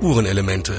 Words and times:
Spurenelemente. 0.00 0.72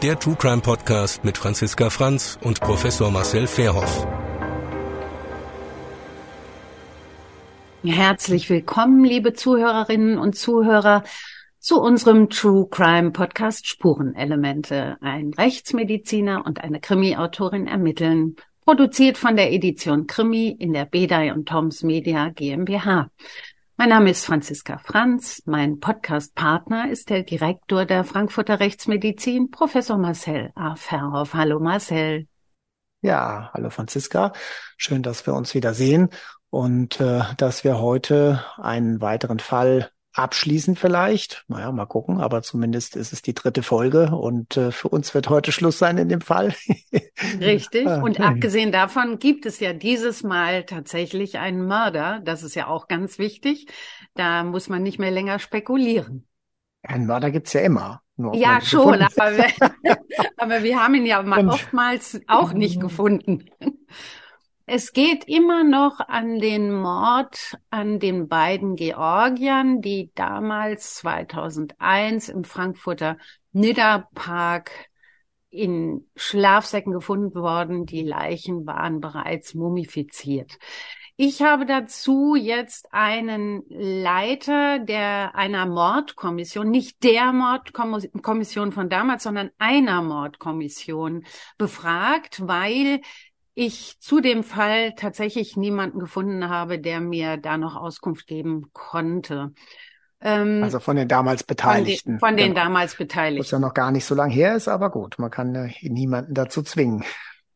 Der 0.00 0.16
True 0.16 0.36
Crime 0.38 0.60
Podcast 0.62 1.24
mit 1.24 1.36
Franziska 1.36 1.90
Franz 1.90 2.38
und 2.44 2.60
Professor 2.60 3.10
Marcel 3.10 3.48
Fairhoff. 3.48 4.06
Herzlich 7.82 8.48
willkommen, 8.48 9.02
liebe 9.02 9.32
Zuhörerinnen 9.32 10.18
und 10.18 10.36
Zuhörer, 10.36 11.02
zu 11.58 11.80
unserem 11.80 12.28
True 12.30 12.68
Crime 12.70 13.10
Podcast 13.10 13.66
Spurenelemente. 13.66 14.98
Ein 15.00 15.32
Rechtsmediziner 15.36 16.46
und 16.46 16.60
eine 16.60 16.78
Krimi-Autorin 16.78 17.66
ermitteln. 17.66 18.36
Produziert 18.64 19.18
von 19.18 19.34
der 19.34 19.52
Edition 19.52 20.06
Krimi 20.06 20.48
in 20.48 20.72
der 20.72 20.84
Bedei 20.84 21.32
und 21.32 21.48
Toms 21.48 21.82
Media 21.82 22.28
GmbH. 22.28 23.10
Mein 23.78 23.90
Name 23.90 24.08
ist 24.08 24.24
Franziska 24.24 24.78
Franz. 24.78 25.42
Mein 25.44 25.80
Podcast-Partner 25.80 26.90
ist 26.90 27.10
der 27.10 27.24
Direktor 27.24 27.84
der 27.84 28.04
Frankfurter 28.04 28.58
Rechtsmedizin, 28.58 29.50
Professor 29.50 29.98
Marcel 29.98 30.50
A. 30.54 30.76
Verhoff. 30.76 31.34
Hallo 31.34 31.60
Marcel. 31.60 32.26
Ja, 33.02 33.50
hallo 33.52 33.68
Franziska. 33.68 34.32
Schön, 34.78 35.02
dass 35.02 35.26
wir 35.26 35.34
uns 35.34 35.54
wieder 35.54 35.74
sehen 35.74 36.08
und 36.48 37.02
äh, 37.02 37.20
dass 37.36 37.64
wir 37.64 37.78
heute 37.78 38.42
einen 38.56 39.02
weiteren 39.02 39.40
Fall 39.40 39.90
abschließen 40.16 40.76
vielleicht. 40.76 41.44
Naja, 41.48 41.70
mal 41.72 41.86
gucken, 41.86 42.20
aber 42.20 42.42
zumindest 42.42 42.96
ist 42.96 43.12
es 43.12 43.22
die 43.22 43.34
dritte 43.34 43.62
Folge 43.62 44.10
und 44.16 44.56
äh, 44.56 44.72
für 44.72 44.88
uns 44.88 45.14
wird 45.14 45.28
heute 45.28 45.52
Schluss 45.52 45.78
sein 45.78 45.98
in 45.98 46.08
dem 46.08 46.20
Fall. 46.20 46.54
Richtig. 47.40 47.86
Ah, 47.86 48.00
und 48.00 48.20
abgesehen 48.20 48.72
davon 48.72 49.18
gibt 49.18 49.46
es 49.46 49.60
ja 49.60 49.72
dieses 49.72 50.22
Mal 50.22 50.64
tatsächlich 50.64 51.38
einen 51.38 51.66
Mörder. 51.66 52.20
Das 52.24 52.42
ist 52.42 52.54
ja 52.54 52.66
auch 52.66 52.88
ganz 52.88 53.18
wichtig. 53.18 53.66
Da 54.14 54.44
muss 54.44 54.68
man 54.68 54.82
nicht 54.82 54.98
mehr 54.98 55.10
länger 55.10 55.38
spekulieren. 55.38 56.26
Einen 56.82 57.06
Mörder 57.06 57.30
gibt's 57.30 57.52
ja 57.52 57.60
immer. 57.60 58.02
ja, 58.32 58.60
schon, 58.60 59.02
aber 59.02 59.36
wir, 59.36 59.96
aber 60.36 60.62
wir 60.62 60.82
haben 60.82 60.94
ihn 60.94 61.06
ja 61.06 61.20
oftmals 61.20 62.20
auch 62.26 62.52
nicht 62.54 62.80
gefunden. 62.80 63.50
Es 64.68 64.92
geht 64.92 65.28
immer 65.28 65.62
noch 65.62 66.00
an 66.00 66.40
den 66.40 66.72
Mord 66.72 67.56
an 67.70 68.00
den 68.00 68.26
beiden 68.26 68.74
Georgiern, 68.74 69.80
die 69.80 70.10
damals 70.16 70.96
2001 70.96 72.28
im 72.28 72.42
Frankfurter 72.42 73.16
Nidderpark 73.52 74.72
in 75.50 76.10
Schlafsäcken 76.16 76.92
gefunden 76.92 77.36
worden. 77.36 77.86
Die 77.86 78.02
Leichen 78.02 78.66
waren 78.66 79.00
bereits 79.00 79.54
mumifiziert. 79.54 80.58
Ich 81.18 81.40
habe 81.40 81.64
dazu 81.64 82.34
jetzt 82.34 82.92
einen 82.92 83.62
Leiter 83.70 84.80
der 84.80 85.34
einer 85.34 85.64
Mordkommission, 85.64 86.68
nicht 86.68 87.02
der 87.04 87.32
Mordkommission 87.32 88.72
von 88.72 88.90
damals, 88.90 89.22
sondern 89.22 89.50
einer 89.56 90.02
Mordkommission 90.02 91.24
befragt, 91.56 92.46
weil 92.46 93.00
ich 93.56 93.98
zu 94.00 94.20
dem 94.20 94.44
Fall 94.44 94.94
tatsächlich 94.94 95.56
niemanden 95.56 95.98
gefunden 95.98 96.48
habe, 96.50 96.78
der 96.78 97.00
mir 97.00 97.38
da 97.38 97.56
noch 97.56 97.74
Auskunft 97.74 98.26
geben 98.26 98.70
konnte. 98.74 99.52
Ähm, 100.20 100.62
also 100.62 100.78
von 100.78 100.96
den 100.96 101.08
damals 101.08 101.42
Beteiligten. 101.42 102.18
Von 102.20 102.36
den, 102.36 102.36
von 102.36 102.36
den 102.36 102.54
genau. 102.54 102.66
damals 102.66 102.96
Beteiligten. 102.96 103.44
Was 103.44 103.50
ja 103.50 103.58
noch 103.58 103.72
gar 103.72 103.90
nicht 103.90 104.04
so 104.04 104.14
lange 104.14 104.32
her 104.32 104.54
ist, 104.54 104.68
aber 104.68 104.90
gut, 104.90 105.18
man 105.18 105.30
kann 105.30 105.54
äh, 105.54 105.72
niemanden 105.82 106.34
dazu 106.34 106.62
zwingen. 106.62 107.02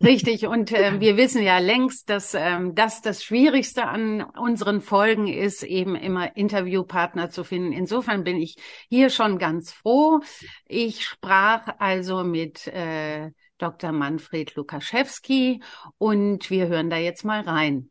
Richtig, 0.02 0.46
und 0.46 0.72
äh, 0.72 1.00
wir 1.00 1.18
wissen 1.18 1.42
ja 1.42 1.58
längst, 1.58 2.08
dass 2.08 2.32
ähm, 2.32 2.74
das 2.74 3.02
das 3.02 3.22
Schwierigste 3.22 3.86
an 3.86 4.22
unseren 4.22 4.80
Folgen 4.80 5.28
ist, 5.28 5.62
eben 5.62 5.96
immer 5.96 6.34
Interviewpartner 6.34 7.28
zu 7.28 7.44
finden. 7.44 7.72
Insofern 7.72 8.24
bin 8.24 8.38
ich 8.38 8.56
hier 8.88 9.10
schon 9.10 9.38
ganz 9.38 9.70
froh. 9.70 10.20
Ich 10.66 11.04
sprach 11.04 11.74
also 11.78 12.24
mit 12.24 12.66
äh, 12.68 13.32
Dr. 13.60 13.92
Manfred 13.92 14.54
Lukaschewski 14.54 15.62
und 15.98 16.50
wir 16.50 16.68
hören 16.68 16.90
da 16.90 16.96
jetzt 16.96 17.24
mal 17.24 17.42
rein. 17.42 17.90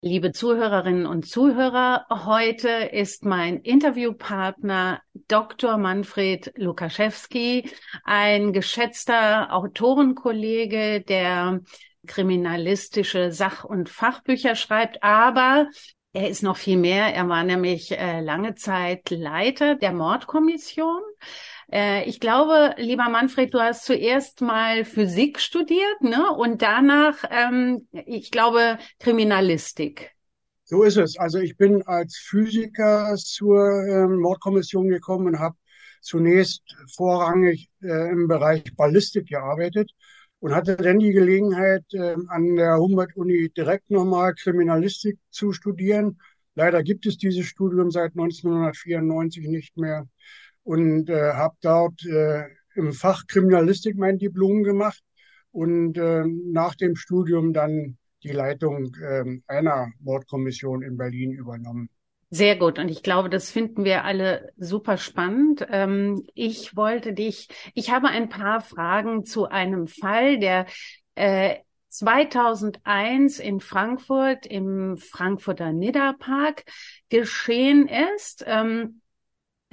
Liebe 0.00 0.32
Zuhörerinnen 0.32 1.06
und 1.06 1.26
Zuhörer, 1.26 2.04
heute 2.10 2.68
ist 2.68 3.24
mein 3.24 3.60
Interviewpartner 3.60 5.00
Dr. 5.28 5.78
Manfred 5.78 6.52
Lukaschewski, 6.56 7.70
ein 8.04 8.52
geschätzter 8.52 9.54
Autorenkollege, 9.54 11.00
der 11.00 11.60
kriminalistische 12.06 13.32
Sach- 13.32 13.64
und 13.64 13.88
Fachbücher 13.88 14.56
schreibt, 14.56 15.02
aber 15.02 15.68
er 16.12 16.28
ist 16.28 16.42
noch 16.42 16.56
viel 16.56 16.76
mehr. 16.76 17.12
Er 17.14 17.28
war 17.28 17.42
nämlich 17.42 17.90
äh, 17.90 18.20
lange 18.20 18.54
Zeit 18.54 19.10
Leiter 19.10 19.74
der 19.74 19.92
Mordkommission 19.92 21.02
äh, 21.72 22.04
ich 22.08 22.20
glaube, 22.20 22.74
lieber 22.78 23.08
Manfred, 23.08 23.52
du 23.54 23.60
hast 23.60 23.84
zuerst 23.84 24.40
mal 24.40 24.84
Physik 24.84 25.40
studiert, 25.40 26.00
ne? 26.00 26.30
Und 26.30 26.62
danach, 26.62 27.24
ähm, 27.30 27.88
ich 27.92 28.30
glaube, 28.30 28.78
Kriminalistik. 28.98 30.12
So 30.64 30.82
ist 30.82 30.96
es. 30.96 31.18
Also 31.18 31.38
ich 31.38 31.56
bin 31.56 31.82
als 31.82 32.16
Physiker 32.16 33.14
zur 33.16 33.86
ähm, 33.86 34.18
Mordkommission 34.20 34.88
gekommen 34.88 35.26
und 35.26 35.38
habe 35.38 35.56
zunächst 36.00 36.62
vorrangig 36.94 37.68
äh, 37.82 38.10
im 38.10 38.28
Bereich 38.28 38.64
Ballistik 38.76 39.28
gearbeitet 39.28 39.90
und 40.40 40.54
hatte 40.54 40.76
dann 40.76 40.98
die 40.98 41.12
Gelegenheit, 41.12 41.84
äh, 41.92 42.16
an 42.28 42.56
der 42.56 42.78
Humboldt-Uni 42.78 43.50
direkt 43.56 43.90
nochmal 43.90 44.34
Kriminalistik 44.34 45.18
zu 45.30 45.52
studieren. 45.52 46.18
Leider 46.54 46.82
gibt 46.82 47.06
es 47.06 47.18
dieses 47.18 47.46
Studium 47.46 47.90
seit 47.90 48.12
1994 48.12 49.48
nicht 49.48 49.76
mehr 49.76 50.06
und 50.64 51.08
äh, 51.08 51.32
habe 51.34 51.56
dort 51.62 52.04
äh, 52.04 52.44
im 52.74 52.92
Fach 52.92 53.26
Kriminalistik 53.26 53.96
mein 53.96 54.18
Diplom 54.18 54.64
gemacht 54.64 55.02
und 55.52 55.96
äh, 55.96 56.24
nach 56.26 56.74
dem 56.74 56.96
Studium 56.96 57.52
dann 57.52 57.96
die 58.24 58.32
Leitung 58.32 58.94
äh, 59.00 59.24
einer 59.46 59.92
Mordkommission 60.00 60.82
in 60.82 60.96
Berlin 60.96 61.32
übernommen. 61.32 61.88
Sehr 62.30 62.56
gut. 62.56 62.80
Und 62.80 62.88
ich 62.88 63.04
glaube, 63.04 63.30
das 63.30 63.50
finden 63.52 63.84
wir 63.84 64.04
alle 64.04 64.50
super 64.56 64.96
spannend. 64.96 65.64
Ähm, 65.70 66.24
ich 66.34 66.74
wollte 66.74 67.12
dich, 67.12 67.48
ich 67.74 67.90
habe 67.90 68.08
ein 68.08 68.28
paar 68.28 68.60
Fragen 68.60 69.24
zu 69.24 69.46
einem 69.48 69.86
Fall, 69.86 70.40
der 70.40 70.66
äh, 71.14 71.56
2001 71.90 73.38
in 73.38 73.60
Frankfurt 73.60 74.46
im 74.46 74.96
Frankfurter 74.96 75.72
Nidderpark 75.72 76.64
geschehen 77.08 77.88
ist. 78.16 78.42
Ähm, 78.48 79.00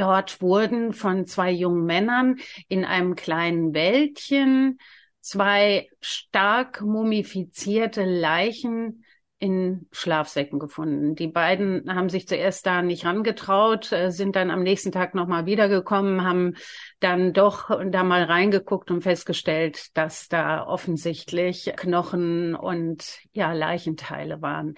Dort 0.01 0.41
wurden 0.41 0.93
von 0.93 1.27
zwei 1.27 1.51
jungen 1.51 1.85
Männern 1.85 2.37
in 2.67 2.85
einem 2.85 3.13
kleinen 3.13 3.75
Wäldchen 3.75 4.79
zwei 5.19 5.89
stark 5.99 6.81
mumifizierte 6.81 8.03
Leichen 8.03 9.05
in 9.37 9.87
Schlafsäcken 9.91 10.57
gefunden. 10.57 11.13
Die 11.13 11.27
beiden 11.27 11.93
haben 11.93 12.09
sich 12.09 12.27
zuerst 12.27 12.65
da 12.65 12.81
nicht 12.81 13.05
rangetraut, 13.05 13.91
äh, 13.91 14.11
sind 14.11 14.35
dann 14.35 14.49
am 14.49 14.63
nächsten 14.63 14.91
Tag 14.91 15.13
nochmal 15.13 15.45
wiedergekommen, 15.45 16.23
haben 16.23 16.55
dann 16.99 17.31
doch 17.33 17.69
da 17.91 18.03
mal 18.03 18.23
reingeguckt 18.23 18.89
und 18.89 19.01
festgestellt, 19.01 19.95
dass 19.95 20.29
da 20.29 20.65
offensichtlich 20.65 21.73
Knochen 21.75 22.55
und 22.55 23.19
ja 23.33 23.53
Leichenteile 23.53 24.41
waren. 24.41 24.73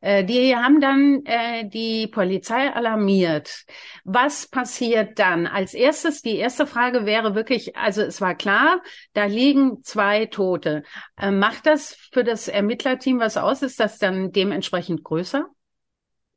Äh, 0.00 0.24
die 0.24 0.54
haben 0.54 0.80
dann 0.80 1.24
äh, 1.24 1.68
die 1.68 2.06
Polizei 2.06 2.72
alarmiert. 2.72 3.64
Was 4.04 4.46
passiert 4.46 5.18
dann? 5.18 5.46
Als 5.46 5.74
erstes, 5.74 6.22
die 6.22 6.36
erste 6.36 6.66
Frage 6.66 7.04
wäre 7.04 7.34
wirklich, 7.34 7.76
also 7.76 8.02
es 8.02 8.20
war 8.20 8.34
klar, 8.34 8.82
da 9.12 9.24
liegen 9.24 9.82
zwei 9.82 10.26
Tote. 10.26 10.84
Äh, 11.16 11.30
macht 11.30 11.66
das 11.66 11.94
für 12.12 12.24
das 12.24 12.48
Ermittlerteam 12.48 13.18
was 13.18 13.36
aus? 13.36 13.62
Ist 13.62 13.80
das 13.80 13.98
dann 13.98 14.30
dementsprechend 14.32 15.02
größer? 15.02 15.48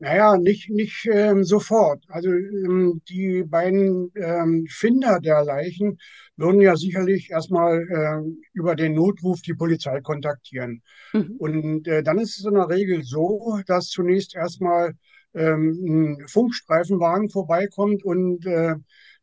Naja, 0.02 0.36
nicht, 0.36 0.72
nicht 0.72 1.08
ähm, 1.12 1.44
sofort. 1.44 2.04
Also 2.08 2.32
ähm, 2.32 3.04
die 3.08 3.44
beiden 3.44 4.12
ähm, 4.16 4.66
Finder 4.68 5.20
der 5.20 5.44
Leichen 5.44 6.00
würden 6.36 6.60
ja 6.60 6.76
sicherlich 6.76 7.30
erstmal 7.30 7.84
äh, 7.84 8.48
über 8.54 8.76
den 8.76 8.96
Notruf 8.96 9.44
die 9.44 9.54
Polizei 9.54 10.02
kontaktieren. 10.02 10.82
Mhm. 11.14 11.36
Und 11.38 11.88
äh, 11.88 12.02
dann 12.02 12.18
ist 12.18 12.40
es 12.40 12.46
in 12.46 12.56
der 12.56 12.70
Regel 12.70 13.04
so, 13.04 13.60
dass 13.68 13.90
zunächst 13.90 14.36
erstmal 14.36 14.96
ähm, 15.36 15.78
ein 15.86 16.28
Funkstreifenwagen 16.28 17.30
vorbeikommt 17.30 18.04
und 18.04 18.44
äh, 18.48 18.74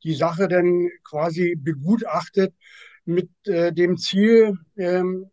die 0.05 0.15
Sache 0.15 0.47
dann 0.47 0.91
quasi 1.03 1.57
begutachtet 1.57 2.55
mit 3.05 3.31
äh, 3.47 3.73
dem 3.73 3.97
Ziel, 3.97 4.55
ähm, 4.77 5.29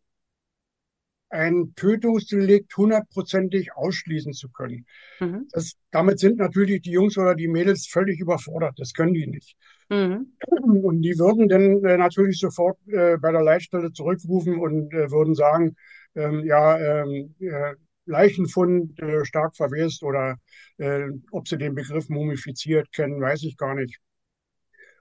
ein 1.29 1.73
Tötungsdelikt 1.75 2.75
hundertprozentig 2.77 3.75
ausschließen 3.75 4.33
zu 4.33 4.49
können. 4.49 4.85
Mhm. 5.19 5.47
Das, 5.51 5.73
damit 5.91 6.19
sind 6.19 6.37
natürlich 6.37 6.81
die 6.81 6.91
Jungs 6.91 7.17
oder 7.17 7.35
die 7.35 7.47
Mädels 7.47 7.87
völlig 7.87 8.19
überfordert. 8.19 8.75
Das 8.77 8.93
können 8.93 9.13
die 9.13 9.27
nicht. 9.27 9.57
Mhm. 9.89 10.33
Und 10.83 11.01
die 11.01 11.17
würden 11.17 11.47
dann 11.49 11.83
äh, 11.83 11.97
natürlich 11.97 12.39
sofort 12.39 12.77
äh, 12.87 13.17
bei 13.17 13.31
der 13.31 13.41
Leitstelle 13.43 13.91
zurückrufen 13.91 14.59
und 14.59 14.93
äh, 14.93 15.11
würden 15.11 15.35
sagen, 15.35 15.75
ähm, 16.15 16.43
ja, 16.45 16.77
ähm, 16.77 17.35
äh, 17.39 17.75
Leichenfund 18.05 18.99
äh, 18.99 19.25
stark 19.25 19.55
verwest 19.55 20.03
oder 20.03 20.37
äh, 20.77 21.07
ob 21.31 21.47
Sie 21.47 21.57
den 21.57 21.75
Begriff 21.75 22.09
mumifiziert 22.09 22.91
kennen, 22.91 23.19
weiß 23.19 23.43
ich 23.43 23.57
gar 23.57 23.75
nicht. 23.75 23.99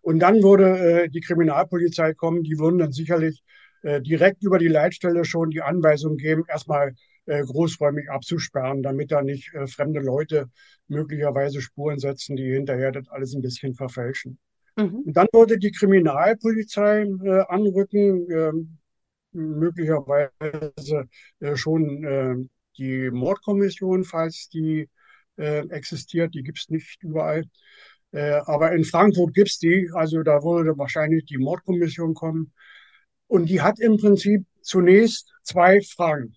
Und 0.03 0.19
dann 0.19 0.43
würde 0.43 1.09
die 1.09 1.21
Kriminalpolizei 1.21 2.13
kommen, 2.13 2.43
die 2.43 2.59
würden 2.59 2.79
dann 2.79 2.93
sicherlich 2.93 3.43
äh, 3.85 4.01
direkt 4.01 4.43
über 4.43 4.59
die 4.59 4.69
Leitstelle 4.69 5.25
schon 5.25 5.51
die 5.51 5.61
Anweisung 5.61 6.17
geben, 6.17 6.45
erstmal 6.49 6.95
äh, 7.27 7.43
großräumig 7.43 8.11
abzusperren, 8.11 8.83
damit 8.83 9.13
da 9.13 9.23
nicht 9.23 9.53
äh, 9.55 9.67
fremde 9.67 10.01
Leute 10.01 10.49
möglicherweise 10.89 11.61
Spuren 11.61 11.99
setzen, 11.99 12.35
die 12.37 12.51
hinterher 12.53 12.93
das 12.93 13.09
alles 13.09 13.35
ein 13.35 13.43
bisschen 13.43 13.75
verfälschen. 13.75 14.39
Mhm. 14.77 15.03
Und 15.07 15.17
dann 15.17 15.27
würde 15.33 15.59
die 15.59 15.71
Kriminalpolizei 15.71 17.03
äh, 17.03 17.45
anrücken, 17.49 18.31
äh, 18.31 18.53
möglicherweise 19.33 21.09
äh, 21.41 21.57
schon 21.57 22.05
äh, 22.05 22.37
die 22.79 23.11
Mordkommission, 23.11 24.05
falls 24.05 24.49
die 24.49 24.89
äh, 25.37 25.69
existiert, 25.69 26.35
die 26.35 26.43
gibt 26.43 26.59
es 26.59 26.71
nicht 26.71 27.03
überall. 27.03 27.45
Äh, 28.13 28.41
aber 28.47 28.73
in 28.73 28.85
Frankfurt 28.85 29.35
gibt 29.35 29.49
es 29.49 29.59
die, 29.59 29.91
also 29.93 30.23
da 30.23 30.43
würde 30.43 30.79
wahrscheinlich 30.79 31.27
die 31.27 31.39
Mordkommission 31.39 32.15
kommen. 32.15 32.53
Und 33.27 33.47
die 33.47 33.61
hat 33.61 33.81
im 33.81 33.97
Prinzip 33.97 34.45
zunächst 34.63 35.33
zwei 35.43 35.81
Fragen. 35.81 36.37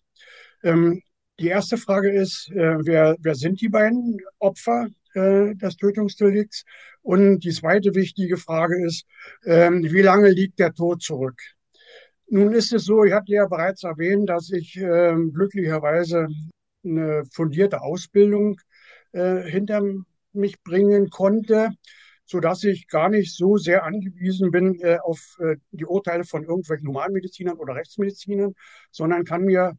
Ähm, 0.63 1.01
die 1.39 1.48
erste 1.48 1.78
Frage 1.78 2.12
ist, 2.12 2.50
äh, 2.51 2.78
wer, 2.86 3.16
wer 3.19 3.36
sind 3.36 3.62
die 3.62 3.69
beiden 3.69 4.18
Opfer 4.39 4.88
äh, 5.13 5.54
des 5.56 5.78
Tötungsdelikts? 5.78 6.63
Und 7.01 7.39
die 7.39 7.51
zweite 7.51 7.94
wichtige 7.94 8.38
Frage 8.38 8.84
ist, 8.86 9.06
äh, 9.44 9.69
wie 9.72 10.01
lange 10.01 10.30
liegt 10.31 10.60
der 10.60 10.74
Tod 10.74 11.01
zurück? 11.01 11.39
Nun 12.30 12.54
ist 12.54 12.74
es 12.74 12.86
so, 12.86 13.04
ich 13.06 13.13
hatte 13.13 13.31
ja 13.31 13.45
bereits 13.45 13.84
erwähnt, 13.84 14.30
dass 14.30 14.51
ich 14.51 14.75
äh, 14.78 15.16
glücklicherweise 15.31 16.28
eine 16.84 17.24
fundierte 17.31 17.81
Ausbildung 17.81 18.60
äh, 19.13 19.44
hinter 19.44 19.81
mich 20.34 20.62
bringen 20.63 21.10
konnte, 21.10 21.69
so 22.27 22.41
dass 22.41 22.63
ich 22.63 22.88
gar 22.88 23.09
nicht 23.09 23.35
so 23.35 23.57
sehr 23.57 23.83
angewiesen 23.83 24.51
bin 24.51 24.79
äh, 24.81 24.97
auf 25.01 25.38
äh, 25.39 25.56
die 25.71 25.85
Urteile 25.85 26.25
von 26.25 26.44
irgendwelchen 26.44 26.89
Humanmedizinern 26.89 27.57
oder 27.57 27.75
Rechtsmedizinern, 27.75 28.53
sondern 28.91 29.24
kann 29.24 29.44
mir 29.44 29.77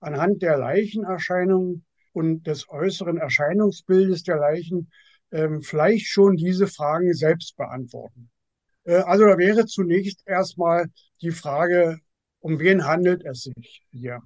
anhand 0.00 0.42
der 0.42 0.58
Leichenerscheinungen 0.58 1.84
und 2.12 2.46
des 2.46 2.68
äußeren 2.68 3.16
Erscheinungsbildes 3.16 4.22
der 4.22 4.36
Leichen 4.36 4.90
ähm, 5.32 5.62
vielleicht 5.62 6.06
schon 6.06 6.36
diese 6.36 6.66
Fragen 6.66 7.12
selbst 7.14 7.56
beantworten. 7.56 8.30
Äh, 8.84 8.96
also 8.96 9.24
da 9.24 9.38
wäre 9.38 9.64
zunächst 9.64 10.22
erstmal 10.26 10.86
die 11.22 11.30
Frage, 11.30 11.98
um 12.40 12.60
wen 12.60 12.86
handelt 12.86 13.24
es 13.24 13.44
sich 13.44 13.82
hier? 13.90 14.20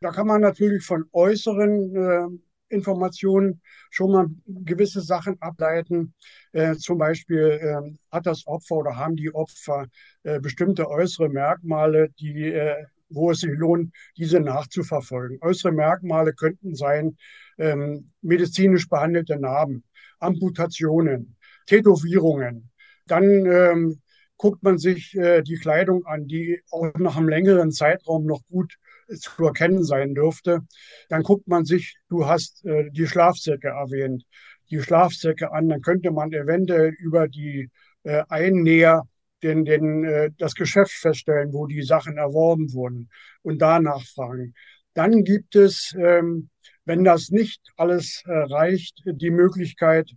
Da 0.00 0.10
kann 0.10 0.26
man 0.26 0.40
natürlich 0.40 0.84
von 0.84 1.04
äußeren 1.12 1.94
äh, 1.94 2.38
Informationen 2.70 3.60
schon 3.90 4.12
mal 4.12 4.26
gewisse 4.46 5.00
Sachen 5.00 5.40
ableiten. 5.40 6.14
Äh, 6.52 6.74
zum 6.76 6.98
Beispiel 6.98 7.58
äh, 7.60 7.96
hat 8.10 8.26
das 8.26 8.46
Opfer 8.46 8.76
oder 8.76 8.96
haben 8.96 9.16
die 9.16 9.34
Opfer 9.34 9.86
äh, 10.22 10.40
bestimmte 10.40 10.88
äußere 10.88 11.28
Merkmale, 11.28 12.10
die, 12.18 12.52
äh, 12.52 12.84
wo 13.08 13.30
es 13.30 13.40
sich 13.40 13.52
lohnt, 13.52 13.92
diese 14.16 14.40
nachzuverfolgen. 14.40 15.38
Äußere 15.42 15.72
Merkmale 15.72 16.32
könnten 16.32 16.74
sein 16.74 17.16
ähm, 17.58 18.10
medizinisch 18.22 18.88
behandelte 18.88 19.38
Narben, 19.38 19.84
Amputationen, 20.18 21.36
Tätowierungen, 21.66 22.70
dann 23.06 23.24
ähm, 23.46 24.00
guckt 24.36 24.62
man 24.62 24.78
sich 24.78 25.14
äh, 25.16 25.42
die 25.42 25.56
Kleidung 25.56 26.06
an, 26.06 26.26
die 26.26 26.62
auch 26.70 26.94
nach 26.98 27.16
einem 27.16 27.28
längeren 27.28 27.72
Zeitraum 27.72 28.24
noch 28.24 28.40
gut 28.48 28.76
zu 29.18 29.44
erkennen 29.44 29.84
sein 29.84 30.14
dürfte. 30.14 30.60
Dann 31.08 31.22
guckt 31.22 31.48
man 31.48 31.64
sich, 31.64 31.96
du 32.08 32.26
hast 32.26 32.64
äh, 32.64 32.90
die 32.90 33.06
Schlafsäcke 33.06 33.68
erwähnt, 33.68 34.24
die 34.70 34.80
Schlafsäcke 34.80 35.52
an. 35.52 35.68
Dann 35.68 35.80
könnte 35.80 36.10
man 36.10 36.32
eventuell 36.32 36.94
über 36.98 37.28
die 37.28 37.70
äh, 38.04 38.22
Einnäher 38.28 39.04
den, 39.42 39.64
den, 39.64 40.04
äh, 40.04 40.30
das 40.38 40.54
Geschäft 40.54 40.92
feststellen, 40.92 41.52
wo 41.52 41.66
die 41.66 41.82
Sachen 41.82 42.16
erworben 42.16 42.72
wurden 42.72 43.10
und 43.42 43.60
da 43.60 43.80
nachfragen. 43.80 44.54
Dann 44.94 45.24
gibt 45.24 45.56
es, 45.56 45.94
ähm, 45.98 46.50
wenn 46.84 47.04
das 47.04 47.30
nicht 47.30 47.60
alles 47.76 48.22
äh, 48.26 48.32
reicht, 48.32 49.02
die 49.06 49.30
Möglichkeit, 49.30 50.10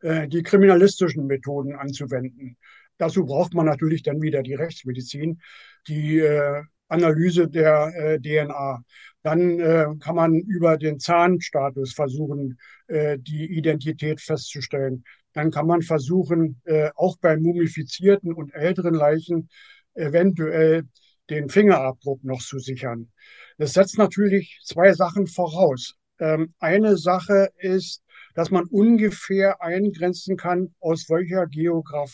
äh, 0.00 0.28
die 0.28 0.42
kriminalistischen 0.42 1.26
Methoden 1.26 1.74
anzuwenden. 1.74 2.56
Dazu 2.98 3.24
braucht 3.24 3.54
man 3.54 3.66
natürlich 3.66 4.02
dann 4.02 4.22
wieder 4.22 4.42
die 4.42 4.54
Rechtsmedizin, 4.54 5.40
die 5.88 6.18
äh, 6.18 6.62
Analyse 6.88 7.48
der 7.48 7.92
äh, 7.96 8.20
DNA. 8.20 8.82
Dann 9.22 9.58
äh, 9.58 9.86
kann 10.00 10.16
man 10.16 10.34
über 10.34 10.76
den 10.76 11.00
Zahnstatus 11.00 11.94
versuchen, 11.94 12.58
äh, 12.88 13.18
die 13.18 13.46
Identität 13.56 14.20
festzustellen. 14.20 15.04
Dann 15.32 15.50
kann 15.50 15.66
man 15.66 15.82
versuchen, 15.82 16.62
auch 16.94 17.16
bei 17.20 17.36
mumifizierten 17.36 18.32
und 18.32 18.54
älteren 18.54 18.94
Leichen 18.94 19.48
eventuell 19.94 20.84
den 21.28 21.48
Fingerabdruck 21.48 22.22
noch 22.22 22.40
zu 22.40 22.60
sichern. 22.60 23.10
Das 23.58 23.72
setzt 23.72 23.98
natürlich 23.98 24.60
zwei 24.62 24.92
Sachen 24.92 25.26
voraus. 25.26 25.96
Ähm, 26.20 26.54
eine 26.60 26.96
Sache 26.96 27.50
ist 27.58 28.04
dass 28.34 28.50
man 28.50 28.64
ungefähr 28.64 29.62
eingrenzen 29.62 30.36
kann, 30.36 30.74
aus 30.80 31.08
welcher, 31.08 31.46
Geograf 31.46 32.12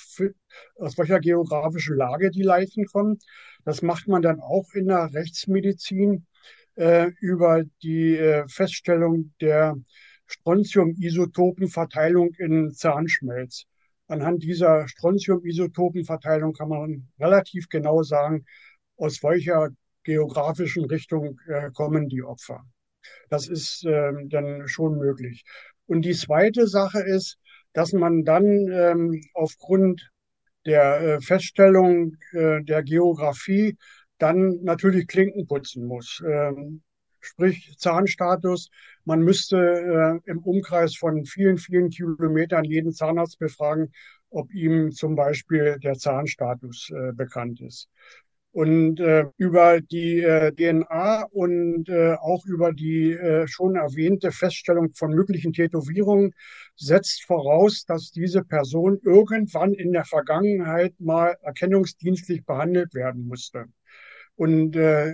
aus 0.77 0.99
welcher 0.99 1.19
geografischen 1.19 1.97
Lage 1.97 2.31
die 2.31 2.43
Leichen 2.43 2.85
kommen. 2.87 3.19
Das 3.65 3.83
macht 3.83 4.09
man 4.09 4.23
dann 4.23 4.41
auch 4.41 4.73
in 4.75 4.87
der 4.87 5.13
Rechtsmedizin 5.13 6.27
äh, 6.77 7.11
über 7.21 7.65
die 7.83 8.17
äh, 8.17 8.47
Feststellung 8.49 9.33
der 9.41 9.77
Strontium-Isotopenverteilung 10.27 12.35
in 12.39 12.73
Zahnschmelz. 12.73 13.65
Anhand 14.07 14.43
dieser 14.43 14.89
Strontium-Isotopenverteilung 14.89 16.53
kann 16.53 16.69
man 16.69 17.09
relativ 17.19 17.69
genau 17.69 18.03
sagen, 18.03 18.45
aus 18.97 19.23
welcher 19.23 19.71
geografischen 20.03 20.85
Richtung 20.85 21.39
äh, 21.47 21.71
kommen 21.73 22.09
die 22.09 22.23
Opfer. 22.23 22.65
Das 23.29 23.49
ist 23.49 23.85
äh, 23.85 24.13
dann 24.27 24.69
schon 24.69 24.99
möglich. 24.99 25.45
Und 25.87 26.03
die 26.03 26.15
zweite 26.15 26.67
Sache 26.67 27.01
ist, 27.01 27.39
dass 27.73 27.93
man 27.93 28.25
dann 28.25 28.69
ähm, 28.73 29.21
aufgrund 29.35 30.11
der 30.67 31.01
äh, 31.01 31.21
Feststellung 31.21 32.17
äh, 32.33 32.63
der 32.63 32.83
Geografie 32.83 33.77
dann 34.19 34.59
natürlich 34.63 35.07
Klinken 35.07 35.47
putzen 35.47 35.87
muss. 35.87 36.23
Ähm, 36.27 36.83
sprich 37.21 37.75
Zahnstatus. 37.79 38.71
Man 39.05 39.21
müsste 39.21 39.57
äh, 40.27 40.31
im 40.31 40.39
Umkreis 40.41 40.97
von 40.97 41.25
vielen, 41.25 41.59
vielen 41.59 41.91
Kilometern 41.91 42.65
jeden 42.65 42.93
Zahnarzt 42.93 43.39
befragen, 43.39 43.93
ob 44.31 44.53
ihm 44.53 44.93
zum 44.93 45.17
Beispiel 45.17 45.79
der 45.83 45.95
Zahnstatus 45.95 46.91
äh, 46.91 47.13
bekannt 47.13 47.61
ist. 47.61 47.89
Und 48.53 48.99
äh, 48.99 49.27
über 49.37 49.81
die 49.81 50.21
äh, 50.21 50.53
DNA 50.53 51.25
und 51.31 51.89
äh, 51.89 52.15
auch 52.15 52.45
über 52.47 52.73
die 52.73 53.13
äh, 53.13 53.47
schon 53.47 53.77
erwähnte 53.77 54.33
Feststellung 54.33 54.93
von 54.95 55.13
möglichen 55.15 55.53
Tätowierungen 55.53 56.35
setzt 56.75 57.25
voraus, 57.25 57.85
dass 57.85 58.11
diese 58.11 58.43
Person 58.43 58.99
irgendwann 59.05 59.73
in 59.73 59.93
der 59.93 60.05
Vergangenheit 60.05 60.95
mal 60.99 61.37
erkennungsdienstlich 61.43 62.45
behandelt 62.45 62.93
werden 62.95 63.29
musste. 63.29 63.67
Und 64.35 64.75
äh, 64.75 65.13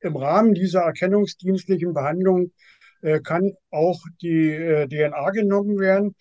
im 0.00 0.16
Rahmen 0.16 0.54
dieser 0.54 0.82
erkennungsdienstlichen 0.82 1.94
Behandlung 1.94 2.52
äh, 3.02 3.20
kann 3.20 3.52
auch 3.70 4.00
die 4.20 4.50
äh, 4.50 4.86
DNA 4.86 5.30
genommen 5.30 5.78
werden. 5.78 6.14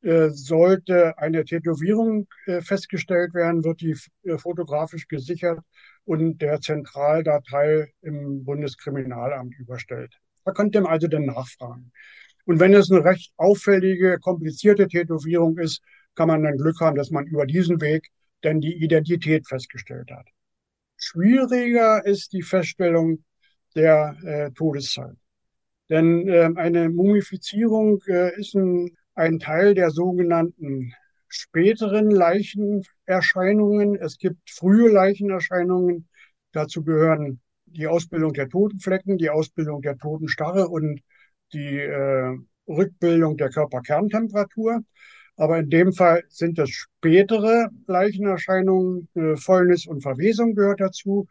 Äh, 0.00 0.30
sollte 0.30 1.18
eine 1.18 1.44
Tätowierung 1.44 2.28
äh, 2.46 2.60
festgestellt 2.60 3.34
werden, 3.34 3.64
wird 3.64 3.80
die 3.80 3.96
äh, 4.22 4.38
fotografisch 4.38 5.08
gesichert 5.08 5.58
und 6.04 6.40
der 6.40 6.60
Zentraldatei 6.60 7.92
im 8.02 8.44
Bundeskriminalamt 8.44 9.58
überstellt. 9.58 10.14
Da 10.44 10.52
könnte 10.52 10.80
man 10.80 10.92
also 10.92 11.08
dann 11.08 11.26
nachfragen. 11.26 11.90
Und 12.44 12.60
wenn 12.60 12.74
es 12.74 12.92
eine 12.92 13.04
recht 13.04 13.32
auffällige, 13.36 14.18
komplizierte 14.20 14.86
Tätowierung 14.86 15.58
ist, 15.58 15.82
kann 16.14 16.28
man 16.28 16.44
dann 16.44 16.58
Glück 16.58 16.78
haben, 16.80 16.96
dass 16.96 17.10
man 17.10 17.26
über 17.26 17.44
diesen 17.44 17.80
Weg 17.80 18.08
dann 18.42 18.60
die 18.60 18.74
Identität 18.74 19.48
festgestellt 19.48 20.12
hat. 20.12 20.28
Schwieriger 20.96 22.06
ist 22.06 22.32
die 22.32 22.42
Feststellung 22.42 23.24
der 23.74 24.16
äh, 24.22 24.50
Todeszeit. 24.52 25.16
Denn 25.90 26.28
äh, 26.28 26.50
eine 26.54 26.88
Mumifizierung 26.88 28.00
äh, 28.06 28.38
ist 28.38 28.54
ein 28.54 28.96
ein 29.18 29.40
Teil 29.40 29.74
der 29.74 29.90
sogenannten 29.90 30.94
späteren 31.28 32.10
Leichenerscheinungen. 32.10 33.96
Es 33.96 34.18
gibt 34.18 34.48
frühe 34.48 34.90
Leichenerscheinungen. 34.90 36.08
Dazu 36.52 36.84
gehören 36.84 37.40
die 37.66 37.88
Ausbildung 37.88 38.32
der 38.32 38.48
Totenflecken, 38.48 39.18
die 39.18 39.28
Ausbildung 39.28 39.82
der 39.82 39.98
Totenstarre 39.98 40.68
und 40.68 41.00
die 41.52 41.78
äh, 41.78 42.36
Rückbildung 42.68 43.36
der 43.36 43.50
Körperkerntemperatur. 43.50 44.82
Aber 45.36 45.58
in 45.58 45.68
dem 45.68 45.92
Fall 45.92 46.22
sind 46.28 46.58
es 46.60 46.70
spätere 46.70 47.70
Leichenerscheinungen. 47.86 49.08
Äh, 49.14 49.36
Fäulnis 49.36 49.86
und 49.86 50.00
Verwesung 50.00 50.54
gehört 50.54 50.80
dazu. 50.80 51.26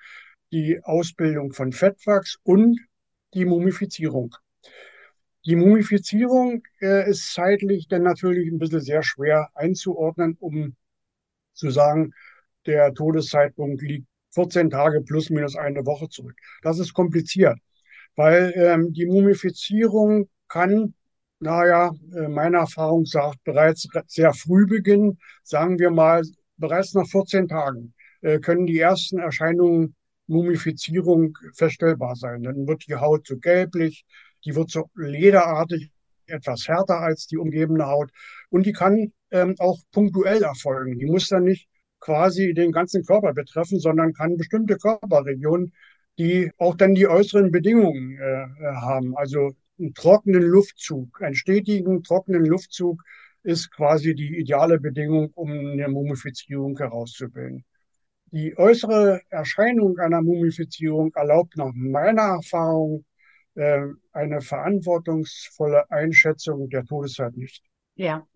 Die 0.51 0.79
Ausbildung 0.84 1.53
von 1.53 1.72
Fettwachs 1.72 2.38
und 2.44 2.79
die 3.34 3.46
Mumifizierung. 3.46 4.36
Die 5.48 5.56
Mumifizierung 5.56 6.62
äh, 6.82 7.10
ist 7.10 7.34
zeitlich 7.34 7.88
dann 7.88 8.04
natürlich 8.04 8.51
ein 8.51 8.60
bisschen 8.60 8.82
sehr 8.82 9.01
schwer 9.01 9.48
einzuordnen, 9.56 10.36
um 10.42 10.75
zu 11.54 11.72
sagen, 11.72 12.12
der 12.66 12.94
Todeszeitpunkt 12.94 13.82
liegt 13.82 14.08
14 14.32 14.70
Tage 14.70 15.00
plus 15.01 15.30
minus 15.30 15.56
eine 15.56 15.86
Woche 15.86 16.10
zurück. 16.10 16.36
Das 16.63 16.80
ist 16.80 16.94
kompliziert, 16.94 17.58
weil 18.18 18.51
ähm, 18.58 18.92
die 18.92 19.06
Mumifizierung 19.06 20.27
kann, 20.50 20.94
naja, 21.39 21.94
äh, 22.13 22.27
meine 22.27 22.58
Erfahrung 22.58 23.06
sagt, 23.06 23.42
bereits 23.46 23.88
sehr 24.08 24.34
früh 24.34 24.68
beginnen, 24.68 25.18
sagen 25.44 25.80
wir 25.80 25.92
mal, 25.92 26.24
bereits 26.58 26.94
nach 26.94 27.08
14 27.08 27.48
Tagen 27.48 27.94
äh, 28.20 28.39
können 28.39 28.66
die 28.66 28.80
ersten 28.80 29.20
Erscheinungen 29.20 29.96
Mumifizierung 30.27 31.38
feststellbar 31.54 32.18
sein. 32.18 32.44
Dann 32.44 32.68
wird 32.68 32.86
die 32.86 32.96
Haut 32.96 33.25
so 33.25 33.38
gelblich, 33.38 34.06
die 34.46 34.56
wird 34.56 34.70
so 34.70 34.89
lederartig, 34.96 35.91
etwas 36.27 36.67
härter 36.67 37.00
als 37.00 37.27
die 37.27 37.38
umgebende 37.38 37.88
Haut 37.88 38.12
und 38.50 38.65
die 38.65 38.74
kann 38.74 39.13
ähm, 39.32 39.56
auch 39.60 39.79
punktuell 39.91 40.44
erfolgen. 40.44 41.00
Die 41.00 41.06
muss 41.06 41.29
dann 41.29 41.44
nicht 41.44 41.67
quasi 42.00 42.53
den 42.53 42.72
ganzen 42.72 43.03
Körper 43.03 43.34
betreffen, 43.34 43.79
sondern 43.79 44.13
kann 44.13 44.38
bestimmte 44.38 44.77
Körperregionen, 44.77 45.74
die 46.20 46.51
auch 46.58 46.75
dann 46.75 46.96
die 46.96 47.08
äußeren 47.08 47.51
Bedingungen 47.51 48.17
äh, 48.17 48.44
äh 48.44 48.75
haben. 48.75 49.15
Also 49.15 49.51
einen 49.79 49.94
trockenen 49.94 50.44
Luftzug, 50.44 51.22
einen 51.22 51.36
stetigen 51.36 52.03
trockenen 52.03 52.46
Luftzug 52.46 53.03
ist 53.44 53.72
quasi 53.72 54.13
die 54.15 54.38
ideale 54.38 54.79
Bedingung, 54.79 55.32
um 55.36 55.50
eine 55.50 55.88
Mumifizierung 55.88 56.77
herauszubilden. 56.77 57.63
Die 58.32 58.58
äußere 58.58 59.22
Erscheinung 59.29 60.00
einer 60.00 60.22
Mumifizierung 60.22 61.13
erlaubt 61.15 61.56
nach 61.56 61.72
meiner 61.74 62.24
Erfahrung 62.24 63.06
eine 63.57 64.41
verantwortungsvolle 64.41 65.89
Einschätzung 65.89 66.69
der 66.69 66.85
Todeszeit 66.85 67.35
nicht. 67.35 67.63
Ja, 67.95 68.27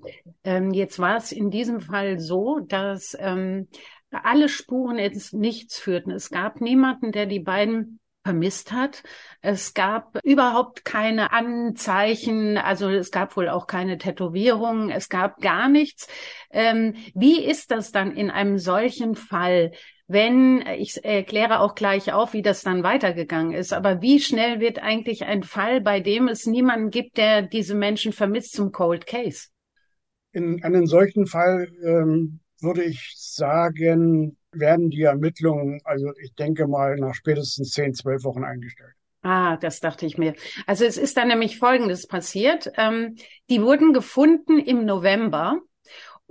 ähm, 0.43 0.71
jetzt 0.71 0.97
war 0.97 1.17
es 1.17 1.31
in 1.31 1.51
diesem 1.51 1.81
Fall 1.81 2.19
so, 2.19 2.59
dass 2.59 3.15
ähm, 3.19 3.67
alle 4.09 4.49
Spuren 4.49 4.97
ins 4.97 5.33
Nichts 5.33 5.79
führten. 5.79 6.11
Es 6.11 6.31
gab 6.31 6.61
niemanden, 6.61 7.11
der 7.11 7.27
die 7.27 7.39
beiden 7.39 7.99
vermisst 8.23 8.71
hat. 8.71 9.03
Es 9.41 9.73
gab 9.73 10.19
überhaupt 10.23 10.85
keine 10.85 11.31
Anzeichen, 11.31 12.57
also 12.57 12.89
es 12.89 13.11
gab 13.11 13.35
wohl 13.35 13.49
auch 13.49 13.67
keine 13.67 13.97
Tätowierungen, 13.97 14.91
es 14.91 15.09
gab 15.09 15.41
gar 15.41 15.69
nichts. 15.69 16.07
Ähm, 16.51 16.95
wie 17.13 17.43
ist 17.43 17.71
das 17.71 17.91
dann 17.91 18.11
in 18.11 18.29
einem 18.29 18.57
solchen 18.57 19.15
Fall? 19.15 19.71
Wenn, 20.11 20.61
ich 20.77 21.05
erkläre 21.05 21.61
auch 21.61 21.73
gleich 21.73 22.11
auf, 22.11 22.33
wie 22.33 22.41
das 22.41 22.63
dann 22.63 22.83
weitergegangen 22.83 23.53
ist, 23.53 23.71
aber 23.71 24.01
wie 24.01 24.19
schnell 24.19 24.59
wird 24.59 24.79
eigentlich 24.79 25.23
ein 25.23 25.43
Fall, 25.43 25.79
bei 25.79 26.01
dem 26.01 26.27
es 26.27 26.45
niemanden 26.45 26.89
gibt, 26.89 27.17
der 27.17 27.43
diese 27.43 27.75
Menschen 27.75 28.11
vermisst, 28.11 28.51
zum 28.51 28.73
Cold 28.73 29.07
Case? 29.07 29.47
In 30.33 30.61
einem 30.63 30.85
solchen 30.85 31.27
Fall 31.27 31.71
ähm, 31.81 32.41
würde 32.59 32.83
ich 32.83 33.13
sagen, 33.15 34.37
werden 34.51 34.89
die 34.89 35.03
Ermittlungen, 35.03 35.79
also 35.85 36.11
ich 36.21 36.33
denke 36.35 36.67
mal, 36.67 36.97
nach 36.97 37.15
spätestens 37.15 37.71
zehn, 37.71 37.93
zwölf 37.93 38.25
Wochen 38.25 38.43
eingestellt. 38.43 38.91
Ah, 39.21 39.55
das 39.57 39.79
dachte 39.79 40.05
ich 40.05 40.17
mir. 40.17 40.33
Also 40.67 40.83
es 40.83 40.97
ist 40.97 41.15
dann 41.15 41.29
nämlich 41.29 41.57
Folgendes 41.57 42.07
passiert. 42.07 42.69
Ähm, 42.75 43.15
die 43.49 43.61
wurden 43.61 43.93
gefunden 43.93 44.59
im 44.59 44.83
November 44.83 45.61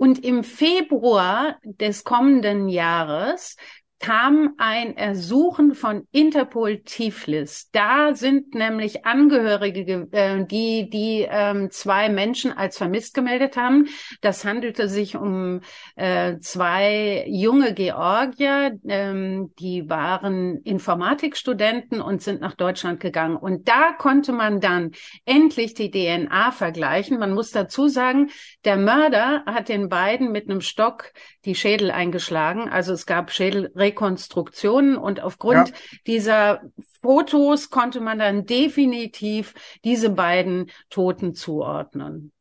und 0.01 0.25
im 0.25 0.43
Februar 0.43 1.59
des 1.63 2.03
kommenden 2.03 2.69
Jahres 2.69 3.55
kam 4.01 4.55
ein 4.57 4.97
Ersuchen 4.97 5.75
von 5.75 6.07
Interpol 6.11 6.79
Tiflis. 6.79 7.69
Da 7.71 8.15
sind 8.15 8.55
nämlich 8.55 9.05
Angehörige, 9.05 10.07
äh, 10.11 10.43
die 10.43 10.89
die 10.89 11.27
ähm, 11.29 11.69
zwei 11.69 12.09
Menschen 12.09 12.51
als 12.51 12.77
vermisst 12.77 13.13
gemeldet 13.13 13.57
haben. 13.57 13.87
Das 14.21 14.43
handelte 14.43 14.89
sich 14.89 15.15
um 15.15 15.61
äh, 15.95 16.39
zwei 16.39 17.25
junge 17.27 17.73
Georgier, 17.73 18.79
ähm, 18.87 19.53
die 19.59 19.87
waren 19.87 20.57
Informatikstudenten 20.63 22.01
und 22.01 22.23
sind 22.23 22.41
nach 22.41 22.55
Deutschland 22.55 22.99
gegangen. 22.99 23.37
Und 23.37 23.67
da 23.67 23.93
konnte 23.93 24.31
man 24.31 24.59
dann 24.59 24.91
endlich 25.25 25.75
die 25.75 25.91
DNA 25.91 26.51
vergleichen. 26.51 27.19
Man 27.19 27.33
muss 27.33 27.51
dazu 27.51 27.87
sagen, 27.87 28.31
der 28.65 28.77
Mörder 28.77 29.43
hat 29.45 29.69
den 29.69 29.89
beiden 29.89 30.31
mit 30.31 30.49
einem 30.49 30.61
Stock 30.61 31.11
die 31.45 31.55
Schädel 31.55 31.91
eingeschlagen. 31.91 32.69
Also 32.69 32.93
es 32.93 33.05
gab 33.05 33.31
Schädel 33.31 33.71
Rekonstruktionen 33.75 34.97
und 34.97 35.21
aufgrund 35.21 35.69
ja. 35.69 35.75
dieser 36.07 36.61
Fotos 37.01 37.69
konnte 37.69 37.99
man 37.99 38.19
dann 38.19 38.45
definitiv 38.45 39.53
diese 39.83 40.09
beiden 40.09 40.69
Toten 40.89 41.33
zuordnen. 41.33 42.31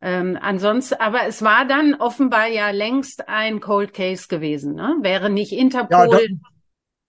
Ähm, 0.00 0.38
ansonsten, 0.40 0.94
aber 1.00 1.26
es 1.26 1.42
war 1.42 1.66
dann 1.66 1.94
offenbar 1.94 2.46
ja 2.46 2.70
längst 2.70 3.28
ein 3.28 3.58
Cold 3.58 3.92
Case 3.92 4.28
gewesen, 4.28 4.74
ne? 4.74 4.96
Wäre 5.00 5.28
nicht 5.28 5.52
Interpol. 5.52 5.90
Ja, 5.90 6.06
da, 6.06 6.18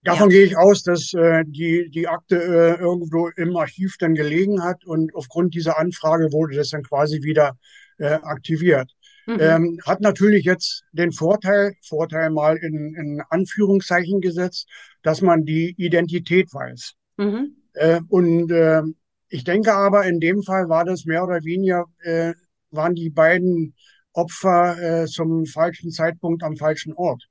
davon 0.02 0.30
ja. 0.30 0.36
gehe 0.36 0.44
ich 0.44 0.56
aus, 0.56 0.82
dass 0.82 1.14
äh, 1.14 1.44
die, 1.46 1.88
die 1.90 2.08
Akte 2.08 2.36
äh, 2.36 2.80
irgendwo 2.80 3.28
im 3.28 3.56
Archiv 3.56 3.96
dann 4.00 4.14
gelegen 4.14 4.64
hat 4.64 4.84
und 4.84 5.14
aufgrund 5.14 5.54
dieser 5.54 5.78
Anfrage 5.78 6.32
wurde 6.32 6.56
das 6.56 6.70
dann 6.70 6.82
quasi 6.82 7.22
wieder 7.22 7.56
äh, 7.98 8.14
aktiviert. 8.14 8.90
Mhm. 9.30 9.36
Ähm, 9.38 9.78
hat 9.86 10.00
natürlich 10.00 10.44
jetzt 10.44 10.82
den 10.90 11.12
Vorteil, 11.12 11.74
Vorteil 11.86 12.30
mal 12.30 12.56
in, 12.56 12.94
in 12.96 13.22
Anführungszeichen 13.30 14.20
gesetzt, 14.20 14.68
dass 15.02 15.20
man 15.20 15.44
die 15.44 15.74
Identität 15.78 16.52
weiß. 16.52 16.94
Mhm. 17.16 17.56
Äh, 17.74 18.00
und 18.08 18.50
äh, 18.50 18.82
ich 19.28 19.44
denke 19.44 19.72
aber, 19.72 20.04
in 20.06 20.18
dem 20.18 20.42
Fall 20.42 20.68
war 20.68 20.84
das 20.84 21.04
mehr 21.04 21.22
oder 21.22 21.44
weniger, 21.44 21.84
äh, 22.02 22.32
waren 22.72 22.96
die 22.96 23.10
beiden 23.10 23.74
Opfer 24.12 25.02
äh, 25.02 25.06
zum 25.06 25.46
falschen 25.46 25.92
Zeitpunkt 25.92 26.42
am 26.42 26.56
falschen 26.56 26.92
Ort. 26.94 27.22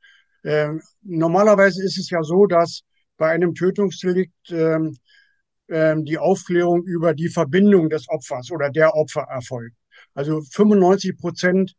Äh, 0.43 0.69
normalerweise 1.01 1.83
ist 1.83 1.97
es 1.97 2.09
ja 2.09 2.23
so, 2.23 2.45
dass 2.45 2.83
bei 3.17 3.29
einem 3.29 3.55
Tötungsdelikt 3.55 4.51
äh, 4.51 4.79
äh, 5.67 5.95
die 5.99 6.17
Aufklärung 6.17 6.83
über 6.83 7.13
die 7.13 7.27
Verbindung 7.27 7.89
des 7.89 8.07
Opfers 8.07 8.51
oder 8.51 8.69
der 8.69 8.95
Opfer 8.95 9.23
erfolgt. 9.29 9.75
Also 10.13 10.41
95 10.41 11.17
Prozent 11.17 11.75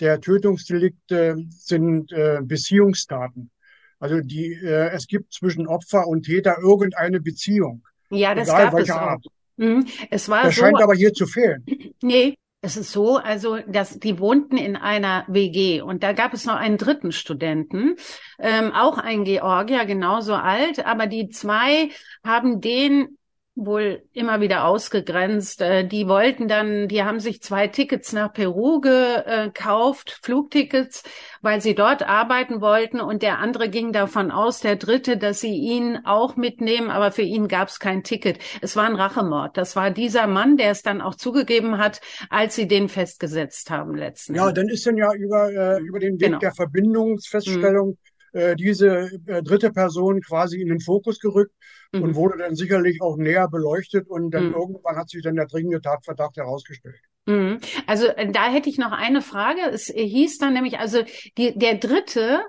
der 0.00 0.20
Tötungsdelikte 0.20 1.36
sind 1.50 2.12
äh, 2.12 2.40
Beziehungstaten. 2.42 3.50
Also 3.98 4.20
die, 4.20 4.52
äh, 4.52 4.90
es 4.90 5.06
gibt 5.06 5.32
zwischen 5.32 5.66
Opfer 5.66 6.06
und 6.06 6.24
Täter 6.24 6.58
irgendeine 6.60 7.20
Beziehung. 7.20 7.82
Ja, 8.10 8.34
das 8.34 8.48
egal 8.48 8.70
gab 8.70 8.80
es 8.80 8.90
auch. 8.90 8.96
Art. 8.96 9.26
Mhm. 9.56 9.86
Es 10.10 10.28
war 10.28 10.44
das 10.44 10.54
so, 10.54 10.62
scheint 10.62 10.80
aber 10.80 10.94
hier 10.94 11.12
zu 11.12 11.26
fehlen. 11.26 11.64
Nee, 12.00 12.36
es 12.60 12.76
ist 12.76 12.92
so, 12.92 13.16
also 13.16 13.58
dass 13.66 13.98
die 13.98 14.20
wohnten 14.20 14.56
in 14.56 14.76
einer 14.76 15.24
WG 15.26 15.80
und 15.80 16.04
da 16.04 16.12
gab 16.12 16.32
es 16.32 16.44
noch 16.44 16.54
einen 16.54 16.76
dritten 16.76 17.10
Studenten, 17.10 17.96
ähm, 18.38 18.72
auch 18.72 18.98
ein 18.98 19.24
Georgier, 19.24 19.84
genauso 19.84 20.34
alt, 20.34 20.86
aber 20.86 21.08
die 21.08 21.28
zwei 21.28 21.90
haben 22.24 22.60
den 22.60 23.17
wohl 23.58 24.02
immer 24.12 24.40
wieder 24.40 24.64
ausgegrenzt. 24.64 25.60
Äh, 25.60 25.86
die 25.86 26.06
wollten 26.06 26.48
dann, 26.48 26.88
die 26.88 27.02
haben 27.02 27.20
sich 27.20 27.42
zwei 27.42 27.66
Tickets 27.66 28.12
nach 28.12 28.32
Peru 28.32 28.80
gekauft, 28.80 30.20
Flugtickets, 30.22 31.02
weil 31.42 31.60
sie 31.60 31.74
dort 31.74 32.02
arbeiten 32.02 32.60
wollten. 32.60 33.00
Und 33.00 33.22
der 33.22 33.38
andere 33.38 33.68
ging 33.68 33.92
davon 33.92 34.30
aus, 34.30 34.60
der 34.60 34.76
dritte, 34.76 35.16
dass 35.16 35.40
sie 35.40 35.54
ihn 35.54 35.98
auch 36.04 36.36
mitnehmen, 36.36 36.90
aber 36.90 37.10
für 37.10 37.22
ihn 37.22 37.48
gab 37.48 37.68
es 37.68 37.80
kein 37.80 38.04
Ticket. 38.04 38.38
Es 38.62 38.76
war 38.76 38.84
ein 38.84 38.94
Rachemord. 38.94 39.56
Das 39.56 39.74
war 39.74 39.90
dieser 39.90 40.26
Mann, 40.26 40.56
der 40.56 40.70
es 40.70 40.82
dann 40.82 41.00
auch 41.00 41.16
zugegeben 41.16 41.78
hat, 41.78 42.00
als 42.30 42.54
sie 42.54 42.68
den 42.68 42.88
festgesetzt 42.88 43.70
haben 43.70 43.94
letzten 43.94 44.34
Ja, 44.34 44.52
dann 44.52 44.68
ist 44.68 44.86
dann 44.86 44.96
ja 44.96 45.12
über, 45.14 45.50
äh, 45.50 45.80
über 45.80 45.98
den 45.98 46.14
Weg 46.14 46.28
genau. 46.28 46.38
der 46.38 46.52
Verbindungsfeststellung 46.54 47.88
mhm 47.90 47.98
äh, 48.38 48.56
diese 48.56 49.10
äh, 49.26 49.42
dritte 49.42 49.72
Person 49.72 50.20
quasi 50.20 50.60
in 50.60 50.68
den 50.68 50.80
Fokus 50.80 51.18
gerückt 51.18 51.52
mhm. 51.92 52.02
und 52.02 52.14
wurde 52.14 52.38
dann 52.38 52.54
sicherlich 52.54 53.02
auch 53.02 53.16
näher 53.16 53.48
beleuchtet 53.48 54.08
und 54.08 54.30
dann 54.30 54.48
mhm. 54.48 54.54
irgendwann 54.54 54.96
hat 54.96 55.10
sich 55.10 55.22
dann 55.22 55.34
der 55.34 55.46
dringende 55.46 55.80
Tatverdacht 55.80 56.36
herausgestellt. 56.36 57.00
Mhm. 57.26 57.58
Also 57.86 58.06
äh, 58.06 58.30
da 58.30 58.50
hätte 58.50 58.70
ich 58.70 58.78
noch 58.78 58.92
eine 58.92 59.22
Frage. 59.22 59.60
Es 59.70 59.86
hieß 59.86 60.38
dann 60.38 60.54
nämlich, 60.54 60.78
also 60.78 61.02
die, 61.36 61.58
der 61.58 61.74
dritte 61.74 62.40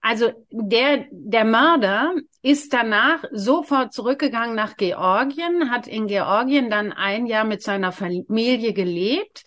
also 0.00 0.30
der, 0.50 1.06
der 1.10 1.44
Mörder 1.44 2.14
ist 2.40 2.72
danach 2.72 3.24
sofort 3.32 3.92
zurückgegangen 3.92 4.54
nach 4.54 4.76
Georgien, 4.76 5.70
hat 5.70 5.88
in 5.88 6.06
Georgien 6.06 6.70
dann 6.70 6.92
ein 6.92 7.26
Jahr 7.26 7.44
mit 7.44 7.62
seiner 7.62 7.90
Familie 7.90 8.72
gelebt. 8.72 9.44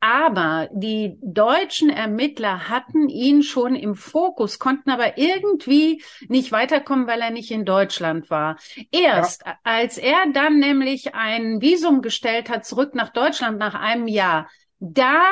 Aber 0.00 0.68
die 0.72 1.16
deutschen 1.22 1.88
Ermittler 1.88 2.68
hatten 2.68 3.08
ihn 3.08 3.42
schon 3.42 3.74
im 3.74 3.94
Fokus, 3.94 4.58
konnten 4.58 4.90
aber 4.90 5.16
irgendwie 5.16 6.02
nicht 6.28 6.52
weiterkommen, 6.52 7.06
weil 7.06 7.22
er 7.22 7.30
nicht 7.30 7.50
in 7.50 7.64
Deutschland 7.64 8.28
war. 8.28 8.58
Erst 8.92 9.42
ja. 9.46 9.58
als 9.64 9.96
er 9.96 10.18
dann 10.32 10.58
nämlich 10.58 11.14
ein 11.14 11.62
Visum 11.62 12.02
gestellt 12.02 12.50
hat, 12.50 12.66
zurück 12.66 12.94
nach 12.94 13.08
Deutschland 13.08 13.58
nach 13.58 13.74
einem 13.74 14.06
Jahr, 14.06 14.48
da 14.78 15.22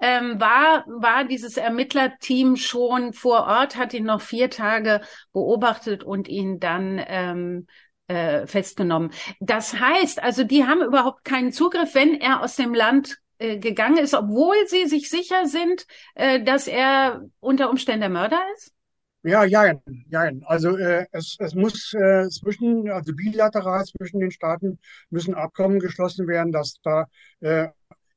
ähm, 0.00 0.40
war, 0.40 0.84
war 0.86 1.24
dieses 1.24 1.56
Ermittlerteam 1.56 2.56
schon 2.56 3.12
vor 3.12 3.46
Ort, 3.46 3.76
hat 3.76 3.94
ihn 3.94 4.04
noch 4.04 4.22
vier 4.22 4.50
Tage 4.50 5.00
beobachtet 5.32 6.02
und 6.02 6.28
ihn 6.28 6.58
dann 6.58 7.00
ähm, 7.06 7.66
äh, 8.08 8.46
festgenommen. 8.46 9.12
Das 9.40 9.78
heißt, 9.78 10.22
also 10.22 10.42
die 10.44 10.64
haben 10.64 10.82
überhaupt 10.82 11.24
keinen 11.24 11.52
Zugriff, 11.52 11.94
wenn 11.94 12.14
er 12.20 12.42
aus 12.42 12.56
dem 12.56 12.74
Land 12.74 13.18
äh, 13.38 13.58
gegangen 13.58 13.98
ist, 13.98 14.14
obwohl 14.14 14.56
sie 14.66 14.86
sich 14.86 15.08
sicher 15.08 15.46
sind, 15.46 15.86
äh, 16.14 16.42
dass 16.42 16.66
er 16.66 17.22
unter 17.40 17.70
Umständen 17.70 18.00
der 18.00 18.10
Mörder 18.10 18.40
ist? 18.56 18.74
Ja, 19.22 19.44
ja, 19.44 19.74
ja. 20.08 20.30
Also 20.46 20.76
äh, 20.78 21.06
es, 21.12 21.36
es 21.38 21.54
muss 21.54 21.92
äh, 21.92 22.28
zwischen, 22.28 22.90
also 22.90 23.14
bilateral 23.14 23.84
zwischen 23.84 24.20
den 24.20 24.30
Staaten 24.30 24.78
müssen 25.10 25.34
Abkommen 25.34 25.78
geschlossen 25.78 26.26
werden, 26.26 26.52
dass 26.52 26.80
da 26.82 27.06
äh, 27.40 27.68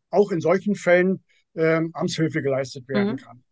auch 0.09 0.31
in 0.31 0.39
solchen 0.39 0.75
Fällen 0.75 1.23
äh, 1.53 1.81
Amtshilfe 1.93 2.41
geleistet 2.41 2.87
werden 2.87 3.13
mhm. 3.13 3.17
kann. 3.17 3.43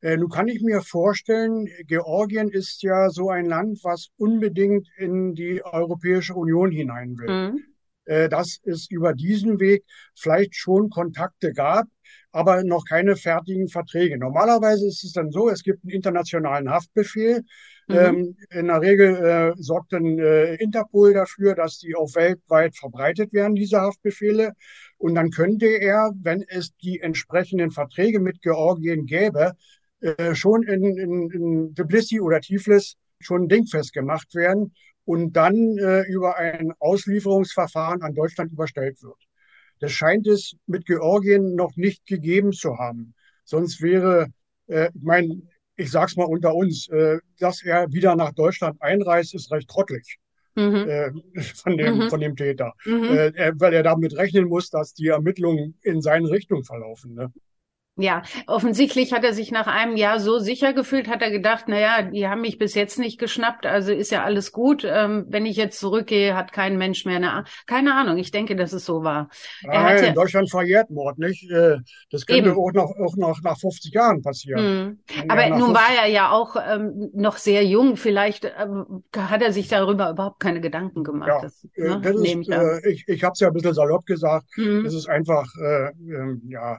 Äh, 0.00 0.16
nun 0.16 0.28
kann 0.28 0.48
ich 0.48 0.62
mir 0.62 0.80
vorstellen, 0.80 1.68
Georgien 1.86 2.48
ist 2.48 2.82
ja 2.82 3.10
so 3.10 3.30
ein 3.30 3.46
Land, 3.46 3.80
was 3.82 4.08
unbedingt 4.16 4.88
in 4.96 5.34
die 5.34 5.64
Europäische 5.64 6.34
Union 6.34 6.70
hinein 6.70 7.16
will. 7.18 7.50
Mhm. 7.52 7.64
Äh, 8.04 8.28
dass 8.28 8.60
es 8.64 8.90
über 8.90 9.14
diesen 9.14 9.60
Weg 9.60 9.84
vielleicht 10.16 10.56
schon 10.56 10.90
Kontakte 10.90 11.52
gab, 11.52 11.86
aber 12.32 12.64
noch 12.64 12.84
keine 12.84 13.14
fertigen 13.14 13.68
Verträge. 13.68 14.18
Normalerweise 14.18 14.88
ist 14.88 15.04
es 15.04 15.12
dann 15.12 15.30
so, 15.30 15.48
es 15.48 15.62
gibt 15.62 15.84
einen 15.84 15.92
internationalen 15.92 16.68
Haftbefehl. 16.68 17.44
Mhm. 17.92 17.98
Ähm, 17.98 18.36
in 18.50 18.66
der 18.66 18.80
Regel 18.80 19.16
äh, 19.16 19.52
sorgt 19.56 19.92
dann 19.92 20.18
äh, 20.18 20.54
Interpol 20.56 21.12
dafür, 21.14 21.54
dass 21.54 21.78
die 21.78 21.94
auch 21.94 22.14
weltweit 22.14 22.76
verbreitet 22.76 23.32
werden, 23.32 23.54
diese 23.54 23.80
Haftbefehle. 23.80 24.52
Und 24.98 25.14
dann 25.14 25.30
könnte 25.30 25.66
er, 25.66 26.12
wenn 26.20 26.44
es 26.48 26.74
die 26.76 27.00
entsprechenden 27.00 27.70
Verträge 27.70 28.20
mit 28.20 28.40
Georgien 28.42 29.06
gäbe, 29.06 29.52
äh, 30.00 30.34
schon 30.34 30.62
in, 30.62 30.96
in, 30.96 31.30
in 31.30 31.74
Tbilisi 31.74 32.20
oder 32.20 32.40
Tiflis 32.40 32.96
schon 33.20 33.48
dingfest 33.48 33.92
gemacht 33.92 34.34
werden 34.34 34.74
und 35.04 35.32
dann 35.34 35.78
äh, 35.78 36.02
über 36.02 36.36
ein 36.36 36.72
Auslieferungsverfahren 36.78 38.02
an 38.02 38.14
Deutschland 38.14 38.52
überstellt 38.52 39.02
wird. 39.02 39.18
Das 39.80 39.92
scheint 39.92 40.26
es 40.26 40.54
mit 40.66 40.86
Georgien 40.86 41.54
noch 41.54 41.76
nicht 41.76 42.06
gegeben 42.06 42.52
zu 42.52 42.78
haben. 42.78 43.14
Sonst 43.44 43.82
wäre, 43.82 44.28
äh, 44.68 44.90
ich 44.94 45.02
meine, 45.02 45.42
ich 45.82 45.90
sag's 45.90 46.16
mal 46.16 46.24
unter 46.24 46.54
uns, 46.54 46.88
äh, 46.88 47.18
dass 47.38 47.62
er 47.62 47.92
wieder 47.92 48.14
nach 48.16 48.32
Deutschland 48.32 48.80
einreist, 48.80 49.34
ist 49.34 49.50
recht 49.50 49.68
trottelig. 49.68 50.18
Mhm. 50.54 50.88
Äh, 50.88 51.10
von 51.42 51.76
dem 51.76 51.98
mhm. 51.98 52.10
von 52.10 52.20
dem 52.20 52.36
Täter, 52.36 52.72
mhm. 52.84 53.04
äh, 53.04 53.52
weil 53.56 53.72
er 53.72 53.82
damit 53.82 54.16
rechnen 54.16 54.46
muss, 54.46 54.70
dass 54.70 54.94
die 54.94 55.08
Ermittlungen 55.08 55.78
in 55.82 56.00
seine 56.00 56.30
Richtung 56.30 56.62
verlaufen. 56.62 57.14
Ne? 57.14 57.32
Ja, 57.96 58.22
offensichtlich 58.46 59.12
hat 59.12 59.22
er 59.22 59.34
sich 59.34 59.50
nach 59.50 59.66
einem 59.66 59.98
Jahr 59.98 60.18
so 60.18 60.38
sicher 60.38 60.72
gefühlt, 60.72 61.08
hat 61.08 61.20
er 61.20 61.30
gedacht, 61.30 61.64
na 61.66 61.78
ja, 61.78 62.02
die 62.02 62.26
haben 62.26 62.40
mich 62.40 62.56
bis 62.56 62.74
jetzt 62.74 62.98
nicht 62.98 63.20
geschnappt, 63.20 63.66
also 63.66 63.92
ist 63.92 64.10
ja 64.10 64.24
alles 64.24 64.50
gut. 64.50 64.82
Ähm, 64.88 65.26
wenn 65.28 65.44
ich 65.44 65.58
jetzt 65.58 65.78
zurückgehe, 65.78 66.34
hat 66.34 66.52
kein 66.52 66.78
Mensch 66.78 67.04
mehr 67.04 67.16
eine, 67.16 67.44
keine 67.66 67.94
Ahnung. 67.94 68.16
Ich 68.16 68.30
denke, 68.30 68.56
dass 68.56 68.72
es 68.72 68.86
so 68.86 69.04
war. 69.04 69.28
Nein, 69.62 69.98
ja, 69.98 70.08
in 70.08 70.14
Deutschland 70.14 70.50
verjährt 70.50 70.88
Mord, 70.88 71.18
nicht? 71.18 71.50
Äh, 71.50 71.80
das 72.10 72.24
könnte 72.24 72.56
auch 72.56 72.72
noch, 72.72 72.94
auch 72.98 73.16
noch 73.16 73.42
nach 73.42 73.58
50 73.58 73.92
Jahren 73.92 74.22
passieren. 74.22 74.98
Mhm. 75.14 75.30
Aber 75.30 75.46
nun 75.50 75.74
war 75.74 75.90
er 76.02 76.08
ja 76.08 76.30
auch 76.30 76.56
ähm, 76.56 77.10
noch 77.12 77.36
sehr 77.36 77.62
jung. 77.62 77.96
Vielleicht 77.96 78.50
ähm, 78.58 79.04
hat 79.14 79.42
er 79.42 79.52
sich 79.52 79.68
darüber 79.68 80.08
überhaupt 80.08 80.40
keine 80.40 80.62
Gedanken 80.62 81.04
gemacht. 81.04 81.28
Ja, 81.28 81.42
das, 81.42 81.68
äh, 81.74 81.82
ne, 81.82 82.00
das 82.00 82.16
ist, 82.16 82.24
ich, 82.24 82.50
äh, 82.50 82.90
ich, 82.90 83.04
ich 83.06 83.22
habe 83.22 83.32
es 83.34 83.40
ja 83.40 83.48
ein 83.48 83.52
bisschen 83.52 83.74
salopp 83.74 84.06
gesagt. 84.06 84.46
Mhm. 84.56 84.86
Es 84.86 84.94
ist 84.94 85.10
einfach, 85.10 85.46
äh, 85.62 85.88
äh, 85.88 86.38
ja, 86.48 86.78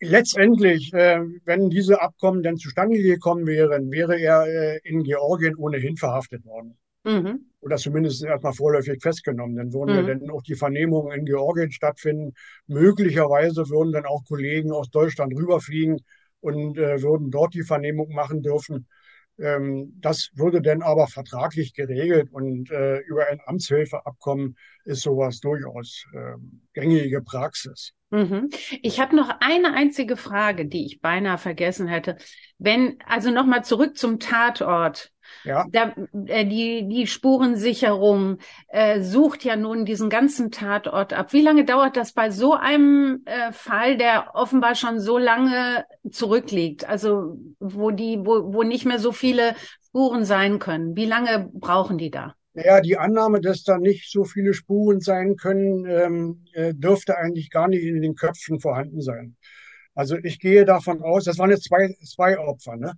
letztendlich, 0.00 0.92
äh, 0.92 1.20
wenn 1.44 1.70
diese 1.70 2.00
Abkommen 2.00 2.42
denn 2.42 2.56
zustande 2.56 3.00
gekommen 3.00 3.46
wären, 3.46 3.90
wäre 3.90 4.18
er 4.18 4.46
äh, 4.46 4.80
in 4.84 5.02
Georgien 5.02 5.56
ohnehin 5.56 5.96
verhaftet 5.96 6.44
worden. 6.44 6.76
Mhm. 7.04 7.46
Oder 7.60 7.76
zumindest 7.76 8.24
erstmal 8.24 8.54
vorläufig 8.54 9.02
festgenommen. 9.02 9.56
Dann 9.56 9.72
würden 9.72 10.00
mhm. 10.00 10.08
ja 10.08 10.14
dann 10.14 10.30
auch 10.30 10.42
die 10.42 10.54
Vernehmungen 10.54 11.18
in 11.18 11.26
Georgien 11.26 11.70
stattfinden. 11.70 12.32
Möglicherweise 12.66 13.68
würden 13.68 13.92
dann 13.92 14.06
auch 14.06 14.24
Kollegen 14.24 14.72
aus 14.72 14.90
Deutschland 14.90 15.34
rüberfliegen 15.34 16.00
und 16.40 16.78
äh, 16.78 17.02
würden 17.02 17.30
dort 17.30 17.54
die 17.54 17.62
Vernehmung 17.62 18.12
machen 18.12 18.42
dürfen. 18.42 18.86
Ähm, 19.38 19.94
das 20.00 20.30
würde 20.34 20.62
dann 20.62 20.82
aber 20.82 21.06
vertraglich 21.06 21.74
geregelt 21.74 22.28
und 22.30 22.70
äh, 22.70 22.98
über 23.00 23.26
ein 23.26 23.40
Amtshilfeabkommen 23.44 24.56
ist 24.84 25.02
sowas 25.02 25.40
durchaus 25.40 26.04
äh, 26.12 26.34
gängige 26.72 27.20
Praxis. 27.22 27.92
Mhm. 28.10 28.50
Ich 28.82 29.00
habe 29.00 29.16
noch 29.16 29.28
eine 29.40 29.74
einzige 29.74 30.16
Frage, 30.16 30.66
die 30.66 30.86
ich 30.86 31.00
beinahe 31.00 31.38
vergessen 31.38 31.88
hätte. 31.88 32.16
Wenn, 32.58 32.98
also 33.06 33.30
nochmal 33.30 33.64
zurück 33.64 33.98
zum 33.98 34.20
Tatort. 34.20 35.10
Ja. 35.42 35.66
Da, 35.70 35.94
äh, 36.26 36.44
die, 36.46 36.88
die 36.88 37.06
Spurensicherung 37.06 38.38
äh, 38.68 39.00
sucht 39.00 39.44
ja 39.44 39.56
nun 39.56 39.84
diesen 39.84 40.10
ganzen 40.10 40.50
Tatort 40.50 41.12
ab. 41.12 41.32
Wie 41.32 41.42
lange 41.42 41.64
dauert 41.64 41.96
das 41.96 42.12
bei 42.12 42.30
so 42.30 42.54
einem 42.54 43.22
äh, 43.24 43.52
Fall, 43.52 43.96
der 43.96 44.34
offenbar 44.34 44.74
schon 44.74 45.00
so 45.00 45.18
lange 45.18 45.84
zurückliegt? 46.10 46.88
Also 46.88 47.36
wo 47.60 47.90
die, 47.90 48.18
wo, 48.20 48.54
wo 48.54 48.62
nicht 48.62 48.84
mehr 48.84 48.98
so 48.98 49.12
viele 49.12 49.54
Spuren 49.86 50.24
sein 50.24 50.58
können. 50.58 50.96
Wie 50.96 51.06
lange 51.06 51.50
brauchen 51.52 51.98
die 51.98 52.10
da? 52.10 52.34
Naja, 52.54 52.80
die 52.80 52.96
Annahme, 52.96 53.40
dass 53.40 53.64
da 53.64 53.78
nicht 53.78 54.10
so 54.10 54.24
viele 54.24 54.54
Spuren 54.54 55.00
sein 55.00 55.36
können, 55.36 55.86
ähm, 55.86 56.44
äh, 56.52 56.72
dürfte 56.72 57.16
eigentlich 57.16 57.50
gar 57.50 57.68
nicht 57.68 57.82
in 57.82 58.00
den 58.00 58.14
Köpfen 58.14 58.60
vorhanden 58.60 59.00
sein. 59.00 59.36
Also 59.94 60.16
ich 60.16 60.38
gehe 60.38 60.64
davon 60.64 61.02
aus, 61.02 61.24
das 61.24 61.38
waren 61.38 61.50
jetzt 61.50 61.64
zwei, 61.64 61.94
zwei 62.04 62.38
Opfer, 62.38 62.76
ne? 62.76 62.92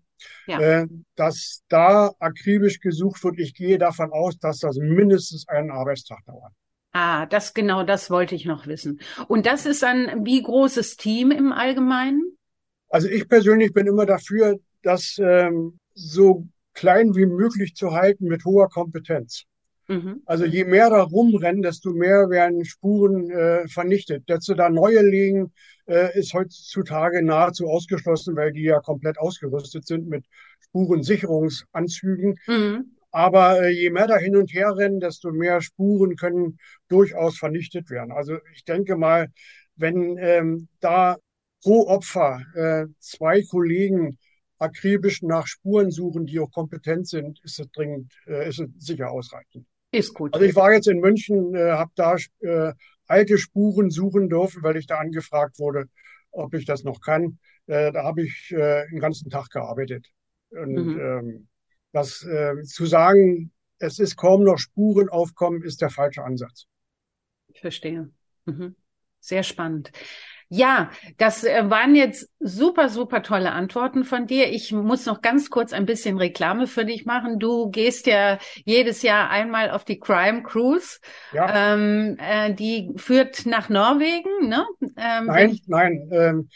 Ja. 0.47 0.61
Äh, 0.61 0.87
dass 1.15 1.63
da 1.69 2.13
akribisch 2.19 2.81
gesucht 2.81 3.23
wird. 3.25 3.39
Ich 3.39 3.55
gehe 3.55 3.79
davon 3.79 4.13
aus, 4.13 4.39
dass 4.39 4.59
das 4.59 4.77
mindestens 4.77 5.49
einen 5.49 5.71
Arbeitstag 5.71 6.25
dauert. 6.27 6.53
Ah, 6.93 7.27
das 7.27 7.53
genau, 7.53 7.83
das 7.83 8.11
wollte 8.11 8.35
ich 8.35 8.47
noch 8.47 8.67
wissen. 8.67 9.01
Und 9.29 9.45
das 9.45 9.67
ist 9.67 9.85
ein 9.85 10.25
wie 10.25 10.43
großes 10.43 10.97
Team 10.97 11.31
im 11.31 11.53
Allgemeinen? 11.53 12.39
Also 12.89 13.09
ich 13.09 13.29
persönlich 13.29 13.73
bin 13.73 13.87
immer 13.87 14.07
dafür, 14.07 14.59
dass 14.83 15.17
ähm, 15.19 15.79
so 15.93 16.47
klein 16.73 17.15
wie 17.15 17.27
möglich 17.27 17.75
zu 17.75 17.93
halten 17.93 18.27
mit 18.27 18.45
hoher 18.45 18.69
Kompetenz. 18.69 19.45
Mhm. 19.88 20.22
Also 20.27 20.44
je 20.44 20.64
mehr 20.64 20.90
da 20.90 21.03
rumrennen, 21.03 21.62
desto 21.62 21.92
mehr 21.92 22.29
werden 22.29 22.64
Spuren 22.64 23.31
äh, 23.31 23.68
vernichtet. 23.68 24.25
Dass 24.27 24.46
da 24.46 24.68
neue 24.68 25.03
liegen, 25.03 25.53
äh, 25.87 26.18
ist 26.18 26.35
heutzutage 26.35 27.22
nahezu 27.22 27.68
ausgeschlossen, 27.68 28.37
weil 28.37 28.53
die 28.53 28.64
ja 28.64 28.81
komplett 28.81 29.18
ausgerüstet 29.18 29.87
sind 29.87 30.09
mit 30.09 30.25
Spurensicherungsanzügen. 30.61 32.37
Mhm. 32.46 32.96
Aber 33.12 33.62
äh, 33.62 33.70
je 33.70 33.90
mehr 33.90 34.07
da 34.09 34.16
hin 34.18 34.37
und 34.37 34.53
her 34.53 34.77
rennen, 34.77 35.01
desto 35.01 35.31
mehr 35.31 35.61
Spuren 35.62 36.16
können 36.16 36.59
durchaus 36.88 37.38
vernichtet 37.38 37.88
werden. 37.88 38.12
Also 38.12 38.38
ich 38.55 38.64
denke 38.64 38.96
mal, 38.96 39.29
wenn 39.77 40.18
ähm, 40.18 40.68
da 40.81 41.16
pro 41.62 41.87
Opfer 41.87 42.42
äh, 42.55 42.87
zwei 42.99 43.42
Kollegen 43.42 44.18
akribisch 44.59 45.22
nach 45.22 45.46
Spuren 45.46 45.90
suchen, 45.90 46.27
die 46.27 46.40
auch 46.40 46.51
kompetent 46.51 47.09
sind, 47.09 47.40
ist 47.44 47.61
es 47.61 47.70
dringend, 47.72 48.12
äh, 48.27 48.49
ist 48.49 48.61
es 48.61 48.68
sicher 48.79 49.11
ausreichend. 49.11 49.66
Ist 49.97 50.13
gut. 50.13 50.35
Also 50.35 50.45
ich 50.45 50.55
war 50.55 50.73
jetzt 50.73 50.89
in 50.89 51.01
München, 51.01 51.55
äh, 51.55 51.73
habe 51.73 51.91
da 51.95 52.17
äh, 52.41 52.75
alte 53.07 53.39
Spuren 53.39 53.91
suchen 53.91 54.29
dürfen, 54.29 54.63
weil 54.63 54.77
ich 54.77 54.87
da 54.87 54.99
angefragt 54.99 55.59
wurde, 55.59 55.89
ob 56.33 56.53
ich 56.53 56.67
das 56.67 56.85
noch 56.85 57.01
kann. 57.01 57.39
Äh, 57.67 57.93
da 57.93 58.05
habe 58.05 58.23
ich 58.23 58.53
äh, 58.53 58.87
den 58.91 59.01
ganzen 59.01 59.31
Tag 59.31 59.49
gearbeitet. 59.49 60.07
Und 60.51 60.75
mhm. 60.75 61.01
ähm, 61.01 61.49
das 61.93 62.23
äh, 62.25 62.63
zu 62.65 62.85
sagen, 62.85 63.53
es 63.79 63.99
ist 63.99 64.17
kaum 64.17 64.45
noch 64.45 64.59
Spuren 64.59 65.09
aufkommen, 65.09 65.63
ist 65.63 65.81
der 65.81 65.91
falsche 65.91 66.23
Ansatz. 66.23 66.67
Ich 67.49 67.61
verstehe. 67.61 68.11
Mhm. 68.45 68.77
Sehr 69.21 69.43
spannend. 69.43 69.93
Ja, 70.49 70.91
das 71.19 71.43
äh, 71.45 71.69
waren 71.69 71.95
jetzt 71.97 72.31
super, 72.39 72.89
super 72.89 73.23
tolle 73.23 73.53
Antworten 73.53 74.05
von 74.05 74.27
dir. 74.27 74.49
Ich 74.53 74.73
muss 74.73 75.07
noch 75.07 75.21
ganz 75.21 75.51
kurz 75.51 75.73
ein 75.73 75.87
bisschen 75.87 76.19
Reklame 76.19 76.67
für 76.67 76.85
dich 76.85 77.05
machen. 77.05 77.39
Du 77.39 77.71
gehst 77.71 78.07
ja 78.07 78.39
jedes 78.65 79.03
Jahr 79.03 79.29
einmal 79.31 79.71
auf 79.71 79.85
die 79.85 79.99
Crime 79.99 80.43
Cruise. 80.43 80.99
Ja. 81.33 81.75
Ähm, 81.75 82.17
äh, 82.21 82.55
die 82.55 82.93
führt 82.97 83.47
nach 83.47 83.69
Norwegen, 83.69 84.49
ne? 84.49 84.65
Ähm, 84.97 85.27
nein, 85.27 85.59
nein. 85.67 86.09
Ähm, 86.13 86.49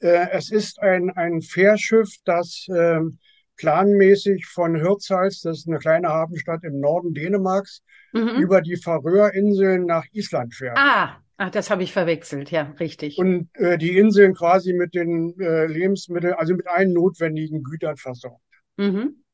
äh, 0.00 0.28
es 0.32 0.50
ist 0.50 0.80
ein, 0.80 1.10
ein 1.10 1.42
Fährschiff, 1.42 2.08
das 2.24 2.66
ähm, 2.74 3.18
planmäßig 3.56 4.46
von 4.46 4.74
Hirtshals, 4.74 5.40
das 5.42 5.58
ist 5.58 5.68
eine 5.68 5.78
kleine 5.78 6.08
Hafenstadt 6.08 6.64
im 6.64 6.80
Norden 6.80 7.14
Dänemarks, 7.14 7.82
mhm. 8.12 8.40
über 8.40 8.60
die 8.60 8.76
Färöerinseln 8.76 9.86
nach 9.86 10.04
Island 10.12 10.54
fährt. 10.54 10.78
Ah, 10.78 11.18
Ach, 11.36 11.50
das 11.50 11.70
habe 11.70 11.82
ich 11.82 11.92
verwechselt, 11.92 12.50
ja, 12.50 12.74
richtig. 12.78 13.18
Und 13.18 13.48
äh, 13.54 13.76
die 13.76 13.98
Inseln 13.98 14.34
quasi 14.34 14.72
mit 14.72 14.94
den 14.94 15.34
äh, 15.40 15.66
Lebensmitteln, 15.66 16.34
also 16.34 16.54
mit 16.54 16.68
allen 16.68 16.92
notwendigen 16.92 17.62
Gütern 17.62 17.96
versorgt. 17.96 18.40
Mhm. 18.76 19.24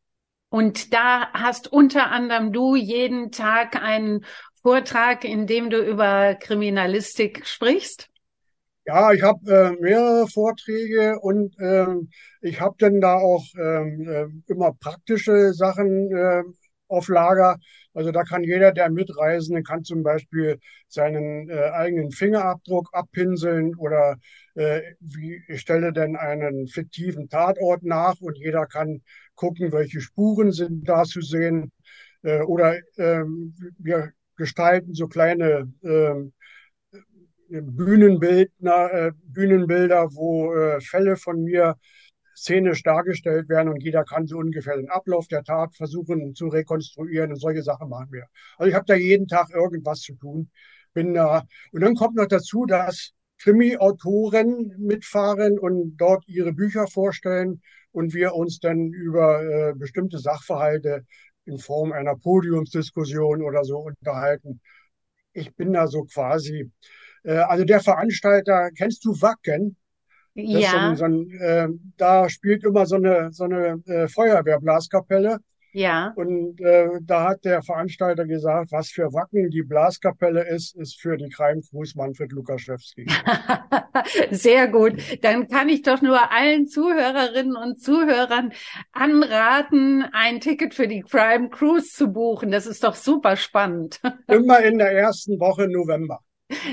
Und 0.49 0.93
da 0.95 1.31
hast 1.33 1.73
unter 1.73 2.11
anderem 2.11 2.53
du 2.53 2.75
jeden 2.75 3.31
Tag 3.31 3.81
einen 3.81 4.25
Vortrag, 4.63 5.25
in 5.25 5.47
dem 5.47 5.71
du 5.71 5.79
über 5.79 6.35
Kriminalistik 6.35 7.47
sprichst? 7.47 8.09
Ja, 8.87 9.13
ich 9.13 9.23
habe 9.23 9.53
äh, 9.53 9.81
mehrere 9.81 10.27
Vorträge 10.27 11.19
und 11.21 11.55
ähm, 11.61 12.11
ich 12.41 12.61
habe 12.61 12.75
dann 12.79 13.01
da 13.01 13.15
auch 13.15 13.45
ähm, 13.57 14.09
äh, 14.09 14.53
immer 14.53 14.73
praktische 14.73 15.53
Sachen 15.55 16.11
äh, 16.11 16.43
auf 16.91 17.09
Lager. 17.09 17.59
Also 17.95 18.13
da 18.13 18.23
kann 18.25 18.45
jeder 18.45 18.73
der 18.73 18.91
Mitreisenden 18.91 19.65
kann 19.65 19.85
zum 19.85 20.03
Beispiel 20.03 20.59
seinen 20.89 21.49
äh, 21.49 21.71
eigenen 21.71 22.11
Fingerabdruck 22.13 22.91
abpinseln 22.93 23.75
oder 23.77 24.17
äh, 24.55 24.83
wie 25.01 25.43
ich 25.49 25.61
stelle 25.61 25.93
denn 25.93 26.17
einen 26.17 26.69
fiktiven 26.69 27.29
Tatort 27.29 27.83
nach 27.83 28.21
und 28.21 28.39
jeder 28.39 28.67
kann 28.67 29.03
gucken, 29.35 29.73
welche 29.73 30.01
Spuren 30.01 30.53
sind 30.53 30.89
da 30.89 31.05
zu 31.05 31.21
sehen. 31.21 31.73
Äh, 32.23 32.43
oder 32.43 32.79
ähm, 32.99 33.55
wir 33.79 34.13
gestalten 34.37 34.95
so 34.95 35.09
kleine 35.09 35.73
ähm, 35.83 36.33
Bühnenbildner, 37.51 38.93
äh, 38.93 39.13
Bühnenbilder, 39.25 40.15
wo 40.15 40.55
äh, 40.55 40.81
Fälle 40.81 41.17
von 41.17 41.43
mir 41.43 41.77
szenisch 42.41 42.83
dargestellt 42.83 43.49
werden 43.49 43.69
und 43.69 43.83
jeder 43.83 44.05
kann 44.05 44.27
so 44.27 44.39
ungefähr 44.39 44.77
den 44.77 44.89
Ablauf 44.89 45.29
der 45.29 45.45
Tat 45.45 45.75
versuchen 45.75 46.35
zu 46.35 46.49
rekonstruieren 46.49 47.33
und 47.33 47.41
solche 47.41 47.63
Sachen 47.63 47.89
machen 47.89 48.09
wir. 48.13 48.27
Also 48.57 48.71
ich 48.71 48.75
habe 48.75 48.87
da 48.87 48.95
jeden 48.95 49.29
Tag 49.29 49.51
irgendwas 49.51 50.01
zu 50.01 50.15
tun. 50.15 50.51
Bin 50.95 51.15
da 51.15 51.45
und 51.73 51.83
dann 51.83 51.95
kommt 51.95 52.17
noch 52.17 52.27
dazu, 52.27 52.67
dass 52.67 53.13
Krimi-Autoren 53.39 54.75
mitfahren 54.79 55.59
und 55.59 55.97
dort 55.97 56.27
ihre 56.27 56.53
Bücher 56.53 56.87
vorstellen 56.87 57.63
und 57.93 58.15
wir 58.15 58.35
uns 58.35 58.59
dann 58.59 58.93
über 58.93 59.43
äh, 59.43 59.75
bestimmte 59.75 60.19
Sachverhalte 60.19 61.05
in 61.45 61.59
Form 61.59 61.93
einer 61.93 62.17
Podiumsdiskussion 62.17 63.43
oder 63.43 63.65
so 63.65 63.79
unterhalten. 63.79 64.61
Ich 65.33 65.55
bin 65.55 65.73
da 65.73 65.87
so 65.87 66.05
quasi, 66.05 66.71
äh, 67.25 67.33
also 67.33 67.65
der 67.65 67.81
Veranstalter, 67.81 68.71
kennst 68.77 69.05
du 69.05 69.21
Wacken? 69.21 69.77
Ja. 70.35 70.71
So 70.71 70.77
ein, 70.77 70.97
so 70.97 71.05
ein, 71.05 71.31
äh, 71.41 71.69
da 71.97 72.29
spielt 72.29 72.65
immer 72.65 72.87
so 72.87 72.97
eine, 72.97 73.33
so 73.33 73.45
eine 73.45 73.83
äh, 73.87 74.09
Feuerwehrblaskapelle. 74.09 75.39
Ja. 75.73 76.13
Und 76.17 76.61
äh, 76.61 76.89
da 77.03 77.29
hat 77.29 77.45
der 77.45 77.63
Veranstalter 77.63 78.27
gesagt, 78.27 78.73
was 78.73 78.91
für 78.91 79.13
Wacken 79.13 79.51
die 79.51 79.63
Blaskapelle 79.63 80.49
ist, 80.49 80.77
ist 80.77 81.01
für 81.01 81.17
die 81.17 81.29
Crime 81.29 81.61
Cruise 81.63 81.97
Manfred 81.97 82.33
Lukaschewski. 82.33 83.07
Sehr 84.31 84.69
gut. 84.69 84.95
Dann 85.23 85.49
kann 85.49 85.69
ich 85.69 85.83
doch 85.83 86.03
nur 86.03 86.33
allen 86.33 86.67
Zuhörerinnen 86.67 87.57
und 87.57 87.81
Zuhörern 87.81 88.53
anraten, 88.93 90.05
ein 90.13 90.41
Ticket 90.41 90.75
für 90.75 90.89
die 90.89 91.03
Crime 91.03 91.51
Cruise 91.51 91.91
zu 91.93 92.09
buchen. 92.09 92.51
Das 92.51 92.67
ist 92.67 92.83
doch 92.83 92.97
super 92.97 93.37
spannend. 93.37 94.01
Immer 94.27 94.61
in 94.63 94.79
der 94.79 94.93
ersten 94.93 95.39
Woche 95.39 95.69
November. 95.69 96.21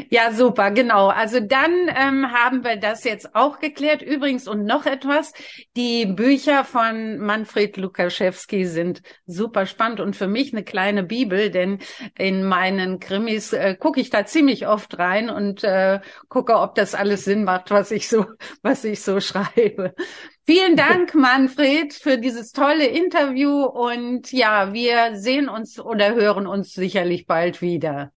Ja, 0.09 0.31
super, 0.31 0.71
genau. 0.71 1.07
Also 1.07 1.39
dann 1.39 1.71
ähm, 1.89 2.31
haben 2.31 2.63
wir 2.63 2.77
das 2.77 3.03
jetzt 3.03 3.35
auch 3.35 3.59
geklärt. 3.59 4.01
Übrigens 4.01 4.47
und 4.47 4.65
noch 4.65 4.85
etwas, 4.85 5.33
die 5.75 6.05
Bücher 6.05 6.63
von 6.65 7.17
Manfred 7.19 7.77
Lukaschewski 7.77 8.65
sind 8.65 9.01
super 9.25 9.65
spannend 9.65 9.99
und 9.99 10.15
für 10.15 10.27
mich 10.27 10.53
eine 10.53 10.63
kleine 10.63 11.03
Bibel, 11.03 11.51
denn 11.51 11.79
in 12.17 12.43
meinen 12.43 12.99
Krimis 12.99 13.53
äh, 13.53 13.75
gucke 13.75 13.99
ich 13.99 14.09
da 14.09 14.25
ziemlich 14.25 14.67
oft 14.67 14.97
rein 14.97 15.29
und 15.29 15.63
äh, 15.63 15.99
gucke, 16.29 16.55
ob 16.57 16.75
das 16.75 16.95
alles 16.95 17.25
Sinn 17.25 17.43
macht, 17.43 17.71
was 17.71 17.91
ich 17.91 18.07
so, 18.07 18.25
was 18.61 18.83
ich 18.83 19.01
so 19.01 19.19
schreibe. 19.19 19.93
Vielen 20.45 20.75
Dank, 20.77 21.13
Manfred, 21.13 21.93
für 21.93 22.17
dieses 22.17 22.51
tolle 22.51 22.87
Interview 22.87 23.63
und 23.65 24.31
ja, 24.31 24.73
wir 24.73 25.15
sehen 25.17 25.49
uns 25.49 25.79
oder 25.79 26.15
hören 26.15 26.47
uns 26.47 26.71
sicherlich 26.73 27.27
bald 27.27 27.61
wieder. 27.61 28.11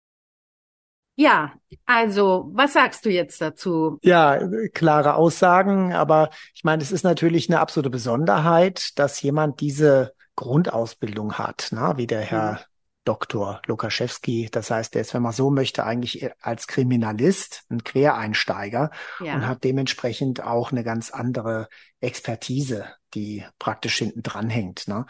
Ja, 1.21 1.53
also 1.85 2.49
was 2.55 2.73
sagst 2.73 3.05
du 3.05 3.11
jetzt 3.11 3.43
dazu? 3.43 3.99
Ja, 4.03 4.41
klare 4.73 5.17
Aussagen, 5.17 5.93
aber 5.93 6.31
ich 6.55 6.65
meine, 6.65 6.83
es 6.83 6.93
ist 6.93 7.03
natürlich 7.03 7.51
eine 7.51 7.61
absolute 7.61 7.91
Besonderheit, 7.91 8.99
dass 8.99 9.21
jemand 9.21 9.61
diese 9.61 10.15
Grundausbildung 10.35 11.35
hat, 11.35 11.69
na, 11.73 11.99
wie 11.99 12.07
der 12.07 12.23
Herr 12.23 12.53
mhm. 12.53 12.59
Dr. 13.05 13.61
Lukaschewski. 13.67 14.49
Das 14.51 14.71
heißt, 14.71 14.95
er 14.95 15.03
ist, 15.03 15.13
wenn 15.13 15.21
man 15.21 15.35
so 15.35 15.51
möchte, 15.51 15.85
eigentlich 15.85 16.31
als 16.41 16.67
Kriminalist 16.67 17.65
ein 17.69 17.85
Quereinsteiger 17.85 18.91
ja. 19.23 19.35
und 19.35 19.47
hat 19.47 19.63
dementsprechend 19.63 20.43
auch 20.43 20.73
eine 20.73 20.85
ganz 20.85 21.11
andere 21.11 21.69
Expertise, 22.01 22.87
die 23.13 23.45
praktisch 23.59 23.99
hinten 23.99 24.23
dran 24.23 24.49
hängt. 24.49 24.89
Ne? 24.89 25.05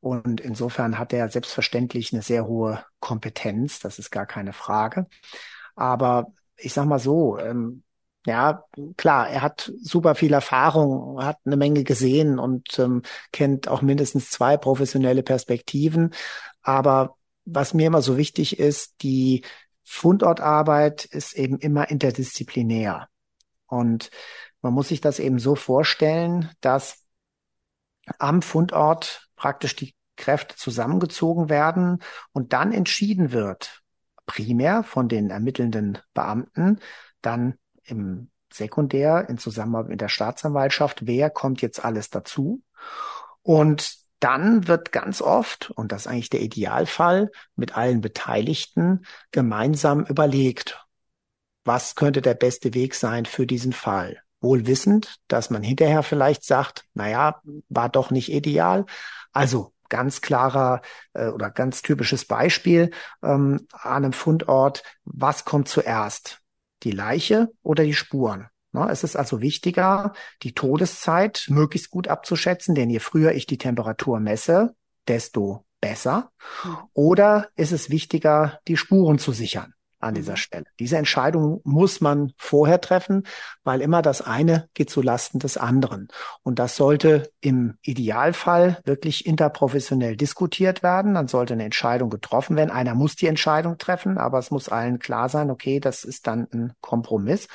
Und 0.00 0.42
insofern 0.42 0.98
hat 0.98 1.14
er 1.14 1.30
selbstverständlich 1.30 2.12
eine 2.12 2.20
sehr 2.20 2.46
hohe 2.46 2.84
Kompetenz, 3.00 3.78
das 3.78 3.98
ist 3.98 4.10
gar 4.10 4.26
keine 4.26 4.52
Frage. 4.52 5.06
Aber 5.74 6.32
ich 6.56 6.72
sag 6.72 6.86
mal 6.86 6.98
so, 6.98 7.38
ähm, 7.38 7.82
ja, 8.26 8.64
klar, 8.96 9.28
er 9.28 9.42
hat 9.42 9.70
super 9.82 10.14
viel 10.14 10.32
Erfahrung, 10.32 11.22
hat 11.22 11.38
eine 11.44 11.56
Menge 11.56 11.84
gesehen 11.84 12.38
und 12.38 12.78
ähm, 12.78 13.02
kennt 13.32 13.68
auch 13.68 13.82
mindestens 13.82 14.30
zwei 14.30 14.56
professionelle 14.56 15.22
Perspektiven. 15.22 16.14
Aber 16.62 17.16
was 17.44 17.74
mir 17.74 17.86
immer 17.86 18.00
so 18.00 18.16
wichtig 18.16 18.58
ist, 18.58 19.02
die 19.02 19.44
Fundortarbeit 19.82 21.04
ist 21.04 21.34
eben 21.34 21.58
immer 21.58 21.90
interdisziplinär. 21.90 23.08
Und 23.66 24.10
man 24.62 24.72
muss 24.72 24.88
sich 24.88 25.02
das 25.02 25.18
eben 25.18 25.38
so 25.38 25.54
vorstellen, 25.54 26.50
dass 26.62 27.04
am 28.18 28.40
Fundort 28.40 29.28
praktisch 29.36 29.76
die 29.76 29.94
Kräfte 30.16 30.56
zusammengezogen 30.56 31.50
werden 31.50 32.02
und 32.32 32.52
dann 32.54 32.72
entschieden 32.72 33.32
wird, 33.32 33.82
primär 34.26 34.82
von 34.82 35.08
den 35.08 35.30
ermittelnden 35.30 35.98
Beamten, 36.14 36.78
dann 37.22 37.54
im 37.84 38.30
Sekundär 38.52 39.28
in 39.28 39.38
Zusammenarbeit 39.38 39.90
mit 39.90 40.00
der 40.00 40.08
Staatsanwaltschaft, 40.08 41.06
wer 41.06 41.30
kommt 41.30 41.60
jetzt 41.60 41.84
alles 41.84 42.10
dazu. 42.10 42.62
Und 43.42 43.98
dann 44.20 44.68
wird 44.68 44.92
ganz 44.92 45.20
oft, 45.20 45.70
und 45.70 45.92
das 45.92 46.02
ist 46.02 46.06
eigentlich 46.06 46.30
der 46.30 46.40
Idealfall, 46.40 47.30
mit 47.56 47.76
allen 47.76 48.00
Beteiligten 48.00 49.04
gemeinsam 49.32 50.04
überlegt, 50.06 50.86
was 51.64 51.94
könnte 51.94 52.22
der 52.22 52.34
beste 52.34 52.72
Weg 52.72 52.94
sein 52.94 53.26
für 53.26 53.46
diesen 53.46 53.72
Fall. 53.72 54.22
Wohl 54.40 54.66
wissend, 54.66 55.16
dass 55.28 55.50
man 55.50 55.62
hinterher 55.62 56.02
vielleicht 56.02 56.44
sagt, 56.44 56.84
naja, 56.94 57.42
war 57.68 57.88
doch 57.90 58.10
nicht 58.10 58.32
ideal. 58.32 58.86
Also 59.32 59.73
ganz 59.88 60.20
klarer 60.20 60.82
äh, 61.12 61.28
oder 61.28 61.50
ganz 61.50 61.82
typisches 61.82 62.24
Beispiel 62.24 62.90
ähm, 63.22 63.66
an 63.72 64.04
einem 64.04 64.12
Fundort. 64.12 64.82
Was 65.04 65.44
kommt 65.44 65.68
zuerst? 65.68 66.40
Die 66.82 66.90
Leiche 66.90 67.50
oder 67.62 67.84
die 67.84 67.94
Spuren? 67.94 68.48
Na, 68.72 68.90
es 68.90 69.04
ist 69.04 69.14
also 69.14 69.40
wichtiger, 69.40 70.14
die 70.42 70.52
Todeszeit 70.52 71.46
möglichst 71.48 71.90
gut 71.90 72.08
abzuschätzen, 72.08 72.74
denn 72.74 72.90
je 72.90 72.98
früher 72.98 73.32
ich 73.32 73.46
die 73.46 73.58
Temperatur 73.58 74.18
messe, 74.18 74.74
desto 75.06 75.64
besser. 75.80 76.32
Hm. 76.62 76.76
Oder 76.92 77.48
ist 77.54 77.72
es 77.72 77.90
wichtiger, 77.90 78.58
die 78.66 78.76
Spuren 78.76 79.18
zu 79.18 79.32
sichern? 79.32 79.73
An 80.04 80.14
dieser 80.14 80.32
mhm. 80.32 80.38
Stelle. 80.38 80.64
Diese 80.78 80.96
Entscheidung 80.96 81.60
muss 81.64 82.00
man 82.00 82.32
vorher 82.36 82.80
treffen, 82.80 83.24
weil 83.64 83.80
immer 83.80 84.02
das 84.02 84.22
eine 84.22 84.68
geht 84.74 84.90
zu 84.90 85.02
Lasten 85.02 85.38
des 85.38 85.56
anderen. 85.56 86.08
Und 86.42 86.58
das 86.58 86.76
sollte 86.76 87.30
im 87.40 87.78
Idealfall 87.82 88.80
wirklich 88.84 89.26
interprofessionell 89.26 90.16
diskutiert 90.16 90.82
werden. 90.82 91.14
Dann 91.14 91.28
sollte 91.28 91.54
eine 91.54 91.64
Entscheidung 91.64 92.10
getroffen 92.10 92.56
werden. 92.56 92.70
Einer 92.70 92.94
muss 92.94 93.16
die 93.16 93.26
Entscheidung 93.26 93.78
treffen, 93.78 94.18
aber 94.18 94.38
es 94.38 94.50
muss 94.50 94.68
allen 94.68 94.98
klar 94.98 95.28
sein, 95.28 95.50
okay, 95.50 95.80
das 95.80 96.04
ist 96.04 96.26
dann 96.26 96.46
ein 96.52 96.72
Kompromiss. 96.80 97.48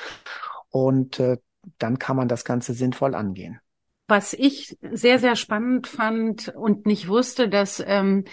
Und 0.70 1.20
äh, 1.20 1.38
dann 1.78 1.98
kann 1.98 2.16
man 2.16 2.28
das 2.28 2.44
Ganze 2.44 2.74
sinnvoll 2.74 3.14
angehen. 3.14 3.60
Was 4.08 4.32
ich 4.32 4.76
sehr, 4.90 5.20
sehr 5.20 5.36
spannend 5.36 5.86
fand 5.86 6.48
und 6.48 6.84
nicht 6.84 7.06
wusste, 7.06 7.48
dass 7.48 7.82
ähm, 7.86 8.24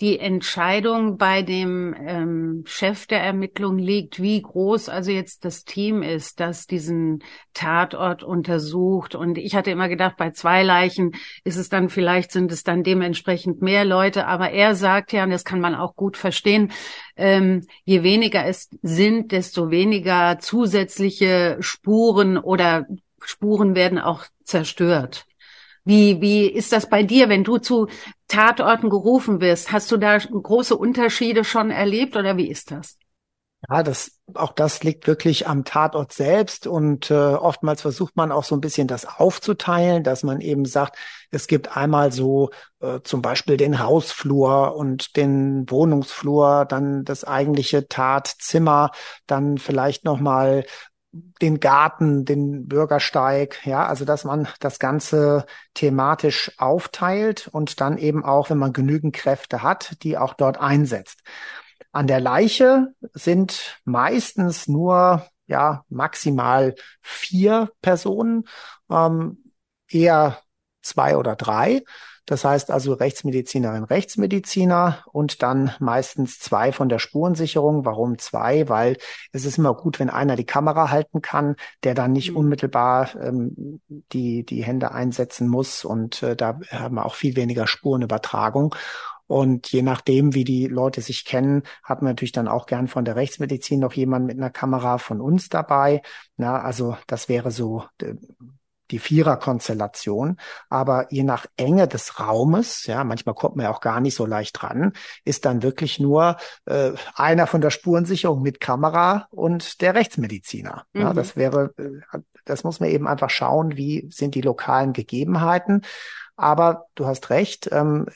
die 0.00 0.20
Entscheidung 0.20 1.16
bei 1.18 1.42
dem 1.42 1.94
ähm, 1.98 2.62
Chef 2.66 3.06
der 3.06 3.20
Ermittlung 3.20 3.78
liegt, 3.78 4.22
wie 4.22 4.40
groß 4.40 4.88
also 4.88 5.10
jetzt 5.10 5.44
das 5.44 5.64
Team 5.64 6.02
ist, 6.02 6.38
das 6.38 6.66
diesen 6.66 7.24
Tatort 7.52 8.22
untersucht. 8.22 9.16
Und 9.16 9.38
ich 9.38 9.56
hatte 9.56 9.72
immer 9.72 9.88
gedacht, 9.88 10.16
bei 10.16 10.30
zwei 10.30 10.62
Leichen 10.62 11.12
ist 11.42 11.56
es 11.56 11.68
dann 11.68 11.88
vielleicht, 11.88 12.30
sind 12.30 12.52
es 12.52 12.62
dann 12.62 12.84
dementsprechend 12.84 13.60
mehr 13.60 13.84
Leute. 13.84 14.26
Aber 14.26 14.50
er 14.50 14.76
sagt 14.76 15.12
ja, 15.12 15.24
und 15.24 15.30
das 15.30 15.44
kann 15.44 15.60
man 15.60 15.74
auch 15.74 15.96
gut 15.96 16.16
verstehen, 16.16 16.70
ähm, 17.16 17.66
je 17.84 18.04
weniger 18.04 18.46
es 18.46 18.68
sind, 18.82 19.32
desto 19.32 19.70
weniger 19.70 20.38
zusätzliche 20.38 21.56
Spuren 21.58 22.38
oder 22.38 22.86
Spuren 23.24 23.74
werden 23.74 23.98
auch 23.98 24.24
zerstört. 24.44 25.26
Wie, 25.88 26.20
wie 26.20 26.46
ist 26.46 26.72
das 26.72 26.86
bei 26.90 27.02
dir, 27.02 27.30
wenn 27.30 27.44
du 27.44 27.56
zu 27.56 27.88
Tatorten 28.28 28.90
gerufen 28.90 29.40
wirst? 29.40 29.72
Hast 29.72 29.90
du 29.90 29.96
da 29.96 30.18
große 30.18 30.76
Unterschiede 30.76 31.44
schon 31.44 31.70
erlebt 31.70 32.14
oder 32.14 32.36
wie 32.36 32.50
ist 32.50 32.70
das? 32.70 32.98
Ja, 33.70 33.82
das, 33.82 34.20
auch 34.34 34.52
das 34.52 34.84
liegt 34.84 35.06
wirklich 35.06 35.48
am 35.48 35.64
Tatort 35.64 36.12
selbst 36.12 36.66
und 36.66 37.10
äh, 37.10 37.14
oftmals 37.14 37.80
versucht 37.80 38.16
man 38.16 38.30
auch 38.30 38.44
so 38.44 38.54
ein 38.54 38.60
bisschen 38.60 38.86
das 38.86 39.04
aufzuteilen, 39.06 40.04
dass 40.04 40.22
man 40.22 40.42
eben 40.42 40.66
sagt, 40.66 40.96
es 41.30 41.46
gibt 41.46 41.74
einmal 41.76 42.12
so 42.12 42.50
äh, 42.80 43.00
zum 43.02 43.22
Beispiel 43.22 43.56
den 43.56 43.80
Hausflur 43.80 44.76
und 44.76 45.16
den 45.16 45.68
Wohnungsflur, 45.70 46.66
dann 46.68 47.04
das 47.04 47.24
eigentliche 47.24 47.88
Tatzimmer, 47.88 48.90
dann 49.26 49.56
vielleicht 49.58 50.04
nochmal 50.04 50.64
den 51.12 51.60
Garten, 51.60 52.24
den 52.24 52.68
Bürgersteig, 52.68 53.64
ja, 53.66 53.86
also 53.86 54.04
dass 54.04 54.24
man 54.24 54.48
das 54.60 54.78
Ganze 54.78 55.46
thematisch 55.74 56.52
aufteilt 56.58 57.48
und 57.48 57.80
dann 57.80 57.96
eben 57.98 58.24
auch, 58.24 58.50
wenn 58.50 58.58
man 58.58 58.72
genügend 58.72 59.14
Kräfte 59.14 59.62
hat, 59.62 59.96
die 60.02 60.18
auch 60.18 60.34
dort 60.34 60.60
einsetzt. 60.60 61.20
An 61.92 62.06
der 62.06 62.20
Leiche 62.20 62.88
sind 63.14 63.80
meistens 63.84 64.68
nur 64.68 65.26
ja 65.46 65.84
maximal 65.88 66.74
vier 67.00 67.70
Personen, 67.80 68.44
ähm, 68.90 69.52
eher 69.88 70.38
zwei 70.82 71.16
oder 71.16 71.34
drei. 71.36 71.82
Das 72.28 72.44
heißt 72.44 72.70
also 72.70 72.92
Rechtsmedizinerin, 72.92 73.84
Rechtsmediziner 73.84 75.02
und 75.12 75.42
dann 75.42 75.72
meistens 75.80 76.38
zwei 76.38 76.72
von 76.72 76.90
der 76.90 76.98
Spurensicherung. 76.98 77.86
Warum 77.86 78.18
zwei? 78.18 78.68
Weil 78.68 78.98
es 79.32 79.46
ist 79.46 79.56
immer 79.56 79.72
gut, 79.72 79.98
wenn 79.98 80.10
einer 80.10 80.36
die 80.36 80.44
Kamera 80.44 80.90
halten 80.90 81.22
kann, 81.22 81.56
der 81.84 81.94
dann 81.94 82.12
nicht 82.12 82.32
mhm. 82.32 82.36
unmittelbar 82.36 83.08
ähm, 83.18 83.80
die, 84.12 84.44
die 84.44 84.62
Hände 84.62 84.92
einsetzen 84.92 85.48
muss. 85.48 85.86
Und 85.86 86.22
äh, 86.22 86.36
da 86.36 86.60
haben 86.70 86.96
wir 86.96 87.06
auch 87.06 87.14
viel 87.14 87.34
weniger 87.34 87.66
Spurenübertragung. 87.66 88.74
Und 89.26 89.72
je 89.72 89.80
nachdem, 89.80 90.34
wie 90.34 90.44
die 90.44 90.66
Leute 90.66 91.00
sich 91.00 91.24
kennen, 91.24 91.62
hat 91.82 92.02
man 92.02 92.10
natürlich 92.10 92.32
dann 92.32 92.46
auch 92.46 92.66
gern 92.66 92.88
von 92.88 93.06
der 93.06 93.16
Rechtsmedizin 93.16 93.80
noch 93.80 93.94
jemand 93.94 94.26
mit 94.26 94.36
einer 94.36 94.50
Kamera 94.50 94.98
von 94.98 95.22
uns 95.22 95.48
dabei. 95.48 96.02
Na, 96.36 96.60
also 96.60 96.94
das 97.06 97.30
wäre 97.30 97.50
so 97.50 97.84
äh, 98.02 98.16
die 98.90 98.98
Viererkonstellation. 98.98 100.38
Aber 100.68 101.06
je 101.10 101.22
nach 101.22 101.46
Enge 101.56 101.88
des 101.88 102.20
Raumes, 102.20 102.86
ja, 102.86 103.04
manchmal 103.04 103.34
kommt 103.34 103.56
man 103.56 103.64
ja 103.64 103.70
auch 103.70 103.80
gar 103.80 104.00
nicht 104.00 104.14
so 104.14 104.26
leicht 104.26 104.60
dran, 104.60 104.92
ist 105.24 105.44
dann 105.44 105.62
wirklich 105.62 105.98
nur 106.00 106.36
äh, 106.66 106.92
einer 107.14 107.46
von 107.46 107.60
der 107.60 107.70
Spurensicherung 107.70 108.42
mit 108.42 108.60
Kamera 108.60 109.28
und 109.30 109.80
der 109.80 109.94
Rechtsmediziner. 109.94 110.86
Mhm. 110.92 111.00
Ja, 111.00 111.12
das 111.12 111.36
wäre, 111.36 111.74
äh, 111.76 112.18
das 112.44 112.64
muss 112.64 112.80
man 112.80 112.88
eben 112.90 113.06
einfach 113.06 113.30
schauen, 113.30 113.76
wie 113.76 114.08
sind 114.10 114.34
die 114.34 114.40
lokalen 114.40 114.92
Gegebenheiten. 114.92 115.82
Aber 116.36 116.86
du 116.94 117.06
hast 117.06 117.30
recht, 117.30 117.68
ähm, 117.72 118.06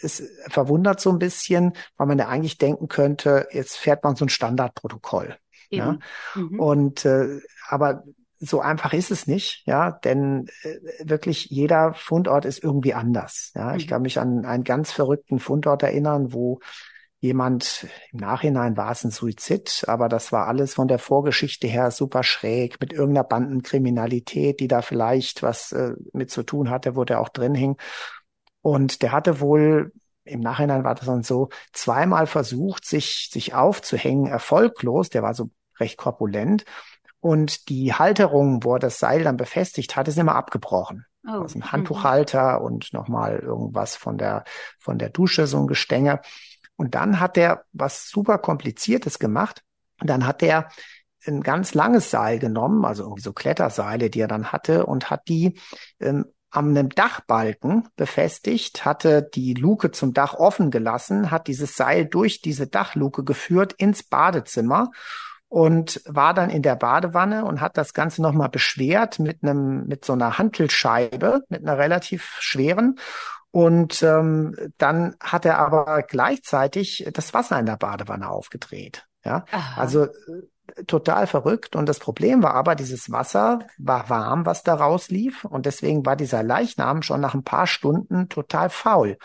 es 0.00 0.20
verwundert 0.48 1.00
so 1.00 1.10
ein 1.10 1.20
bisschen, 1.20 1.74
weil 1.96 2.08
man 2.08 2.18
ja 2.18 2.26
eigentlich 2.26 2.58
denken 2.58 2.88
könnte, 2.88 3.46
jetzt 3.52 3.76
fährt 3.76 4.02
man 4.02 4.16
so 4.16 4.24
ein 4.24 4.30
Standardprotokoll. 4.30 5.36
Ja? 5.70 5.98
Mhm. 6.34 6.58
Und 6.58 7.04
äh, 7.04 7.40
aber 7.68 8.02
so 8.44 8.60
einfach 8.60 8.92
ist 8.92 9.12
es 9.12 9.28
nicht, 9.28 9.62
ja, 9.66 9.92
denn 9.92 10.48
äh, 10.62 11.08
wirklich 11.08 11.46
jeder 11.46 11.94
Fundort 11.94 12.44
ist 12.44 12.62
irgendwie 12.62 12.92
anders. 12.92 13.52
Ja, 13.54 13.70
mhm. 13.70 13.76
ich 13.76 13.86
kann 13.86 14.02
mich 14.02 14.18
an 14.18 14.44
einen 14.44 14.64
ganz 14.64 14.90
verrückten 14.90 15.38
Fundort 15.38 15.82
erinnern, 15.84 16.32
wo 16.32 16.58
jemand, 17.20 17.86
im 18.10 18.18
Nachhinein 18.18 18.76
war 18.76 18.90
es 18.90 19.04
ein 19.04 19.12
Suizid, 19.12 19.84
aber 19.86 20.08
das 20.08 20.32
war 20.32 20.48
alles 20.48 20.74
von 20.74 20.88
der 20.88 20.98
Vorgeschichte 20.98 21.68
her 21.68 21.92
super 21.92 22.24
schräg, 22.24 22.80
mit 22.80 22.92
irgendeiner 22.92 23.22
Bandenkriminalität, 23.22 24.58
die 24.58 24.66
da 24.66 24.82
vielleicht 24.82 25.44
was 25.44 25.70
äh, 25.70 25.92
mit 26.12 26.32
zu 26.32 26.42
tun 26.42 26.68
hatte, 26.68 26.96
wo 26.96 27.04
der 27.04 27.20
auch 27.20 27.28
drin 27.28 27.54
hing. 27.54 27.76
Und 28.60 29.02
der 29.02 29.12
hatte 29.12 29.40
wohl 29.40 29.92
im 30.24 30.40
Nachhinein 30.40 30.84
war 30.84 30.94
das 30.94 31.06
dann 31.06 31.22
so, 31.22 31.48
zweimal 31.72 32.26
versucht, 32.26 32.84
sich, 32.84 33.28
sich 33.32 33.54
aufzuhängen, 33.54 34.26
erfolglos. 34.26 35.08
Der 35.10 35.22
war 35.22 35.34
so 35.34 35.50
recht 35.80 35.96
korpulent. 35.96 36.64
Und 37.22 37.68
die 37.68 37.94
Halterung, 37.94 38.64
wo 38.64 38.74
er 38.74 38.78
das 38.80 38.98
Seil 38.98 39.22
dann 39.22 39.36
befestigt 39.36 39.94
hat, 39.94 40.08
ist 40.08 40.18
immer 40.18 40.34
abgebrochen. 40.34 41.06
Oh. 41.24 41.42
Also 41.42 41.56
ein 41.56 41.70
Handtuchhalter 41.70 42.58
mhm. 42.58 42.66
und 42.66 42.92
nochmal 42.92 43.38
irgendwas 43.38 43.94
von 43.94 44.18
der, 44.18 44.42
von 44.80 44.98
der 44.98 45.08
Dusche, 45.08 45.46
so 45.46 45.58
ein 45.58 45.68
Gestänge. 45.68 46.20
Und 46.74 46.96
dann 46.96 47.20
hat 47.20 47.38
er 47.38 47.62
was 47.72 48.08
super 48.08 48.38
kompliziertes 48.38 49.20
gemacht. 49.20 49.62
Und 50.00 50.10
dann 50.10 50.26
hat 50.26 50.42
er 50.42 50.68
ein 51.24 51.44
ganz 51.44 51.74
langes 51.74 52.10
Seil 52.10 52.40
genommen, 52.40 52.84
also 52.84 53.04
irgendwie 53.04 53.22
so 53.22 53.32
Kletterseile, 53.32 54.10
die 54.10 54.18
er 54.18 54.26
dann 54.26 54.50
hatte, 54.50 54.84
und 54.86 55.08
hat 55.08 55.28
die 55.28 55.60
ähm, 56.00 56.24
an 56.50 56.76
einem 56.76 56.88
Dachbalken 56.88 57.88
befestigt, 57.94 58.84
hatte 58.84 59.22
die 59.22 59.54
Luke 59.54 59.92
zum 59.92 60.12
Dach 60.12 60.34
offen 60.34 60.72
gelassen, 60.72 61.30
hat 61.30 61.46
dieses 61.46 61.76
Seil 61.76 62.04
durch 62.04 62.40
diese 62.40 62.66
Dachluke 62.66 63.22
geführt 63.22 63.74
ins 63.74 64.02
Badezimmer 64.02 64.90
und 65.52 66.00
war 66.06 66.32
dann 66.32 66.48
in 66.48 66.62
der 66.62 66.76
Badewanne 66.76 67.44
und 67.44 67.60
hat 67.60 67.76
das 67.76 67.92
Ganze 67.92 68.22
nochmal 68.22 68.48
beschwert 68.48 69.18
mit 69.18 69.42
einem, 69.42 69.84
mit 69.86 70.02
so 70.02 70.14
einer 70.14 70.38
Hantelscheibe, 70.38 71.42
mit 71.50 71.60
einer 71.60 71.76
relativ 71.76 72.38
schweren. 72.40 72.98
Und 73.50 74.02
ähm, 74.02 74.56
dann 74.78 75.14
hat 75.20 75.44
er 75.44 75.58
aber 75.58 76.04
gleichzeitig 76.04 77.06
das 77.12 77.34
Wasser 77.34 77.58
in 77.58 77.66
der 77.66 77.76
Badewanne 77.76 78.30
aufgedreht. 78.30 79.06
Ja, 79.26 79.44
Aha. 79.52 79.78
also 79.78 80.04
äh, 80.04 80.84
total 80.86 81.26
verrückt. 81.26 81.76
Und 81.76 81.84
das 81.84 81.98
Problem 81.98 82.42
war 82.42 82.54
aber, 82.54 82.74
dieses 82.74 83.12
Wasser 83.12 83.58
war 83.76 84.08
warm, 84.08 84.46
was 84.46 84.62
da 84.62 84.72
rauslief. 84.72 85.44
Und 85.44 85.66
deswegen 85.66 86.06
war 86.06 86.16
dieser 86.16 86.42
Leichnam 86.42 87.02
schon 87.02 87.20
nach 87.20 87.34
ein 87.34 87.44
paar 87.44 87.66
Stunden 87.66 88.30
total 88.30 88.70
faul. 88.70 89.18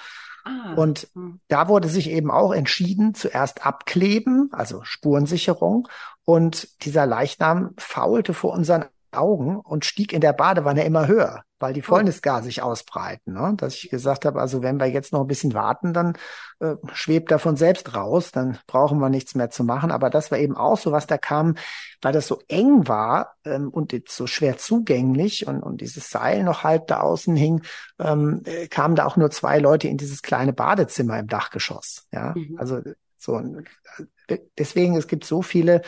Ah, 0.48 0.74
und 0.76 1.08
hm. 1.14 1.40
da 1.48 1.68
wurde 1.68 1.90
sich 1.90 2.10
eben 2.10 2.32
auch 2.32 2.52
entschieden, 2.54 3.14
zuerst 3.14 3.66
abkleben, 3.66 4.50
also 4.52 4.84
Spurensicherung. 4.84 5.88
Und 6.24 6.84
dieser 6.86 7.06
Leichnam 7.06 7.74
faulte 7.78 8.34
vor 8.34 8.54
unseren 8.54 8.86
Augen 9.17 9.58
und 9.58 9.86
stieg 9.86 10.13
in 10.13 10.21
der 10.21 10.34
Badewanne 10.34 10.86
immer 10.86 11.08
höher, 11.08 11.43
weil 11.60 11.73
die 11.73 11.82
oh. 11.82 11.86
Fäulnisgase 11.86 12.45
sich 12.45 12.62
ausbreiten. 12.62 13.34
Ne? 13.34 13.53
Dass 13.58 13.75
ich 13.75 13.89
gesagt 13.89 14.25
habe, 14.25 14.39
also 14.39 14.62
wenn 14.62 14.80
wir 14.80 14.88
jetzt 14.88 15.12
noch 15.13 15.21
ein 15.21 15.27
bisschen 15.27 15.53
warten, 15.53 15.93
dann 15.93 16.13
äh, 16.60 16.75
schwebt 16.93 17.32
er 17.32 17.39
von 17.39 17.58
selbst 17.58 17.95
raus, 17.95 18.32
dann 18.32 18.60
brauchen 18.67 18.99
wir 18.99 19.10
nichts 19.10 19.36
mehr 19.36 19.49
zu 19.49 19.63
machen. 19.63 19.91
Aber 19.91 20.10
das 20.10 20.32
war 20.32 20.38
eben 20.38 20.56
auch 20.56 20.77
so, 20.77 20.91
was 20.91 21.08
da 21.08 21.17
kam, 21.17 21.56
weil 22.01 22.13
das 22.13 22.27
so 22.27 22.41
eng 22.47 22.88
war 22.88 23.36
ähm, 23.45 23.69
und 23.69 23.91
jetzt 23.93 24.15
so 24.15 24.27
schwer 24.27 24.58
zugänglich 24.58 25.47
und, 25.47 25.62
und 25.62 25.82
dieses 25.82 26.10
Seil 26.10 26.43
noch 26.43 26.63
halb 26.63 26.88
da 26.88 26.99
außen 26.99 27.36
hing, 27.36 27.63
ähm, 27.99 28.41
äh, 28.45 28.67
kamen 28.67 28.95
da 28.95 29.06
auch 29.06 29.17
nur 29.17 29.32
zwei 29.32 29.60
Leute 29.60 29.88
in 29.88 29.97
dieses 29.97 30.21
kleine 30.21 30.53
Badezimmer 30.53 31.19
im 31.19 31.27
Dachgeschoss. 31.27 32.08
Ja, 32.12 32.34
mhm. 32.36 32.58
also 32.58 32.82
so. 33.17 33.39
Äh, 33.39 34.39
deswegen, 34.58 34.95
es 34.95 35.08
gibt 35.08 35.25
so 35.25 35.41
viele 35.41 35.82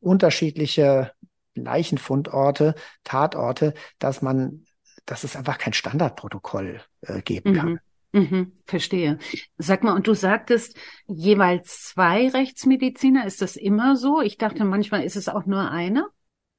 unterschiedliche 0.00 1.12
Leichenfundorte, 1.54 2.74
Tatorte, 3.04 3.74
dass 3.98 4.22
man, 4.22 4.64
dass 5.06 5.24
es 5.24 5.36
einfach 5.36 5.58
kein 5.58 5.72
Standardprotokoll 5.72 6.80
äh, 7.02 7.22
geben 7.22 7.52
mhm. 7.52 7.56
kann. 7.56 7.80
Mhm, 8.12 8.52
verstehe. 8.64 9.18
Sag 9.58 9.82
mal, 9.82 9.94
und 9.94 10.06
du 10.06 10.14
sagtest 10.14 10.76
jeweils 11.08 11.82
zwei 11.82 12.28
Rechtsmediziner. 12.28 13.26
Ist 13.26 13.42
das 13.42 13.56
immer 13.56 13.96
so? 13.96 14.20
Ich 14.20 14.38
dachte, 14.38 14.64
manchmal 14.64 15.02
ist 15.02 15.16
es 15.16 15.28
auch 15.28 15.46
nur 15.46 15.70
einer. 15.70 16.08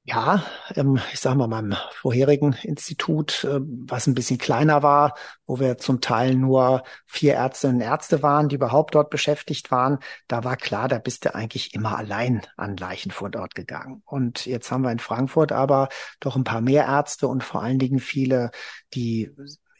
Ja, 0.08 0.44
ähm, 0.76 1.00
ich 1.14 1.20
sage 1.20 1.36
mal, 1.36 1.48
meinem 1.48 1.76
vorherigen 1.94 2.54
Institut, 2.62 3.44
äh, 3.44 3.60
was 3.60 4.06
ein 4.06 4.14
bisschen 4.14 4.38
kleiner 4.38 4.84
war, 4.84 5.16
wo 5.48 5.60
wir 5.60 5.80
zum 5.80 6.00
Teil 6.00 6.36
nur 6.36 6.84
vier 7.08 7.34
Ärztinnen 7.34 7.78
und 7.78 7.82
Ärzte 7.82 8.22
waren, 8.22 8.48
die 8.48 8.56
überhaupt 8.56 8.94
dort 8.94 9.10
beschäftigt 9.10 9.72
waren, 9.72 9.98
da 10.28 10.44
war 10.44 10.58
klar, 10.58 10.88
da 10.90 11.00
bist 11.00 11.26
du 11.26 11.34
eigentlich 11.34 11.74
immer 11.74 11.98
allein 11.98 12.44
an 12.56 12.78
Leichenfundort 12.78 13.56
gegangen. 13.56 14.04
Und 14.06 14.46
jetzt 14.46 14.72
haben 14.72 14.84
wir 14.84 14.92
in 14.92 15.00
Frankfurt 15.00 15.52
aber 15.52 15.90
doch 16.20 16.36
ein 16.36 16.44
paar 16.44 16.62
mehr 16.62 16.86
Ärzte 16.86 17.28
und 17.28 17.44
vor 17.44 17.64
allen 17.64 17.80
Dingen 17.80 18.00
viele, 18.00 18.52
die 18.94 19.32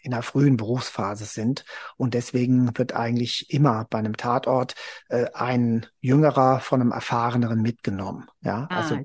in 0.06 0.12
der 0.12 0.22
frühen 0.22 0.56
Berufsphase 0.56 1.26
sind. 1.26 1.66
Und 1.98 2.14
deswegen 2.14 2.78
wird 2.78 2.94
eigentlich 2.94 3.52
immer 3.52 3.88
bei 3.90 3.98
einem 3.98 4.16
Tatort 4.16 4.76
äh, 5.10 5.26
ein 5.34 5.88
Jüngerer 6.00 6.60
von 6.60 6.80
einem 6.80 6.92
Erfahreneren 6.92 7.62
mitgenommen. 7.62 8.28
Ja, 8.42 8.68
ah, 8.70 8.82
also 8.82 9.00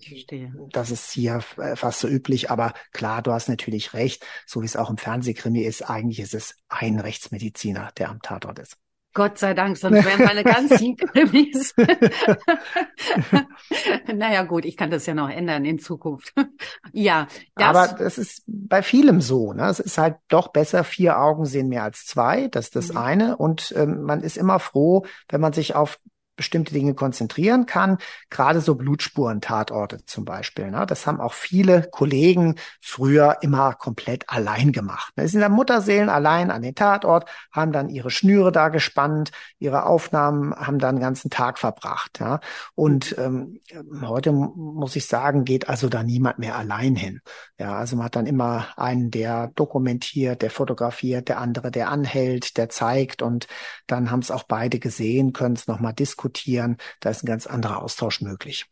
das 0.72 0.90
ist 0.90 1.10
hier 1.10 1.40
äh, 1.56 1.74
fast 1.74 2.00
so 2.00 2.08
üblich. 2.08 2.50
Aber 2.50 2.74
klar, 2.92 3.22
du 3.22 3.32
hast 3.32 3.48
natürlich 3.48 3.94
recht, 3.94 4.26
so 4.46 4.60
wie 4.60 4.66
es 4.66 4.76
auch 4.76 4.90
im 4.90 4.98
Fernsehkrimi 4.98 5.62
ist, 5.62 5.88
eigentlich 5.88 6.20
ist 6.20 6.34
es 6.34 6.56
ein 6.68 7.00
Rechtsmediziner, 7.00 7.90
der 7.96 8.10
am 8.10 8.20
Tatort 8.20 8.58
ist. 8.58 8.76
Gott 9.12 9.38
sei 9.38 9.54
Dank, 9.54 9.76
sonst 9.76 10.04
wären 10.04 10.24
meine 10.24 10.44
ganzen 10.44 10.96
Krimis. 10.96 11.74
naja, 14.14 14.44
gut, 14.44 14.64
ich 14.64 14.76
kann 14.76 14.90
das 14.90 15.06
ja 15.06 15.14
noch 15.14 15.28
ändern 15.28 15.64
in 15.64 15.80
Zukunft. 15.80 16.32
ja. 16.92 17.26
Das 17.56 17.76
Aber 17.76 17.98
das 17.98 18.18
ist 18.18 18.44
bei 18.46 18.82
vielem 18.82 19.20
so. 19.20 19.52
Ne? 19.52 19.66
Es 19.66 19.80
ist 19.80 19.98
halt 19.98 20.16
doch 20.28 20.48
besser, 20.48 20.84
vier 20.84 21.18
Augen 21.18 21.44
sehen 21.44 21.68
mehr 21.68 21.82
als 21.82 22.06
zwei. 22.06 22.46
Das 22.48 22.66
ist 22.66 22.76
das 22.76 22.90
mhm. 22.90 22.98
eine. 22.98 23.36
Und 23.36 23.74
ähm, 23.76 24.02
man 24.02 24.22
ist 24.22 24.36
immer 24.36 24.60
froh, 24.60 25.04
wenn 25.28 25.40
man 25.40 25.52
sich 25.52 25.74
auf 25.74 25.98
bestimmte 26.40 26.72
Dinge 26.72 26.94
konzentrieren 26.94 27.66
kann. 27.66 27.98
Gerade 28.30 28.62
so 28.62 28.74
Blutspuren-Tatorte 28.74 30.06
zum 30.06 30.24
Beispiel. 30.24 30.70
Ne? 30.70 30.86
Das 30.86 31.06
haben 31.06 31.20
auch 31.20 31.34
viele 31.34 31.82
Kollegen 31.90 32.54
früher 32.80 33.36
immer 33.42 33.74
komplett 33.74 34.24
allein 34.30 34.72
gemacht. 34.72 35.12
Ne? 35.18 35.24
Sie 35.24 35.32
sind 35.32 35.42
dann 35.42 35.52
Mutterseelen 35.52 36.08
allein 36.08 36.50
an 36.50 36.62
den 36.62 36.74
Tatort, 36.74 37.28
haben 37.52 37.72
dann 37.72 37.90
ihre 37.90 38.10
Schnüre 38.10 38.52
da 38.52 38.70
gespannt, 38.70 39.32
ihre 39.58 39.84
Aufnahmen 39.84 40.54
haben 40.54 40.78
dann 40.78 40.96
den 40.96 41.02
ganzen 41.02 41.28
Tag 41.28 41.58
verbracht. 41.58 42.20
Ja? 42.20 42.40
Und 42.74 43.14
ähm, 43.18 43.60
heute 44.00 44.32
muss 44.32 44.96
ich 44.96 45.06
sagen, 45.06 45.44
geht 45.44 45.68
also 45.68 45.90
da 45.90 46.02
niemand 46.02 46.38
mehr 46.38 46.56
allein 46.56 46.96
hin. 46.96 47.20
Ja, 47.58 47.74
also 47.74 47.96
man 47.96 48.06
hat 48.06 48.16
dann 48.16 48.24
immer 48.24 48.68
einen, 48.78 49.10
der 49.10 49.48
dokumentiert, 49.48 50.40
der 50.40 50.50
fotografiert, 50.50 51.28
der 51.28 51.38
andere, 51.38 51.70
der 51.70 51.90
anhält, 51.90 52.56
der 52.56 52.70
zeigt 52.70 53.20
und 53.20 53.46
dann 53.86 54.10
haben 54.10 54.20
es 54.20 54.30
auch 54.30 54.44
beide 54.44 54.78
gesehen, 54.78 55.34
können 55.34 55.56
es 55.56 55.66
nochmal 55.66 55.92
diskutieren 55.92 56.29
diskutieren. 56.30 56.76
Da 57.00 57.10
ist 57.10 57.22
ein 57.22 57.26
ganz 57.26 57.46
anderer 57.46 57.82
Austausch 57.82 58.20
möglich. 58.20 58.66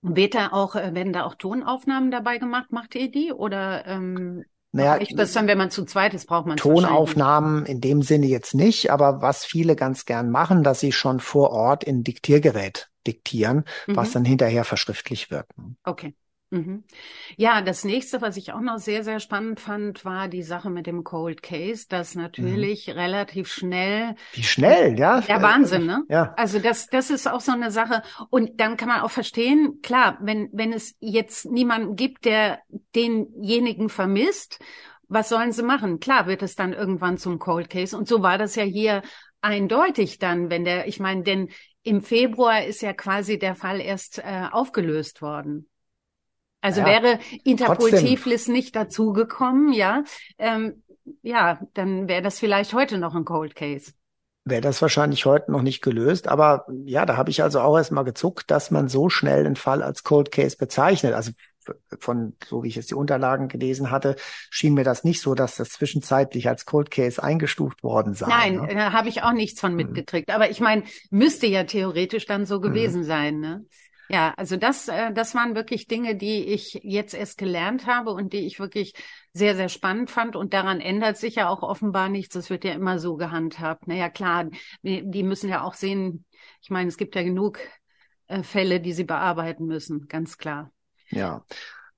Wird 0.00 0.34
da 0.34 0.48
auch, 0.52 0.76
äh, 0.76 0.94
werden 0.94 1.12
da 1.12 1.24
auch 1.24 1.34
Tonaufnahmen 1.34 2.10
dabei 2.10 2.38
gemacht? 2.38 2.70
Macht 2.70 2.94
ihr 2.94 3.10
die? 3.10 3.32
Oder 3.32 3.84
ähm, 3.86 4.44
Naja, 4.72 4.92
reicht 4.92 5.18
das 5.18 5.32
dann, 5.32 5.48
wenn 5.48 5.58
man 5.58 5.70
zu 5.70 5.84
zweit 5.84 6.14
ist, 6.14 6.26
braucht 6.26 6.46
man 6.46 6.56
Tonaufnahmen 6.56 7.66
in 7.66 7.80
dem 7.80 8.02
Sinne 8.02 8.26
jetzt 8.26 8.54
nicht, 8.54 8.90
aber 8.90 9.22
was 9.22 9.44
viele 9.44 9.74
ganz 9.76 10.04
gern 10.04 10.30
machen, 10.30 10.62
dass 10.62 10.80
sie 10.80 10.92
schon 10.92 11.20
vor 11.20 11.50
Ort 11.50 11.84
in 11.84 12.04
Diktiergerät 12.04 12.90
diktieren, 13.06 13.64
was 13.88 14.10
Mhm. 14.10 14.12
dann 14.14 14.24
hinterher 14.24 14.64
verschriftlich 14.64 15.30
wird. 15.30 15.46
Okay. 15.84 16.14
Mhm. 16.50 16.84
Ja, 17.36 17.60
das 17.60 17.84
nächste, 17.84 18.22
was 18.22 18.38
ich 18.38 18.52
auch 18.52 18.60
noch 18.60 18.78
sehr, 18.78 19.04
sehr 19.04 19.20
spannend 19.20 19.60
fand, 19.60 20.04
war 20.06 20.28
die 20.28 20.42
Sache 20.42 20.70
mit 20.70 20.86
dem 20.86 21.04
Cold 21.04 21.42
Case, 21.42 21.86
dass 21.88 22.14
natürlich 22.14 22.88
relativ 22.88 23.48
schnell 23.48 24.14
Wie 24.32 24.42
schnell, 24.42 24.98
ja? 24.98 25.20
Der 25.20 25.42
Wahnsinn, 25.42 25.84
ne? 25.84 26.04
Ja. 26.08 26.32
Also 26.36 26.58
das, 26.58 26.86
das 26.86 27.10
ist 27.10 27.28
auch 27.28 27.42
so 27.42 27.52
eine 27.52 27.70
Sache. 27.70 28.02
Und 28.30 28.60
dann 28.60 28.78
kann 28.78 28.88
man 28.88 29.02
auch 29.02 29.10
verstehen, 29.10 29.80
klar, 29.82 30.16
wenn, 30.22 30.48
wenn 30.52 30.72
es 30.72 30.96
jetzt 31.00 31.44
niemanden 31.44 31.96
gibt, 31.96 32.24
der 32.24 32.60
denjenigen 32.94 33.90
vermisst, 33.90 34.58
was 35.08 35.28
sollen 35.28 35.52
sie 35.52 35.62
machen? 35.62 36.00
Klar 36.00 36.26
wird 36.26 36.42
es 36.42 36.54
dann 36.54 36.72
irgendwann 36.72 37.18
zum 37.18 37.38
Cold 37.38 37.68
Case. 37.68 37.96
Und 37.96 38.08
so 38.08 38.22
war 38.22 38.38
das 38.38 38.56
ja 38.56 38.62
hier 38.62 39.02
eindeutig 39.40 40.18
dann, 40.18 40.50
wenn 40.50 40.64
der, 40.64 40.88
ich 40.88 40.98
meine, 40.98 41.22
denn 41.22 41.48
im 41.82 42.02
Februar 42.02 42.64
ist 42.64 42.82
ja 42.82 42.92
quasi 42.92 43.38
der 43.38 43.54
Fall 43.54 43.80
erst 43.80 44.18
äh, 44.18 44.46
aufgelöst 44.50 45.22
worden. 45.22 45.68
Also 46.60 46.80
Ja, 46.80 46.86
wäre 46.86 47.18
Interpol 47.44 47.90
trotzdem. 47.90 48.06
Tiflis 48.06 48.48
nicht 48.48 48.74
dazugekommen, 48.76 49.72
ja, 49.72 50.04
ähm, 50.38 50.82
ja, 51.22 51.60
dann 51.74 52.08
wäre 52.08 52.22
das 52.22 52.38
vielleicht 52.38 52.74
heute 52.74 52.98
noch 52.98 53.14
ein 53.14 53.24
Cold 53.24 53.54
Case. 53.54 53.92
wäre 54.44 54.60
das 54.62 54.80
wahrscheinlich 54.80 55.26
heute 55.26 55.52
noch 55.52 55.62
nicht 55.62 55.82
gelöst. 55.82 56.26
Aber 56.28 56.66
ja, 56.86 57.04
da 57.04 57.16
habe 57.16 57.30
ich 57.30 57.42
also 57.42 57.60
auch 57.60 57.76
erst 57.76 57.92
mal 57.92 58.02
gezuckt, 58.02 58.50
dass 58.50 58.70
man 58.70 58.88
so 58.88 59.08
schnell 59.10 59.44
einen 59.44 59.56
Fall 59.56 59.82
als 59.82 60.02
Cold 60.04 60.32
Case 60.32 60.56
bezeichnet. 60.56 61.12
Also 61.14 61.32
von, 62.00 62.34
so 62.46 62.62
wie 62.62 62.68
ich 62.68 62.76
jetzt 62.76 62.90
die 62.90 62.94
Unterlagen 62.94 63.48
gelesen 63.48 63.90
hatte, 63.90 64.16
schien 64.48 64.72
mir 64.72 64.84
das 64.84 65.04
nicht 65.04 65.20
so, 65.20 65.34
dass 65.34 65.56
das 65.56 65.68
zwischenzeitlich 65.68 66.48
als 66.48 66.64
Cold 66.64 66.90
Case 66.90 67.22
eingestuft 67.22 67.82
worden 67.82 68.14
sei. 68.14 68.26
Nein, 68.26 68.54
ne? 68.56 68.74
da 68.74 68.92
habe 68.92 69.10
ich 69.10 69.22
auch 69.22 69.32
nichts 69.32 69.60
von 69.60 69.72
Mhm. 69.72 69.76
mitgekriegt. 69.76 70.30
Aber 70.30 70.50
ich 70.50 70.60
meine, 70.60 70.84
müsste 71.10 71.46
ja 71.46 71.64
theoretisch 71.64 72.24
dann 72.24 72.46
so 72.46 72.58
gewesen 72.60 73.04
sein, 73.04 73.40
ne? 73.40 73.66
Ja, 74.10 74.32
also 74.36 74.56
das, 74.56 74.88
äh, 74.88 75.12
das 75.12 75.34
waren 75.34 75.54
wirklich 75.54 75.86
Dinge, 75.86 76.16
die 76.16 76.46
ich 76.46 76.80
jetzt 76.82 77.14
erst 77.14 77.36
gelernt 77.36 77.86
habe 77.86 78.12
und 78.12 78.32
die 78.32 78.46
ich 78.46 78.58
wirklich 78.58 78.94
sehr, 79.34 79.54
sehr 79.54 79.68
spannend 79.68 80.10
fand. 80.10 80.34
Und 80.34 80.54
daran 80.54 80.80
ändert 80.80 81.18
sich 81.18 81.36
ja 81.36 81.48
auch 81.48 81.62
offenbar 81.62 82.08
nichts. 82.08 82.34
Es 82.34 82.48
wird 82.48 82.64
ja 82.64 82.72
immer 82.72 82.98
so 82.98 83.16
gehandhabt. 83.16 83.86
Naja, 83.86 84.08
klar, 84.08 84.46
die 84.82 85.02
die 85.04 85.22
müssen 85.22 85.50
ja 85.50 85.62
auch 85.62 85.74
sehen, 85.74 86.24
ich 86.62 86.70
meine, 86.70 86.88
es 86.88 86.96
gibt 86.96 87.14
ja 87.16 87.22
genug 87.22 87.58
äh, 88.28 88.42
Fälle, 88.42 88.80
die 88.80 88.92
sie 88.92 89.04
bearbeiten 89.04 89.66
müssen, 89.66 90.08
ganz 90.08 90.38
klar. 90.38 90.72
Ja. 91.10 91.44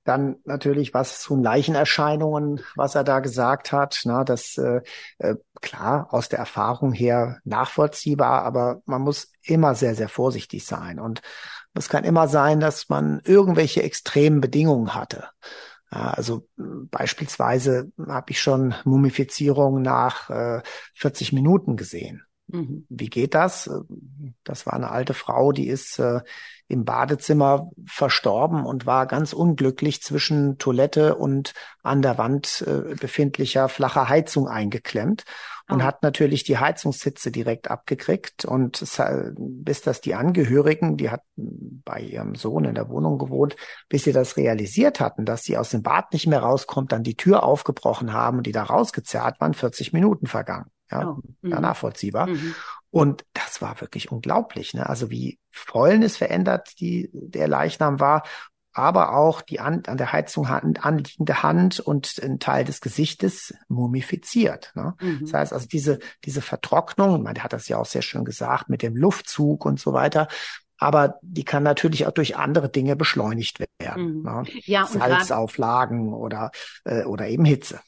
Dann 0.03 0.37
natürlich 0.45 0.95
was 0.95 1.21
zu 1.21 1.35
Leichenerscheinungen, 1.35 2.61
was 2.75 2.95
er 2.95 3.03
da 3.03 3.19
gesagt 3.19 3.71
hat. 3.71 4.01
Na, 4.05 4.23
das 4.23 4.57
äh, 4.57 4.81
äh, 5.19 5.35
klar 5.61 6.07
aus 6.11 6.27
der 6.27 6.39
Erfahrung 6.39 6.91
her 6.91 7.39
nachvollziehbar, 7.43 8.41
aber 8.41 8.81
man 8.85 9.03
muss 9.03 9.31
immer 9.43 9.75
sehr, 9.75 9.93
sehr 9.93 10.09
vorsichtig 10.09 10.65
sein. 10.65 10.99
Und 10.99 11.21
es 11.73 11.89
kann 11.89 12.03
immer 12.03 12.27
sein, 12.27 12.59
dass 12.59 12.89
man 12.89 13.21
irgendwelche 13.23 13.83
extremen 13.83 14.41
Bedingungen 14.41 14.93
hatte. 14.93 15.29
Also 15.89 16.47
beispielsweise 16.57 17.91
habe 18.07 18.31
ich 18.31 18.41
schon 18.41 18.73
Mumifizierung 18.85 19.81
nach 19.81 20.29
äh, 20.29 20.61
40 20.95 21.33
Minuten 21.33 21.75
gesehen. 21.75 22.23
Mhm. 22.47 22.85
Wie 22.87 23.09
geht 23.09 23.33
das? 23.33 23.69
Das 24.45 24.65
war 24.65 24.73
eine 24.73 24.91
alte 24.91 25.13
Frau, 25.13 25.51
die 25.51 25.67
ist 25.67 25.99
äh, 25.99 26.21
im 26.69 26.85
Badezimmer 26.85 27.71
verstorben 27.85 28.65
und 28.65 28.85
war 28.85 29.05
ganz 29.05 29.33
unglücklich 29.33 30.01
zwischen 30.01 30.57
Toilette 30.57 31.15
und 31.15 31.53
an 31.83 32.01
der 32.01 32.17
Wand 32.17 32.63
äh, 32.65 32.95
befindlicher 32.95 33.67
flacher 33.67 34.07
Heizung 34.07 34.47
eingeklemmt 34.47 35.25
und 35.69 35.81
Oh. 35.81 35.83
hat 35.83 36.03
natürlich 36.03 36.43
die 36.43 36.57
Heizungshitze 36.57 37.31
direkt 37.31 37.69
abgekriegt. 37.69 38.45
Und 38.45 38.81
es, 38.81 39.01
bis 39.37 39.81
das 39.81 40.01
die 40.01 40.15
Angehörigen, 40.15 40.97
die 40.97 41.09
hat 41.09 41.21
bei 41.35 41.99
ihrem 42.01 42.35
Sohn 42.35 42.65
in 42.65 42.75
der 42.75 42.89
Wohnung 42.89 43.17
gewohnt, 43.17 43.55
bis 43.89 44.03
sie 44.03 44.11
das 44.13 44.37
realisiert 44.37 44.99
hatten, 44.99 45.25
dass 45.25 45.43
sie 45.43 45.57
aus 45.57 45.69
dem 45.69 45.81
Bad 45.83 46.13
nicht 46.13 46.27
mehr 46.27 46.41
rauskommt, 46.41 46.91
dann 46.91 47.03
die 47.03 47.15
Tür 47.17 47.43
aufgebrochen 47.43 48.13
haben 48.13 48.37
und 48.37 48.47
die 48.47 48.51
da 48.51 48.63
rausgezerrt 48.63 49.39
waren, 49.41 49.53
40 49.53 49.93
Minuten 49.93 50.27
vergangen. 50.27 50.65
Ja, 50.91 51.07
Oh. 51.11 51.21
ja 51.41 51.55
Mhm. 51.57 51.61
nachvollziehbar. 51.61 52.27
Mhm. 52.27 52.53
Und 52.89 53.23
das 53.33 53.61
war 53.61 53.79
wirklich 53.79 54.11
unglaublich, 54.11 54.73
ne? 54.73 54.89
Also 54.89 55.09
wie 55.09 55.39
Fäulnis 55.49 56.17
verändert 56.17 56.73
die, 56.81 57.09
der 57.13 57.47
Leichnam 57.47 58.01
war, 58.01 58.23
aber 58.73 59.15
auch 59.15 59.41
die 59.41 59.59
an, 59.59 59.83
an 59.87 59.97
der 59.97 60.13
Heizung 60.13 60.47
an, 60.47 60.77
anliegende 60.79 61.43
Hand 61.43 61.79
und 61.79 62.19
ein 62.23 62.39
Teil 62.39 62.63
des 62.63 62.81
Gesichtes 62.81 63.53
mumifiziert. 63.67 64.71
Ne? 64.75 64.95
Mhm. 65.01 65.19
Das 65.21 65.33
heißt 65.33 65.53
also 65.53 65.67
diese, 65.67 65.99
diese 66.23 66.41
Vertrocknung, 66.41 67.25
der 67.33 67.43
hat 67.43 67.53
das 67.53 67.67
ja 67.67 67.77
auch 67.77 67.85
sehr 67.85 68.01
schön 68.01 68.25
gesagt, 68.25 68.69
mit 68.69 68.81
dem 68.81 68.95
Luftzug 68.95 69.65
und 69.65 69.79
so 69.79 69.93
weiter, 69.93 70.27
aber 70.77 71.19
die 71.21 71.45
kann 71.45 71.61
natürlich 71.63 72.07
auch 72.07 72.11
durch 72.11 72.37
andere 72.37 72.67
Dinge 72.67 72.95
beschleunigt 72.95 73.59
werden. 73.79 74.17
Mhm. 74.17 74.23
Ne? 74.23 74.43
Ja, 74.65 74.85
Salzauflagen 74.85 76.13
oder, 76.13 76.51
äh, 76.85 77.03
oder 77.03 77.27
eben 77.27 77.45
Hitze. 77.45 77.79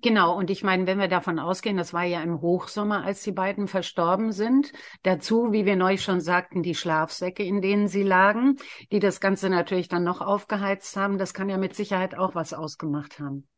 Genau, 0.00 0.36
und 0.36 0.50
ich 0.50 0.62
meine, 0.62 0.86
wenn 0.86 0.98
wir 0.98 1.08
davon 1.08 1.38
ausgehen, 1.38 1.76
das 1.76 1.92
war 1.92 2.04
ja 2.04 2.22
im 2.22 2.40
Hochsommer, 2.40 3.04
als 3.04 3.22
die 3.22 3.32
beiden 3.32 3.66
verstorben 3.66 4.32
sind. 4.32 4.72
Dazu, 5.02 5.52
wie 5.52 5.66
wir 5.66 5.76
neulich 5.76 6.02
schon 6.02 6.20
sagten, 6.20 6.62
die 6.62 6.74
Schlafsäcke, 6.74 7.42
in 7.42 7.60
denen 7.60 7.88
sie 7.88 8.02
lagen, 8.02 8.58
die 8.92 9.00
das 9.00 9.20
Ganze 9.20 9.50
natürlich 9.50 9.88
dann 9.88 10.04
noch 10.04 10.20
aufgeheizt 10.20 10.96
haben. 10.96 11.18
Das 11.18 11.34
kann 11.34 11.48
ja 11.48 11.58
mit 11.58 11.74
Sicherheit 11.74 12.16
auch 12.16 12.34
was 12.34 12.54
ausgemacht 12.54 13.18
haben. 13.18 13.48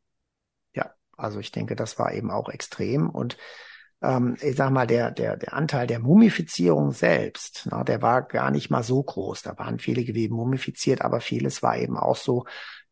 Ja, 0.75 0.93
also 1.17 1.41
ich 1.41 1.53
denke, 1.53 1.77
das 1.77 1.99
war 1.99 2.13
eben 2.13 2.31
auch 2.31 2.49
extrem 2.49 3.11
und 3.11 3.37
ähm, 4.03 4.37
ich 4.41 4.57
sag 4.57 4.71
mal, 4.71 4.87
der, 4.87 5.11
der, 5.11 5.37
der 5.37 5.55
Anteil 5.55 5.87
der 5.87 5.99
Mumifizierung 5.99 6.93
selbst, 6.93 7.67
na, 7.71 7.85
der 7.85 8.03
war 8.03 8.23
gar 8.23 8.51
nicht 8.51 8.71
mal 8.71 8.83
so 8.83 9.03
groß. 9.03 9.43
Da 9.43 9.59
waren 9.59 9.79
viele 9.79 10.05
Gewebe 10.05 10.35
mumifiziert, 10.35 11.03
aber 11.03 11.21
vieles 11.21 11.63
war 11.63 11.77
eben 11.79 11.97
auch 11.97 12.17
so 12.17 12.45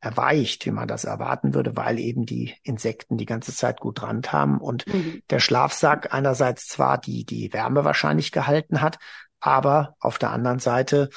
erweicht, 0.02 0.66
wie 0.66 0.72
man 0.72 0.88
das 0.88 1.04
erwarten 1.04 1.54
würde, 1.54 1.76
weil 1.76 1.98
eben 1.98 2.26
die 2.26 2.54
Insekten 2.64 3.16
die 3.16 3.24
ganze 3.24 3.54
Zeit 3.54 3.80
gut 3.80 4.02
dran 4.02 4.20
haben 4.28 4.58
und 4.58 4.86
Mhm. 4.92 5.22
der 5.30 5.38
Schlafsack 5.38 6.12
einerseits 6.12 6.66
zwar 6.66 6.98
die, 6.98 7.24
die 7.24 7.52
Wärme 7.52 7.84
wahrscheinlich 7.84 8.32
gehalten 8.32 8.82
hat, 8.82 8.98
aber 9.40 9.94
auf 10.00 10.18
der 10.18 10.30
anderen 10.30 10.58
Seite 10.58 11.08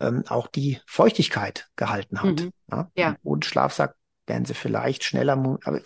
ähm, 0.00 0.24
auch 0.28 0.48
die 0.48 0.80
Feuchtigkeit 0.86 1.68
gehalten 1.76 2.22
hat. 2.22 2.40
Mhm. 2.40 2.50
Ja? 2.70 2.90
Ja. 2.96 3.16
Und 3.22 3.44
Schlafsack 3.44 3.94
werden 4.30 4.46
sie 4.46 4.54
vielleicht 4.54 5.04
schneller, 5.04 5.34
aber 5.34 5.80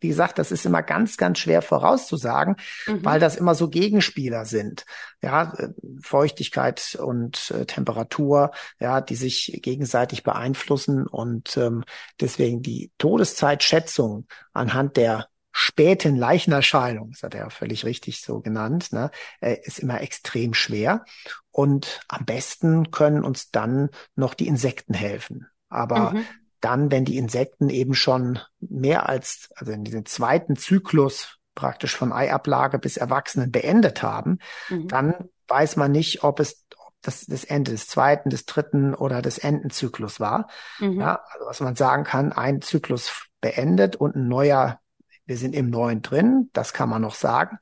wie 0.00 0.08
gesagt, 0.08 0.38
das 0.38 0.52
ist 0.52 0.64
immer 0.64 0.82
ganz, 0.82 1.16
ganz 1.16 1.40
schwer 1.40 1.60
vorauszusagen, 1.60 2.56
Mhm. 2.86 3.04
weil 3.04 3.20
das 3.20 3.36
immer 3.36 3.54
so 3.54 3.68
Gegenspieler 3.68 4.44
sind. 4.46 4.84
Ja, 5.22 5.52
äh, 5.58 5.68
Feuchtigkeit 6.00 6.96
und 7.02 7.50
äh, 7.50 7.66
Temperatur, 7.66 8.52
ja, 8.78 9.00
die 9.00 9.16
sich 9.16 9.58
gegenseitig 9.62 10.22
beeinflussen 10.22 11.06
und 11.06 11.56
ähm, 11.56 11.84
deswegen 12.20 12.62
die 12.62 12.92
Todeszeitschätzung 12.98 14.26
anhand 14.52 14.96
der 14.96 15.26
späten 15.50 16.14
Leichenerscheinung, 16.14 17.10
das 17.10 17.24
hat 17.24 17.34
er 17.34 17.40
ja 17.40 17.50
völlig 17.50 17.84
richtig 17.84 18.22
so 18.22 18.40
genannt, 18.40 18.92
ne, 18.92 19.10
äh, 19.40 19.56
ist 19.64 19.80
immer 19.80 20.00
extrem 20.00 20.54
schwer. 20.54 21.04
Und 21.50 22.00
am 22.06 22.24
besten 22.24 22.92
können 22.92 23.24
uns 23.24 23.50
dann 23.50 23.88
noch 24.14 24.34
die 24.34 24.46
Insekten 24.46 24.94
helfen. 24.94 25.48
Aber 25.68 26.12
Mhm. 26.14 26.26
Dann, 26.60 26.90
wenn 26.90 27.04
die 27.04 27.16
Insekten 27.18 27.68
eben 27.70 27.94
schon 27.94 28.38
mehr 28.60 29.08
als, 29.08 29.50
also 29.56 29.72
in 29.72 29.84
diesem 29.84 30.04
zweiten 30.06 30.56
Zyklus 30.56 31.38
praktisch 31.54 31.96
von 31.96 32.12
Eiablage 32.12 32.78
bis 32.78 32.96
Erwachsenen 32.96 33.50
beendet 33.50 34.02
haben, 34.02 34.38
Mhm. 34.68 34.88
dann 34.88 35.14
weiß 35.48 35.76
man 35.76 35.92
nicht, 35.92 36.22
ob 36.24 36.40
es 36.40 36.64
ob 36.76 36.94
das, 37.02 37.26
das 37.26 37.44
Ende 37.44 37.72
des 37.72 37.86
zweiten, 37.86 38.30
des 38.30 38.44
dritten 38.46 38.94
oder 38.94 39.22
des 39.22 39.38
Endenzyklus 39.38 40.20
war. 40.20 40.48
Mhm. 40.78 41.00
Ja, 41.00 41.20
also 41.32 41.46
was 41.46 41.60
man 41.60 41.76
sagen 41.76 42.04
kann, 42.04 42.32
ein 42.32 42.60
Zyklus 42.62 43.26
beendet 43.40 43.96
und 43.96 44.16
ein 44.16 44.28
neuer, 44.28 44.80
wir 45.26 45.36
sind 45.36 45.54
im 45.54 45.70
neuen 45.70 46.02
drin, 46.02 46.50
das 46.52 46.72
kann 46.72 46.88
man 46.88 47.02
noch 47.02 47.14
sagen. 47.14 47.58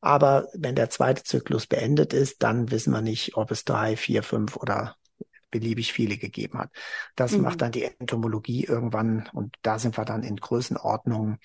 Aber 0.00 0.48
wenn 0.54 0.74
der 0.76 0.90
zweite 0.90 1.24
Zyklus 1.24 1.66
beendet 1.66 2.12
ist, 2.12 2.42
dann 2.42 2.70
wissen 2.70 2.92
wir 2.92 3.00
nicht, 3.02 3.36
ob 3.36 3.50
es 3.50 3.64
drei, 3.64 3.96
vier, 3.96 4.22
fünf 4.22 4.56
oder 4.56 4.94
beliebig 5.60 5.92
viele 5.92 6.18
gegeben 6.18 6.58
hat. 6.58 6.70
Das 7.16 7.36
Mhm. 7.36 7.38
macht 7.38 7.62
dann 7.62 7.72
die 7.72 7.84
Entomologie 7.84 8.64
irgendwann 8.64 9.28
und 9.32 9.56
da 9.62 9.78
sind 9.78 9.96
wir 9.98 10.04
dann 10.04 10.22
in 10.22 10.36
Größenordnungen, 10.36 11.38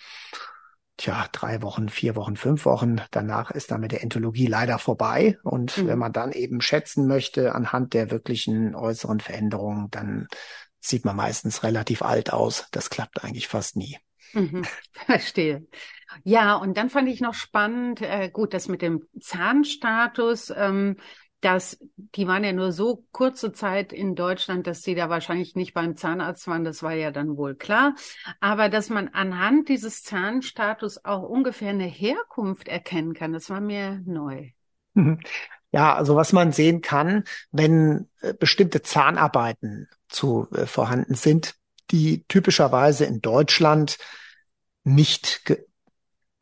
tja, 0.97 1.27
drei 1.31 1.61
Wochen, 1.61 1.89
vier 1.89 2.15
Wochen, 2.15 2.35
fünf 2.35 2.65
Wochen. 2.65 2.97
Danach 3.11 3.51
ist 3.51 3.71
dann 3.71 3.81
mit 3.81 3.91
der 3.91 4.03
Entomologie 4.03 4.47
leider 4.47 4.79
vorbei. 4.79 5.37
Und 5.43 5.85
Mhm. 5.85 5.87
wenn 5.87 5.99
man 5.99 6.13
dann 6.13 6.31
eben 6.31 6.61
schätzen 6.61 7.07
möchte 7.07 7.55
anhand 7.55 7.93
der 7.93 8.11
wirklichen 8.11 8.75
äußeren 8.75 9.19
Veränderungen, 9.19 9.89
dann 9.91 10.27
sieht 10.79 11.05
man 11.05 11.15
meistens 11.15 11.63
relativ 11.63 12.01
alt 12.01 12.33
aus. 12.33 12.67
Das 12.71 12.89
klappt 12.89 13.23
eigentlich 13.23 13.47
fast 13.47 13.75
nie. 13.75 13.97
Mhm. 14.33 14.67
Verstehe. 15.05 15.67
Ja, 16.23 16.55
und 16.55 16.77
dann 16.77 16.89
fand 16.89 17.09
ich 17.09 17.21
noch 17.21 17.33
spannend, 17.33 18.01
äh, 18.01 18.29
gut, 18.31 18.53
das 18.53 18.67
mit 18.67 18.81
dem 18.81 19.07
Zahnstatus, 19.19 20.51
ähm, 20.55 20.97
dass 21.41 21.79
die 21.97 22.27
waren 22.27 22.43
ja 22.43 22.53
nur 22.53 22.71
so 22.71 23.03
kurze 23.11 23.51
Zeit 23.51 23.91
in 23.91 24.15
Deutschland, 24.15 24.67
dass 24.67 24.83
sie 24.83 24.95
da 24.95 25.09
wahrscheinlich 25.09 25.55
nicht 25.55 25.73
beim 25.73 25.97
Zahnarzt 25.97 26.47
waren, 26.47 26.63
das 26.63 26.83
war 26.83 26.93
ja 26.93 27.11
dann 27.11 27.35
wohl 27.35 27.55
klar. 27.55 27.95
Aber 28.39 28.69
dass 28.69 28.89
man 28.89 29.09
anhand 29.09 29.67
dieses 29.67 30.03
Zahnstatus 30.03 31.03
auch 31.03 31.23
ungefähr 31.23 31.69
eine 31.69 31.85
Herkunft 31.85 32.67
erkennen 32.67 33.13
kann, 33.13 33.33
das 33.33 33.49
war 33.49 33.59
mir 33.59 34.01
neu. 34.05 34.51
Ja, 35.71 35.95
also 35.95 36.15
was 36.15 36.33
man 36.33 36.51
sehen 36.51 36.81
kann, 36.81 37.23
wenn 37.51 38.09
äh, 38.19 38.33
bestimmte 38.33 38.81
Zahnarbeiten 38.81 39.87
zu 40.09 40.47
äh, 40.51 40.65
vorhanden 40.65 41.15
sind, 41.15 41.55
die 41.91 42.25
typischerweise 42.27 43.05
in 43.05 43.21
Deutschland 43.21 43.97
nicht 44.83 45.41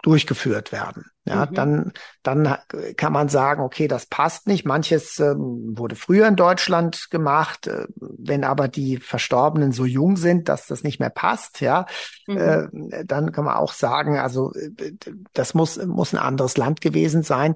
durchgeführt 0.02 0.72
werden. 0.72 1.06
Ja, 1.30 1.46
mhm. 1.46 1.54
dann, 1.54 1.94
dann 2.24 2.58
kann 2.98 3.14
man 3.14 3.30
sagen, 3.30 3.62
okay, 3.62 3.88
das 3.88 4.08
passt 4.08 4.48
nicht. 4.48 4.66
Manches 4.66 5.20
ähm, 5.20 5.78
wurde 5.78 5.96
früher 5.96 6.28
in 6.28 6.36
Deutschland 6.36 7.12
gemacht. 7.12 7.68
Äh, 7.68 7.86
wenn 7.98 8.44
aber 8.44 8.68
die 8.68 8.98
Verstorbenen 8.98 9.72
so 9.72 9.86
jung 9.86 10.18
sind, 10.18 10.50
dass 10.50 10.66
das 10.66 10.84
nicht 10.84 11.00
mehr 11.00 11.12
passt, 11.12 11.62
ja, 11.62 11.86
mhm. 12.26 12.90
äh, 12.92 13.06
dann 13.06 13.32
kann 13.32 13.46
man 13.46 13.58
auch 13.58 13.74
sagen, 13.74 14.18
also 14.18 14.52
äh, 14.56 14.72
das 15.34 15.54
muss, 15.54 15.78
muss 15.86 16.14
ein 16.14 16.20
anderes 16.20 16.58
Land 16.58 16.82
gewesen 16.82 17.22
sein. 17.22 17.56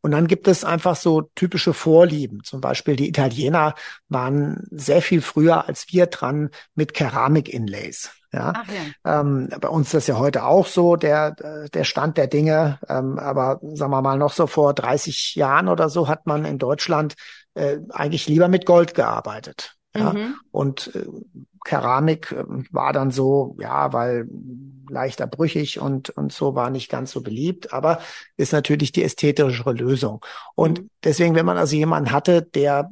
Und 0.00 0.10
dann 0.10 0.26
gibt 0.26 0.48
es 0.48 0.64
einfach 0.64 0.96
so 0.96 1.22
typische 1.36 1.72
Vorlieben. 1.72 2.42
Zum 2.42 2.60
Beispiel 2.60 2.96
die 2.96 3.08
Italiener 3.08 3.74
waren 4.08 4.66
sehr 4.72 5.00
viel 5.00 5.22
früher 5.22 5.68
als 5.68 5.86
wir 5.92 6.06
dran 6.06 6.50
mit 6.74 6.92
Keramik-Inlays. 6.92 8.10
Ja, 8.32 8.52
Ach 8.56 8.66
ja. 8.68 9.20
Ähm, 9.20 9.50
bei 9.60 9.68
uns 9.68 9.88
ist 9.88 9.94
das 9.94 10.06
ja 10.06 10.18
heute 10.18 10.44
auch 10.44 10.66
so, 10.66 10.96
der, 10.96 11.32
der 11.68 11.84
Stand 11.84 12.16
der 12.16 12.28
Dinge. 12.28 12.78
Ähm, 12.88 13.18
aber 13.18 13.60
sagen 13.74 13.92
wir 13.92 14.00
mal, 14.00 14.16
noch 14.16 14.32
so 14.32 14.46
vor 14.46 14.72
30 14.72 15.34
Jahren 15.34 15.68
oder 15.68 15.90
so 15.90 16.08
hat 16.08 16.26
man 16.26 16.44
in 16.44 16.58
Deutschland 16.58 17.14
äh, 17.54 17.78
eigentlich 17.90 18.28
lieber 18.28 18.48
mit 18.48 18.64
Gold 18.64 18.94
gearbeitet. 18.94 19.76
Ja? 19.94 20.12
Mhm. 20.12 20.34
Und 20.50 20.94
äh, 20.94 21.06
Keramik 21.64 22.32
äh, 22.32 22.44
war 22.70 22.92
dann 22.92 23.10
so, 23.10 23.56
ja, 23.60 23.92
weil 23.92 24.26
leichter 24.88 25.26
brüchig 25.26 25.80
und, 25.80 26.10
und 26.10 26.32
so 26.32 26.54
war 26.54 26.70
nicht 26.70 26.90
ganz 26.90 27.12
so 27.12 27.22
beliebt, 27.22 27.72
aber 27.72 28.00
ist 28.36 28.52
natürlich 28.52 28.92
die 28.92 29.04
ästhetischere 29.04 29.72
Lösung. 29.72 30.24
Und 30.54 30.80
mhm. 30.80 30.90
deswegen, 31.04 31.34
wenn 31.34 31.46
man 31.46 31.58
also 31.58 31.76
jemanden 31.76 32.12
hatte, 32.12 32.42
der 32.42 32.90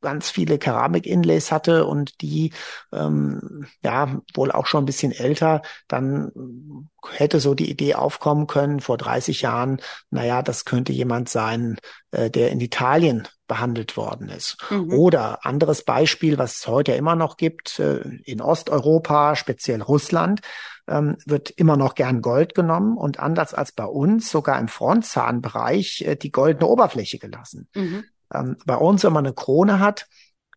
ganz 0.00 0.30
viele 0.30 0.58
Keramik-Inlays 0.58 1.50
hatte 1.52 1.86
und 1.86 2.20
die 2.20 2.52
ähm, 2.92 3.66
ja 3.82 4.20
wohl 4.34 4.52
auch 4.52 4.66
schon 4.66 4.82
ein 4.82 4.86
bisschen 4.86 5.12
älter, 5.12 5.62
dann 5.88 6.88
hätte 7.10 7.40
so 7.40 7.54
die 7.54 7.70
Idee 7.70 7.94
aufkommen 7.94 8.46
können 8.46 8.80
vor 8.80 8.98
30 8.98 9.42
Jahren, 9.42 9.80
naja, 10.10 10.42
das 10.42 10.64
könnte 10.64 10.92
jemand 10.92 11.28
sein, 11.28 11.78
äh, 12.10 12.30
der 12.30 12.50
in 12.50 12.60
Italien 12.60 13.28
behandelt 13.46 13.96
worden 13.96 14.28
ist. 14.28 14.58
Mhm. 14.70 14.92
Oder 14.92 15.44
anderes 15.44 15.84
Beispiel, 15.84 16.38
was 16.38 16.58
es 16.58 16.68
heute 16.68 16.92
immer 16.92 17.16
noch 17.16 17.36
gibt, 17.36 17.78
äh, 17.78 18.00
in 18.24 18.40
Osteuropa, 18.40 19.36
speziell 19.36 19.82
Russland, 19.82 20.40
ähm, 20.86 21.16
wird 21.26 21.50
immer 21.50 21.76
noch 21.76 21.94
gern 21.94 22.22
Gold 22.22 22.54
genommen 22.54 22.96
und 22.96 23.18
anders 23.18 23.54
als 23.54 23.72
bei 23.72 23.84
uns 23.84 24.30
sogar 24.30 24.58
im 24.58 24.68
Frontzahnbereich 24.68 26.02
äh, 26.02 26.16
die 26.16 26.32
goldene 26.32 26.66
Oberfläche 26.66 27.18
gelassen. 27.18 27.68
Mhm. 27.74 28.04
Ähm, 28.32 28.56
bei 28.66 28.76
uns, 28.76 29.04
wenn 29.04 29.12
man 29.12 29.26
eine 29.26 29.34
Krone 29.34 29.80
hat, 29.80 30.06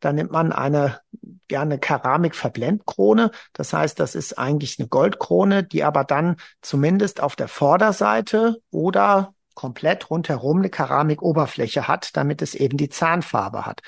dann 0.02 0.16
nimmt 0.16 0.32
man 0.32 0.52
eine 0.52 1.00
gerne 1.48 1.78
Keramik-Verblendkrone. 1.80 3.32
Das 3.54 3.72
heißt, 3.74 4.00
das 4.00 4.16
ist 4.16 4.38
eigentlich 4.38 4.80
eine 4.80 4.88
Goldkrone, 4.88 5.64
die 5.64 5.84
aber 5.84 6.04
dann 6.04 6.38
zumindest 6.62 7.22
auf 7.22 7.36
der 7.36 7.48
Vorderseite 7.48 8.58
oder 8.72 9.34
komplett 9.54 10.10
rundherum 10.10 10.60
eine 10.60 10.70
Keramikoberfläche 10.70 11.88
hat, 11.88 12.16
damit 12.18 12.42
es 12.42 12.56
eben 12.56 12.78
die 12.78 12.90
Zahnfarbe 12.90 13.66
hat. 13.66 13.82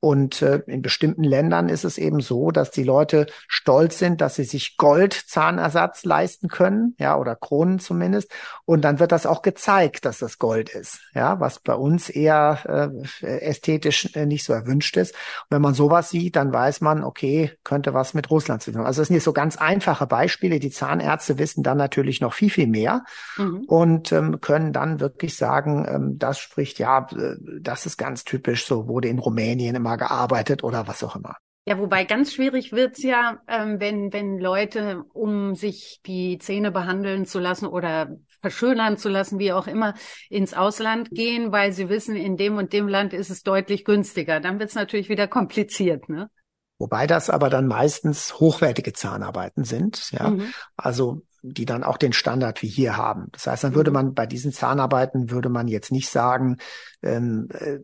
Und 0.00 0.42
äh, 0.42 0.62
in 0.66 0.80
bestimmten 0.80 1.24
Ländern 1.24 1.68
ist 1.68 1.84
es 1.84 1.98
eben 1.98 2.20
so, 2.20 2.52
dass 2.52 2.70
die 2.70 2.84
Leute 2.84 3.26
stolz 3.48 3.98
sind, 3.98 4.20
dass 4.20 4.36
sie 4.36 4.44
sich 4.44 4.76
Gold-Zahnersatz 4.76 6.04
leisten 6.04 6.46
können, 6.48 6.94
ja, 6.98 7.16
oder 7.18 7.34
Kronen 7.34 7.80
zumindest. 7.80 8.30
Und 8.64 8.82
dann 8.82 9.00
wird 9.00 9.10
das 9.10 9.26
auch 9.26 9.42
gezeigt, 9.42 10.04
dass 10.04 10.18
das 10.18 10.38
Gold 10.38 10.68
ist, 10.68 11.00
ja, 11.14 11.40
was 11.40 11.58
bei 11.58 11.74
uns 11.74 12.10
eher 12.10 12.92
äh, 13.22 13.40
ästhetisch 13.40 14.14
äh, 14.14 14.24
nicht 14.24 14.44
so 14.44 14.52
erwünscht 14.52 14.96
ist. 14.96 15.14
Und 15.14 15.56
wenn 15.56 15.62
man 15.62 15.74
sowas 15.74 16.10
sieht, 16.10 16.36
dann 16.36 16.52
weiß 16.52 16.80
man, 16.80 17.02
okay, 17.02 17.50
könnte 17.64 17.92
was 17.92 18.14
mit 18.14 18.30
Russland 18.30 18.62
zu 18.62 18.70
tun. 18.70 18.86
Also 18.86 19.00
das 19.00 19.08
sind 19.08 19.14
jetzt 19.14 19.24
so 19.24 19.32
ganz 19.32 19.56
einfache 19.56 20.06
Beispiele. 20.06 20.60
Die 20.60 20.70
Zahnärzte 20.70 21.38
wissen 21.38 21.64
dann 21.64 21.76
natürlich 21.76 22.20
noch 22.20 22.34
viel, 22.34 22.50
viel 22.50 22.68
mehr 22.68 23.04
mhm. 23.36 23.64
und 23.66 24.12
ähm, 24.12 24.40
können 24.40 24.72
dann 24.72 25.00
wirklich 25.00 25.36
sagen, 25.36 25.86
ähm, 25.88 26.18
das 26.18 26.38
spricht, 26.38 26.78
ja, 26.78 27.08
äh, 27.10 27.34
das 27.60 27.84
ist 27.84 27.96
ganz 27.96 28.22
typisch, 28.22 28.64
so 28.64 28.86
wurde 28.86 29.08
in 29.08 29.18
Rumänien 29.18 29.74
immer 29.74 29.87
mal 29.88 29.96
gearbeitet 29.96 30.62
oder 30.62 30.86
was 30.86 31.02
auch 31.02 31.16
immer. 31.16 31.36
Ja, 31.66 31.78
wobei 31.78 32.04
ganz 32.04 32.32
schwierig 32.32 32.72
wird's 32.72 33.02
ja, 33.02 33.42
ähm, 33.46 33.78
wenn, 33.78 34.10
wenn 34.12 34.38
Leute, 34.38 35.04
um 35.12 35.54
sich 35.54 36.00
die 36.06 36.38
Zähne 36.38 36.70
behandeln 36.70 37.26
zu 37.26 37.38
lassen 37.40 37.66
oder 37.66 38.16
verschönern 38.40 38.96
zu 38.96 39.10
lassen, 39.10 39.38
wie 39.38 39.52
auch 39.52 39.66
immer, 39.66 39.92
ins 40.30 40.54
Ausland 40.54 41.10
gehen, 41.10 41.52
weil 41.52 41.72
sie 41.72 41.90
wissen, 41.90 42.16
in 42.16 42.38
dem 42.38 42.56
und 42.56 42.72
dem 42.72 42.88
Land 42.88 43.12
ist 43.12 43.28
es 43.28 43.42
deutlich 43.42 43.84
günstiger. 43.84 44.40
Dann 44.40 44.58
wird's 44.58 44.76
natürlich 44.76 45.10
wieder 45.10 45.28
kompliziert, 45.28 46.08
ne? 46.08 46.30
Wobei 46.78 47.06
das 47.06 47.28
aber 47.28 47.50
dann 47.50 47.66
meistens 47.66 48.38
hochwertige 48.40 48.92
Zahnarbeiten 48.92 49.64
sind, 49.64 50.10
ja. 50.12 50.30
Mhm. 50.30 50.54
Also 50.76 51.22
die 51.42 51.64
dann 51.64 51.84
auch 51.84 51.96
den 51.96 52.12
Standard 52.12 52.62
wie 52.62 52.68
hier 52.68 52.96
haben. 52.96 53.28
Das 53.32 53.46
heißt, 53.46 53.64
dann 53.64 53.74
würde 53.74 53.90
mhm. 53.90 53.94
man 53.94 54.14
bei 54.14 54.26
diesen 54.26 54.52
Zahnarbeiten 54.52 55.30
würde 55.30 55.48
man 55.48 55.68
jetzt 55.68 55.92
nicht 55.92 56.08
sagen, 56.08 56.56
ähm, 57.02 57.48
äh, 57.52 57.78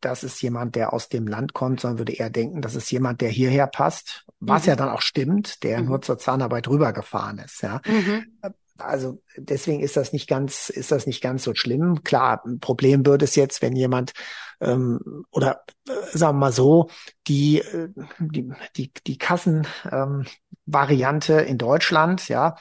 das 0.00 0.24
ist 0.24 0.40
jemand, 0.42 0.74
der 0.74 0.92
aus 0.92 1.08
dem 1.08 1.26
Land 1.26 1.54
kommt, 1.54 1.80
sondern 1.80 1.98
würde 1.98 2.12
eher 2.12 2.30
denken, 2.30 2.60
das 2.60 2.74
ist 2.74 2.90
jemand, 2.90 3.20
der 3.20 3.30
hierher 3.30 3.66
passt, 3.66 4.26
was 4.40 4.62
mhm. 4.62 4.68
ja 4.68 4.76
dann 4.76 4.88
auch 4.90 5.02
stimmt, 5.02 5.62
der 5.62 5.80
mhm. 5.80 5.86
nur 5.86 6.02
zur 6.02 6.18
Zahnarbeit 6.18 6.68
rübergefahren 6.68 7.38
ist. 7.38 7.62
Ja. 7.62 7.80
Mhm. 7.86 8.38
Also 8.78 9.20
deswegen 9.36 9.80
ist 9.80 9.96
das 9.96 10.12
nicht 10.12 10.28
ganz, 10.28 10.70
ist 10.70 10.92
das 10.92 11.06
nicht 11.06 11.20
ganz 11.20 11.44
so 11.44 11.54
schlimm. 11.54 12.02
Klar, 12.04 12.42
ein 12.46 12.60
Problem 12.60 13.04
würde 13.04 13.24
es 13.24 13.34
jetzt, 13.34 13.60
wenn 13.60 13.76
jemand 13.76 14.12
ähm, 14.60 15.24
oder 15.30 15.64
äh, 15.88 16.16
sagen 16.16 16.36
wir 16.36 16.40
mal 16.40 16.52
so, 16.52 16.88
die, 17.26 17.58
äh, 17.58 17.88
die, 18.18 18.52
die, 18.76 18.92
die 19.06 19.18
Kassenvariante 19.18 21.40
ähm, 21.40 21.46
in 21.46 21.58
Deutschland, 21.58 22.28
ja, 22.28 22.56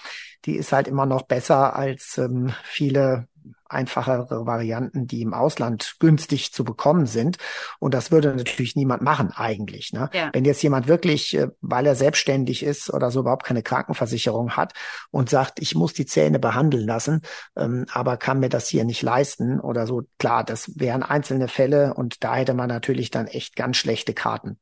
die 0.45 0.55
ist 0.55 0.71
halt 0.71 0.87
immer 0.87 1.05
noch 1.05 1.23
besser 1.23 1.75
als 1.75 2.17
ähm, 2.17 2.53
viele 2.63 3.27
einfachere 3.69 4.45
Varianten, 4.45 5.07
die 5.07 5.21
im 5.21 5.33
Ausland 5.33 5.95
günstig 5.99 6.53
zu 6.53 6.63
bekommen 6.63 7.05
sind. 7.05 7.37
Und 7.79 7.93
das 7.93 8.11
würde 8.11 8.35
natürlich 8.35 8.75
niemand 8.75 9.01
machen 9.01 9.31
eigentlich. 9.35 9.93
Ne? 9.93 10.09
Ja. 10.13 10.29
Wenn 10.33 10.45
jetzt 10.45 10.61
jemand 10.61 10.87
wirklich, 10.87 11.35
äh, 11.35 11.49
weil 11.61 11.85
er 11.85 11.95
selbstständig 11.95 12.63
ist 12.63 12.93
oder 12.93 13.11
so 13.11 13.21
überhaupt 13.21 13.45
keine 13.45 13.63
Krankenversicherung 13.63 14.51
hat 14.51 14.73
und 15.11 15.29
sagt, 15.29 15.59
ich 15.59 15.75
muss 15.75 15.93
die 15.93 16.05
Zähne 16.05 16.39
behandeln 16.39 16.87
lassen, 16.87 17.21
ähm, 17.55 17.85
aber 17.91 18.17
kann 18.17 18.39
mir 18.39 18.49
das 18.49 18.67
hier 18.67 18.85
nicht 18.85 19.01
leisten 19.01 19.59
oder 19.59 19.87
so, 19.87 20.03
klar, 20.19 20.43
das 20.43 20.71
wären 20.75 21.03
einzelne 21.03 21.47
Fälle 21.47 21.93
und 21.93 22.23
da 22.23 22.35
hätte 22.35 22.53
man 22.53 22.69
natürlich 22.69 23.11
dann 23.11 23.27
echt 23.27 23.55
ganz 23.55 23.77
schlechte 23.77 24.13
Karten. 24.13 24.59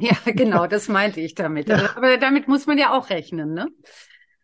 Ja, 0.00 0.16
genau, 0.26 0.66
das 0.66 0.88
meinte 0.88 1.20
ich 1.20 1.34
damit. 1.34 1.68
Ja. 1.68 1.96
Aber 1.96 2.16
damit 2.18 2.48
muss 2.48 2.66
man 2.66 2.78
ja 2.78 2.92
auch 2.92 3.10
rechnen, 3.10 3.52
ne? 3.54 3.68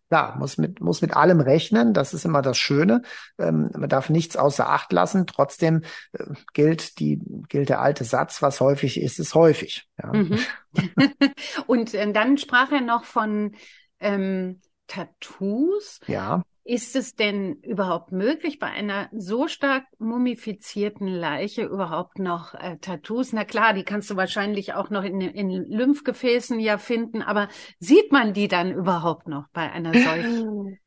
Klar, 0.08 0.38
muss 0.38 0.56
mit, 0.56 0.80
muss 0.80 1.02
mit 1.02 1.14
allem 1.14 1.40
rechnen. 1.40 1.92
Das 1.92 2.14
ist 2.14 2.24
immer 2.24 2.40
das 2.40 2.56
Schöne. 2.56 3.02
Ähm, 3.38 3.70
man 3.76 3.88
darf 3.90 4.08
nichts 4.08 4.36
außer 4.36 4.68
Acht 4.68 4.92
lassen. 4.92 5.26
Trotzdem 5.26 5.82
äh, 6.12 6.24
gilt 6.54 6.98
die, 6.98 7.20
gilt 7.48 7.68
der 7.68 7.80
alte 7.80 8.04
Satz, 8.04 8.40
was 8.40 8.60
häufig 8.60 9.00
ist, 9.00 9.18
ist 9.18 9.34
häufig. 9.34 9.86
Ja. 10.02 10.12
Mhm. 10.12 10.38
Und 11.66 11.92
äh, 11.94 12.10
dann 12.12 12.38
sprach 12.38 12.72
er 12.72 12.80
noch 12.80 13.04
von 13.04 13.54
ähm, 14.00 14.60
Tattoos. 14.86 16.00
Ja. 16.06 16.42
Ist 16.70 16.96
es 16.96 17.14
denn 17.14 17.54
überhaupt 17.62 18.12
möglich, 18.12 18.58
bei 18.58 18.66
einer 18.66 19.08
so 19.16 19.48
stark 19.48 19.84
mumifizierten 19.98 21.08
Leiche 21.08 21.62
überhaupt 21.62 22.18
noch 22.18 22.52
äh, 22.52 22.76
Tattoos? 22.78 23.32
Na 23.32 23.46
klar, 23.46 23.72
die 23.72 23.84
kannst 23.84 24.10
du 24.10 24.16
wahrscheinlich 24.16 24.74
auch 24.74 24.90
noch 24.90 25.02
in, 25.02 25.22
in 25.22 25.48
Lymphgefäßen 25.50 26.60
ja 26.60 26.76
finden, 26.76 27.22
aber 27.22 27.48
sieht 27.78 28.12
man 28.12 28.34
die 28.34 28.48
dann 28.48 28.70
überhaupt 28.70 29.28
noch 29.28 29.46
bei 29.54 29.72
einer 29.72 29.94
solchen? 29.94 30.78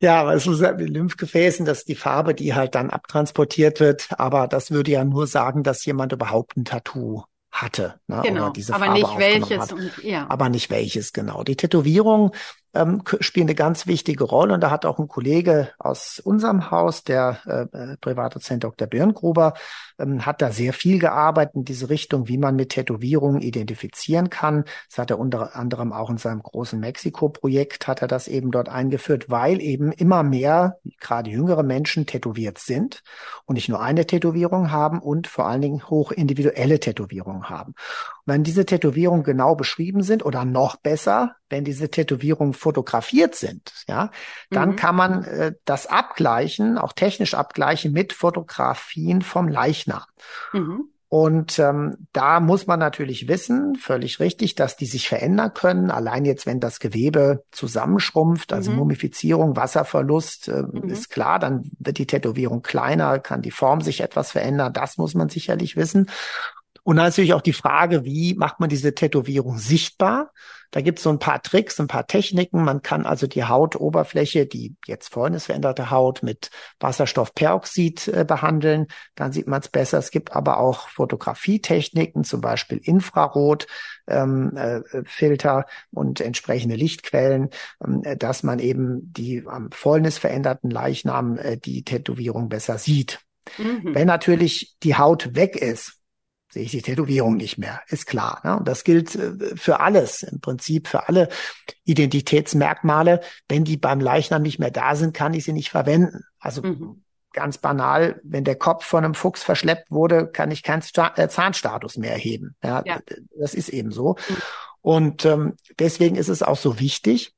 Ja, 0.00 0.20
aber 0.20 0.34
es 0.34 0.46
ist 0.46 0.60
mit 0.60 0.90
Lymphgefäßen, 0.90 1.66
das 1.66 1.78
ist 1.78 1.88
die 1.88 1.96
Farbe, 1.96 2.34
die 2.34 2.54
halt 2.54 2.76
dann 2.76 2.90
abtransportiert 2.90 3.80
wird. 3.80 4.08
Aber 4.18 4.46
das 4.46 4.70
würde 4.70 4.92
ja 4.92 5.04
nur 5.04 5.26
sagen, 5.26 5.64
dass 5.64 5.84
jemand 5.84 6.12
überhaupt 6.12 6.56
ein 6.56 6.64
Tattoo 6.64 7.24
hatte. 7.50 7.98
Ne? 8.06 8.20
Genau, 8.22 8.46
aber 8.46 8.62
Farbe 8.62 8.92
nicht 8.92 9.18
welches. 9.18 9.72
Und, 9.72 9.90
ja. 10.04 10.26
Aber 10.28 10.48
nicht 10.48 10.70
welches, 10.70 11.12
genau. 11.12 11.42
Die 11.42 11.56
Tätowierung 11.56 12.32
ähm, 12.74 13.02
spielen 13.20 13.46
eine 13.46 13.54
ganz 13.54 13.86
wichtige 13.86 14.24
Rolle. 14.24 14.54
Und 14.54 14.60
da 14.60 14.70
hat 14.70 14.84
auch 14.84 14.98
ein 14.98 15.08
Kollege 15.08 15.70
aus 15.78 16.20
unserem 16.22 16.70
Haus, 16.70 17.04
der 17.04 17.38
äh, 17.46 17.92
äh 17.92 17.96
Privatdozent 17.98 18.64
Dr. 18.64 18.86
Birngruber, 18.86 19.54
ähm, 19.98 20.26
hat 20.26 20.42
da 20.42 20.50
sehr 20.50 20.72
viel 20.72 20.98
gearbeitet 20.98 21.54
in 21.54 21.64
diese 21.64 21.88
Richtung, 21.90 22.28
wie 22.28 22.38
man 22.38 22.56
mit 22.56 22.70
Tätowierungen 22.70 23.40
identifizieren 23.40 24.30
kann. 24.30 24.64
Das 24.88 24.98
hat 24.98 25.10
er 25.10 25.18
unter 25.18 25.54
anderem 25.56 25.92
auch 25.92 26.10
in 26.10 26.18
seinem 26.18 26.42
großen 26.42 26.78
Mexiko-Projekt 26.80 27.86
hat 27.86 28.02
er 28.02 28.08
das 28.08 28.28
eben 28.28 28.50
dort 28.50 28.68
eingeführt, 28.68 29.30
weil 29.30 29.60
eben 29.60 29.92
immer 29.92 30.22
mehr, 30.22 30.78
gerade 31.00 31.30
jüngere 31.30 31.62
Menschen 31.62 32.06
tätowiert 32.06 32.58
sind 32.58 33.02
und 33.44 33.54
nicht 33.54 33.68
nur 33.68 33.80
eine 33.80 34.06
Tätowierung 34.06 34.70
haben 34.70 35.00
und 35.00 35.26
vor 35.26 35.46
allen 35.46 35.62
Dingen 35.62 35.88
hoch 35.88 36.12
individuelle 36.12 36.80
Tätowierungen 36.80 37.48
haben. 37.48 37.74
Wenn 38.26 38.42
diese 38.42 38.64
Tätowierungen 38.64 39.24
genau 39.24 39.54
beschrieben 39.54 40.02
sind 40.02 40.24
oder 40.24 40.44
noch 40.44 40.76
besser, 40.76 41.36
wenn 41.50 41.64
diese 41.64 41.90
Tätowierungen 41.90 42.54
fotografiert 42.54 43.34
sind, 43.34 43.72
ja, 43.86 44.10
dann 44.50 44.70
mhm. 44.70 44.76
kann 44.76 44.96
man 44.96 45.24
äh, 45.24 45.52
das 45.64 45.86
abgleichen, 45.86 46.78
auch 46.78 46.92
technisch 46.92 47.34
abgleichen 47.34 47.92
mit 47.92 48.12
Fotografien 48.12 49.22
vom 49.22 49.48
Leichnam. 49.48 50.02
Mhm. 50.52 50.88
Und 51.14 51.60
ähm, 51.60 52.08
da 52.12 52.40
muss 52.40 52.66
man 52.66 52.80
natürlich 52.80 53.28
wissen, 53.28 53.76
völlig 53.76 54.18
richtig, 54.18 54.56
dass 54.56 54.76
die 54.76 54.86
sich 54.86 55.08
verändern 55.08 55.54
können. 55.54 55.92
Allein 55.92 56.24
jetzt, 56.24 56.44
wenn 56.44 56.58
das 56.58 56.80
Gewebe 56.80 57.44
zusammenschrumpft, 57.52 58.52
also 58.52 58.72
mhm. 58.72 58.78
Mumifizierung, 58.78 59.54
Wasserverlust, 59.54 60.48
äh, 60.48 60.64
mhm. 60.64 60.88
ist 60.88 61.10
klar, 61.10 61.38
dann 61.38 61.70
wird 61.78 61.98
die 61.98 62.08
Tätowierung 62.08 62.62
kleiner, 62.62 63.20
kann 63.20 63.42
die 63.42 63.52
Form 63.52 63.80
sich 63.80 64.00
etwas 64.00 64.32
verändern. 64.32 64.72
Das 64.72 64.98
muss 64.98 65.14
man 65.14 65.28
sicherlich 65.28 65.76
wissen. 65.76 66.10
Und 66.84 66.96
natürlich 66.96 67.32
auch 67.32 67.40
die 67.40 67.54
Frage, 67.54 68.04
wie 68.04 68.34
macht 68.34 68.60
man 68.60 68.68
diese 68.68 68.94
Tätowierung 68.94 69.58
sichtbar? 69.58 70.30
Da 70.70 70.82
gibt 70.82 70.98
es 70.98 71.04
so 71.04 71.10
ein 71.10 71.18
paar 71.18 71.40
Tricks, 71.40 71.80
ein 71.80 71.86
paar 71.86 72.06
Techniken. 72.06 72.62
Man 72.62 72.82
kann 72.82 73.06
also 73.06 73.26
die 73.26 73.44
Hautoberfläche, 73.44 74.44
die 74.44 74.76
jetzt 74.86 75.08
vorhin 75.08 75.34
ist 75.34 75.46
veränderte 75.46 75.90
Haut, 75.90 76.22
mit 76.22 76.50
Wasserstoffperoxid 76.80 78.08
äh, 78.08 78.24
behandeln. 78.26 78.88
Dann 79.14 79.32
sieht 79.32 79.46
man 79.46 79.60
es 79.60 79.68
besser. 79.68 79.98
Es 79.98 80.10
gibt 80.10 80.32
aber 80.36 80.58
auch 80.58 80.88
Fotografietechniken, 80.88 82.22
zum 82.22 82.40
Beispiel 82.40 82.78
Infrarot. 82.82 83.66
Ähm, 84.06 84.54
äh, 84.54 84.82
Filter 85.06 85.64
und 85.90 86.20
entsprechende 86.20 86.74
Lichtquellen, 86.74 87.48
ähm, 87.82 88.02
äh, 88.04 88.18
dass 88.18 88.42
man 88.42 88.58
eben 88.58 89.10
die 89.14 89.44
am 89.46 89.70
Fäulnis 89.70 90.18
veränderten 90.18 90.68
Leichnam 90.68 91.38
äh, 91.38 91.56
die 91.56 91.84
Tätowierung 91.84 92.50
besser 92.50 92.76
sieht. 92.76 93.20
Mhm. 93.56 93.94
Wenn 93.94 94.06
natürlich 94.06 94.76
die 94.82 94.96
Haut 94.96 95.34
weg 95.34 95.56
ist, 95.56 96.03
sehe 96.54 96.62
ich 96.62 96.70
die 96.70 96.82
Tätowierung 96.82 97.36
nicht 97.36 97.58
mehr, 97.58 97.82
ist 97.88 98.06
klar. 98.06 98.40
Ne? 98.44 98.56
Und 98.56 98.68
das 98.68 98.84
gilt 98.84 99.14
äh, 99.16 99.56
für 99.56 99.80
alles, 99.80 100.22
im 100.22 100.40
Prinzip 100.40 100.86
für 100.88 101.08
alle 101.08 101.28
Identitätsmerkmale. 101.84 103.20
Wenn 103.48 103.64
die 103.64 103.76
beim 103.76 104.00
Leichnam 104.00 104.42
nicht 104.42 104.60
mehr 104.60 104.70
da 104.70 104.94
sind, 104.94 105.14
kann 105.14 105.34
ich 105.34 105.44
sie 105.44 105.52
nicht 105.52 105.70
verwenden. 105.70 106.22
Also 106.38 106.62
mhm. 106.62 107.02
ganz 107.32 107.58
banal, 107.58 108.20
wenn 108.22 108.44
der 108.44 108.54
Kopf 108.54 108.84
von 108.84 109.04
einem 109.04 109.14
Fuchs 109.14 109.42
verschleppt 109.42 109.90
wurde, 109.90 110.28
kann 110.28 110.52
ich 110.52 110.62
keinen 110.62 110.82
äh, 111.16 111.28
Zahnstatus 111.28 111.96
mehr 111.96 112.12
erheben. 112.12 112.54
Ja, 112.62 112.82
ja. 112.86 113.00
Das 113.36 113.54
ist 113.54 113.68
eben 113.68 113.90
so. 113.90 114.16
Mhm. 114.28 114.36
Und 114.80 115.24
ähm, 115.24 115.56
deswegen 115.80 116.14
ist 116.14 116.28
es 116.28 116.44
auch 116.44 116.56
so 116.56 116.78
wichtig, 116.78 117.34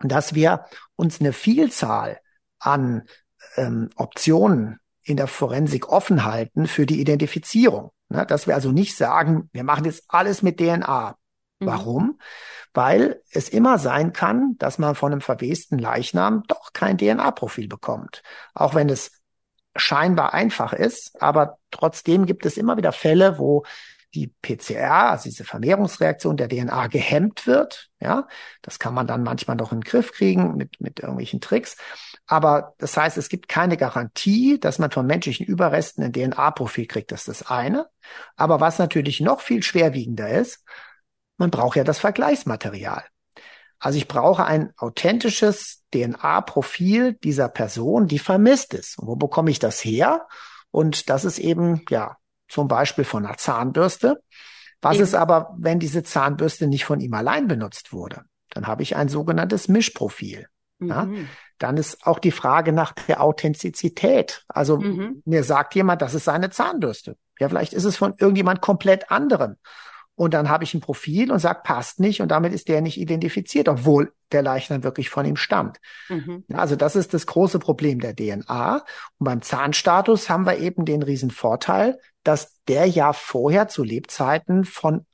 dass 0.00 0.34
wir 0.34 0.66
uns 0.94 1.20
eine 1.20 1.32
Vielzahl 1.32 2.20
an 2.58 3.04
ähm, 3.56 3.88
Optionen 3.96 4.78
in 5.02 5.16
der 5.16 5.26
Forensik 5.26 5.88
offen 5.88 6.24
halten 6.24 6.66
für 6.66 6.84
die 6.84 7.00
Identifizierung. 7.00 7.92
Ne, 8.08 8.24
dass 8.26 8.46
wir 8.46 8.54
also 8.54 8.70
nicht 8.72 8.96
sagen, 8.96 9.50
wir 9.52 9.64
machen 9.64 9.84
jetzt 9.84 10.04
alles 10.08 10.42
mit 10.42 10.60
DNA. 10.60 11.16
Mhm. 11.58 11.66
Warum? 11.66 12.20
Weil 12.72 13.22
es 13.30 13.48
immer 13.48 13.78
sein 13.78 14.12
kann, 14.12 14.56
dass 14.58 14.78
man 14.78 14.94
von 14.94 15.12
einem 15.12 15.20
verwesten 15.20 15.78
Leichnam 15.78 16.42
doch 16.46 16.72
kein 16.72 16.98
DNA-Profil 16.98 17.68
bekommt. 17.68 18.22
Auch 18.54 18.74
wenn 18.74 18.88
es 18.88 19.12
scheinbar 19.74 20.34
einfach 20.34 20.72
ist, 20.72 21.20
aber 21.20 21.58
trotzdem 21.70 22.26
gibt 22.26 22.46
es 22.46 22.56
immer 22.56 22.76
wieder 22.76 22.92
Fälle, 22.92 23.38
wo 23.38 23.64
die 24.16 24.32
PCR, 24.40 25.10
also 25.10 25.24
diese 25.24 25.44
Vermehrungsreaktion 25.44 26.36
der 26.36 26.48
DNA 26.48 26.86
gehemmt 26.86 27.46
wird. 27.46 27.90
Ja, 28.00 28.26
das 28.62 28.78
kann 28.78 28.94
man 28.94 29.06
dann 29.06 29.22
manchmal 29.22 29.56
noch 29.56 29.72
in 29.72 29.80
den 29.80 29.84
Griff 29.84 30.12
kriegen 30.12 30.56
mit, 30.56 30.80
mit 30.80 31.00
irgendwelchen 31.00 31.40
Tricks. 31.40 31.76
Aber 32.26 32.74
das 32.78 32.96
heißt, 32.96 33.18
es 33.18 33.28
gibt 33.28 33.48
keine 33.48 33.76
Garantie, 33.76 34.58
dass 34.58 34.78
man 34.78 34.90
von 34.90 35.06
menschlichen 35.06 35.46
Überresten 35.46 36.02
ein 36.02 36.12
DNA-Profil 36.12 36.86
kriegt. 36.86 37.12
Das 37.12 37.28
ist 37.28 37.40
das 37.42 37.50
eine. 37.50 37.86
Aber 38.36 38.60
was 38.60 38.78
natürlich 38.78 39.20
noch 39.20 39.40
viel 39.40 39.62
schwerwiegender 39.62 40.30
ist, 40.30 40.64
man 41.36 41.50
braucht 41.50 41.76
ja 41.76 41.84
das 41.84 41.98
Vergleichsmaterial. 41.98 43.04
Also 43.78 43.98
ich 43.98 44.08
brauche 44.08 44.46
ein 44.46 44.72
authentisches 44.78 45.84
DNA-Profil 45.92 47.12
dieser 47.22 47.48
Person, 47.48 48.06
die 48.06 48.18
vermisst 48.18 48.72
ist. 48.72 48.98
Und 48.98 49.08
wo 49.08 49.16
bekomme 49.16 49.50
ich 49.50 49.58
das 49.58 49.84
her? 49.84 50.26
Und 50.70 51.10
das 51.10 51.26
ist 51.26 51.38
eben, 51.38 51.82
ja, 51.90 52.16
zum 52.48 52.68
Beispiel 52.68 53.04
von 53.04 53.26
einer 53.26 53.36
Zahnbürste. 53.36 54.20
Was 54.82 54.98
ist 54.98 55.14
aber, 55.14 55.54
wenn 55.58 55.80
diese 55.80 56.02
Zahnbürste 56.02 56.66
nicht 56.66 56.84
von 56.84 57.00
ihm 57.00 57.14
allein 57.14 57.48
benutzt 57.48 57.92
wurde? 57.92 58.22
Dann 58.50 58.66
habe 58.66 58.82
ich 58.82 58.94
ein 58.94 59.08
sogenanntes 59.08 59.68
Mischprofil. 59.68 60.46
Mhm. 60.78 60.88
Ja? 60.88 61.08
Dann 61.58 61.76
ist 61.76 62.06
auch 62.06 62.18
die 62.18 62.30
Frage 62.30 62.72
nach 62.72 62.92
der 62.92 63.22
Authentizität. 63.22 64.44
Also 64.48 64.78
mhm. 64.78 65.22
mir 65.24 65.42
sagt 65.42 65.74
jemand, 65.74 66.02
das 66.02 66.14
ist 66.14 66.24
seine 66.24 66.50
Zahnbürste. 66.50 67.16
Ja, 67.40 67.48
vielleicht 67.48 67.72
ist 67.72 67.84
es 67.84 67.96
von 67.96 68.14
irgendjemand 68.18 68.60
komplett 68.60 69.10
anderem. 69.10 69.56
Und 70.14 70.32
dann 70.32 70.48
habe 70.48 70.64
ich 70.64 70.72
ein 70.72 70.80
Profil 70.80 71.30
und 71.30 71.40
sage, 71.40 71.60
passt 71.62 72.00
nicht 72.00 72.22
und 72.22 72.28
damit 72.28 72.54
ist 72.54 72.68
der 72.68 72.80
nicht 72.80 72.98
identifiziert, 72.98 73.68
obwohl 73.68 74.14
der 74.32 74.42
Leichnam 74.42 74.82
wirklich 74.82 75.10
von 75.10 75.26
ihm 75.26 75.36
stammt. 75.36 75.78
Mhm. 76.08 76.44
Also 76.54 76.74
das 76.74 76.96
ist 76.96 77.12
das 77.12 77.26
große 77.26 77.58
Problem 77.58 78.00
der 78.00 78.16
DNA. 78.16 78.76
Und 79.18 79.24
beim 79.24 79.42
Zahnstatus 79.42 80.30
haben 80.30 80.46
wir 80.46 80.58
eben 80.58 80.86
den 80.86 81.02
riesen 81.02 81.30
Vorteil, 81.30 81.98
dass 82.26 82.60
der 82.68 82.86
ja 82.86 83.12
vorher 83.12 83.68
zu 83.68 83.84
Lebzeiten 83.84 84.64
von 84.64 85.06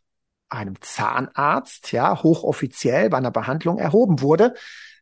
einem 0.48 0.80
Zahnarzt, 0.80 1.92
ja, 1.92 2.22
hochoffiziell 2.22 3.10
bei 3.10 3.18
einer 3.18 3.30
Behandlung 3.30 3.78
erhoben 3.78 4.20
wurde. 4.20 4.54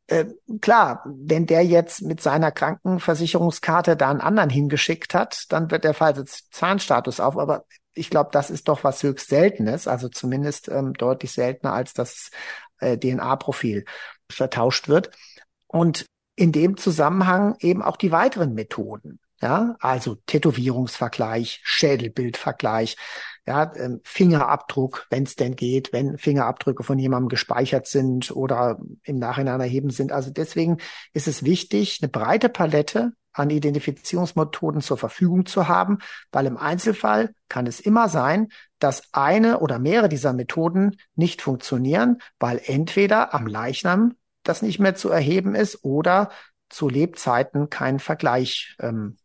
Äh, 0.07 0.27
klar, 0.61 1.05
wenn 1.07 1.47
der 1.47 1.65
jetzt 1.65 2.03
mit 2.03 2.21
seiner 2.21 2.51
Krankenversicherungskarte 2.51 3.97
da 3.97 4.11
einen 4.11 4.21
anderen 4.21 4.51
hingeschickt 4.51 5.15
hat, 5.15 5.45
dann 5.51 5.71
wird 5.71 5.85
der 5.85 5.95
jetzt 6.17 6.53
Zahnstatus 6.53 7.21
auf. 7.21 7.39
Aber 7.39 7.65
ich 7.95 8.11
glaube, 8.11 8.31
das 8.33 8.51
ist 8.51 8.69
doch 8.69 8.83
was 8.83 9.03
höchst 9.03 9.29
Seltenes, 9.29 9.87
also 9.87 10.09
zumindest 10.09 10.69
ähm, 10.69 10.95
deutlich 10.95 11.33
seltener, 11.33 11.75
als 11.75 11.95
das 11.95 12.31
äh, 12.81 12.97
DNA-Profil 12.99 13.85
vertauscht 14.29 14.89
wird. 14.89 15.11
Und 15.69 16.07
in 16.35 16.51
dem 16.51 16.77
Zusammenhang 16.77 17.55
eben 17.61 17.83
auch 17.83 17.97
die 17.97 18.13
weiteren 18.13 18.55
Methoden. 18.55 19.21
Ja, 19.43 19.77
also 19.81 20.17
Tätowierungsvergleich, 20.27 21.61
Schädelbildvergleich, 21.63 22.97
ja, 23.47 23.73
ähm, 23.75 24.01
Fingerabdruck, 24.05 25.07
wenn 25.09 25.23
es 25.23 25.35
denn 25.35 25.57
geht, 25.57 25.93
wenn 25.95 26.19
Fingerabdrücke 26.19 26.83
von 26.83 26.99
jemandem 26.99 27.31
gespeichert 27.31 27.87
sind 27.87 28.31
oder 28.31 28.79
im 29.03 29.19
Nachhinein 29.19 29.61
erheben 29.61 29.91
sind. 29.91 30.13
Also 30.13 30.31
deswegen 30.31 30.77
ist 31.15 31.27
es 31.27 31.43
wichtig, 31.43 32.01
eine 32.03 32.11
breite 32.11 32.51
Palette 32.51 33.13
an 33.33 33.49
Identifizierungsmethoden 33.49 34.83
zur 34.83 34.99
Verfügung 34.99 35.47
zu 35.47 35.69
haben, 35.69 35.99
weil 36.33 36.47
im 36.47 36.57
Einzelfall 36.57 37.35
kann 37.49 37.67
es 37.67 37.81
immer 37.81 38.09
sein, 38.09 38.49
dass 38.79 39.13
eine 39.13 39.61
oder 39.61 39.79
mehrere 39.79 40.09
dieser 40.09 40.33
Methoden 40.33 40.97
nicht 41.15 41.41
funktionieren, 41.43 42.19
weil 42.39 42.61
entweder 42.65 43.35
am 43.35 43.47
Leichnam 43.47 44.15
das 44.43 44.63
nicht 44.63 44.81
mehr 44.81 44.95
zu 44.95 45.11
erheben 45.11 45.55
ist 45.55 45.85
oder 45.85 46.31
zu 46.69 46.89
Lebzeiten 46.89 47.69
kein 47.69 47.99
Vergleich 47.99 48.77
ähm, 48.81 49.17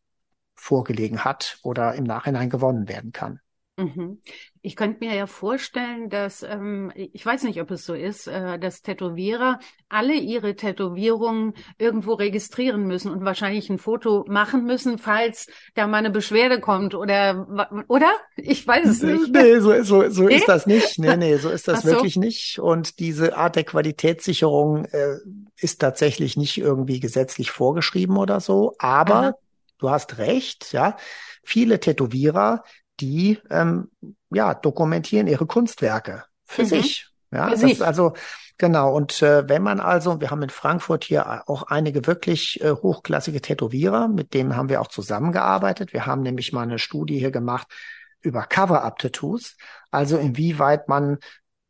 vorgelegen 0.56 1.24
hat 1.24 1.60
oder 1.64 1.94
im 1.96 2.04
Nachhinein 2.04 2.50
gewonnen 2.50 2.88
werden 2.88 3.12
kann. 3.12 3.40
Mhm. 3.78 4.22
Ich 4.62 4.78
könnte 4.78 5.04
mir 5.06 5.14
ja 5.14 5.28
vorstellen, 5.28 6.10
dass, 6.10 6.44
ähm, 6.44 6.94
ich 6.96 7.26
weiß 7.26 7.44
nicht, 7.44 7.60
ob 7.60 7.72
es 7.72 7.86
so 7.86 7.94
ist, 7.94 8.26
äh, 8.26 8.58
dass 8.58 8.82
Tätowierer 8.82 9.60
alle 9.90 10.14
ihre 10.14 10.56
Tätowierungen 10.56 11.54
irgendwo 11.78 12.14
registrieren 12.14 12.88
müssen 12.88 13.12
und 13.12 13.26
wahrscheinlich 13.26 13.70
ein 13.70 13.78
Foto 13.78 14.24
machen 14.30 14.64
müssen, 14.64 14.98
falls 14.98 15.48
da 15.74 15.88
mal 15.88 15.98
eine 15.98 16.10
Beschwerde 16.10 16.62
kommt 16.62 16.96
oder, 16.96 17.86
oder? 17.90 18.12
Ich 18.38 18.66
weiß 18.66 18.88
es 18.88 19.04
nicht. 19.04 19.34
Nee, 19.34 19.60
so, 19.60 19.84
so, 19.84 20.10
so 20.10 20.24
nee? 20.24 20.38
ist 20.38 20.48
das 20.48 20.66
nicht. 20.68 20.98
Nee, 20.98 21.18
nee, 21.18 21.36
so 21.36 21.50
ist 21.50 21.68
das 21.68 21.82
Ach 21.82 21.86
wirklich 21.86 22.14
so. 22.14 22.22
nicht. 22.22 22.60
Und 22.60 23.00
diese 23.00 23.36
Art 23.36 23.58
der 23.58 23.66
Qualitätssicherung 23.66 24.86
äh, 24.86 25.18
ist 25.58 25.82
tatsächlich 25.82 26.38
nicht 26.38 26.58
irgendwie 26.58 27.02
gesetzlich 27.02 27.52
vorgeschrieben 27.52 28.16
oder 28.16 28.40
so. 28.40 28.74
Aber 28.80 29.16
Aha. 29.16 29.34
Du 29.78 29.90
hast 29.90 30.18
recht, 30.18 30.74
ja. 30.74 30.98
Viele 31.44 31.80
Tätowierer 31.80 32.64
die 33.00 33.40
ähm, 33.50 33.90
ja 34.32 34.54
dokumentieren 34.54 35.28
ihre 35.28 35.46
Kunstwerke 35.46 36.24
für 36.46 36.64
mhm. 36.64 36.68
sich. 36.68 37.08
Ja, 37.32 37.46
für 37.46 37.52
das 37.52 37.60
sich. 37.60 37.84
also 37.84 38.14
genau. 38.58 38.94
Und 38.96 39.22
äh, 39.22 39.48
wenn 39.50 39.64
man 39.64 39.80
also, 39.80 40.22
wir 40.22 40.32
haben 40.32 40.44
in 40.44 40.50
Frankfurt 40.50 41.04
hier 41.04 41.44
auch 41.50 41.64
einige 41.64 42.06
wirklich 42.08 42.62
äh, 42.62 42.72
hochklassige 42.72 43.42
Tätowierer, 43.42 44.08
mit 44.08 44.34
denen 44.34 44.56
haben 44.56 44.70
wir 44.70 44.82
auch 44.82 44.88
zusammengearbeitet. 44.88 45.94
Wir 45.94 46.06
haben 46.06 46.22
nämlich 46.22 46.54
mal 46.54 46.64
eine 46.64 46.80
Studie 46.80 47.20
hier 47.20 47.32
gemacht 47.32 47.68
über 48.22 48.44
Cover-up-Tattoos, 48.44 49.56
also 49.92 50.18
inwieweit 50.18 50.88
man 50.88 51.20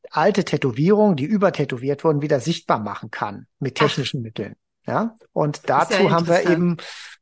alte 0.09 0.45
Tätowierungen, 0.45 1.17
die 1.17 1.25
übertätowiert 1.25 2.03
wurden, 2.03 2.21
wieder 2.21 2.39
sichtbar 2.39 2.79
machen 2.79 3.11
kann 3.11 3.47
mit 3.59 3.75
technischen 3.75 4.21
Ach. 4.21 4.23
Mitteln. 4.23 4.55
Ja, 4.87 5.15
und 5.33 5.67
dazu 5.67 6.03
ja 6.03 6.11
haben 6.11 6.27
wir 6.27 6.47
eben, 6.47 6.77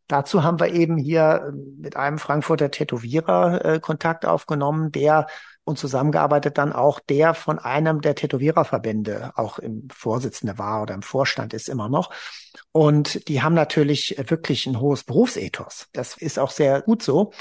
dazu 0.07 0.43
haben 0.43 0.59
wir 0.59 0.73
eben 0.73 0.97
hier 0.97 1.45
ähm, 1.47 1.77
mit 1.79 1.95
einem 1.95 2.17
Frankfurter 2.17 2.71
Tätowierer 2.71 3.65
äh, 3.65 3.79
Kontakt 3.79 4.25
aufgenommen, 4.25 4.91
der 4.91 5.27
und 5.65 5.77
zusammengearbeitet 5.77 6.57
dann 6.57 6.73
auch 6.73 6.99
der 6.99 7.33
von 7.33 7.57
einem 7.57 8.01
der 8.01 8.15
Tätowiererverbände 8.15 9.31
auch 9.35 9.59
im 9.59 9.87
Vorsitzende 9.93 10.57
war 10.57 10.81
oder 10.81 10.93
im 10.93 11.01
Vorstand 11.01 11.53
ist 11.53 11.69
immer 11.69 11.87
noch. 11.87 12.11
Und 12.71 13.27
die 13.29 13.41
haben 13.41 13.53
natürlich 13.53 14.15
wirklich 14.27 14.65
ein 14.65 14.79
hohes 14.79 15.03
Berufsethos. 15.05 15.87
Das 15.93 16.17
ist 16.17 16.37
auch 16.37 16.51
sehr 16.51 16.81
gut 16.81 17.01
so. 17.01 17.31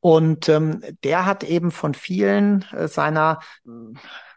Und 0.00 0.48
ähm, 0.48 0.82
der 1.04 1.24
hat 1.24 1.44
eben 1.44 1.70
von 1.70 1.94
vielen 1.94 2.66
äh, 2.72 2.88
seiner 2.88 3.40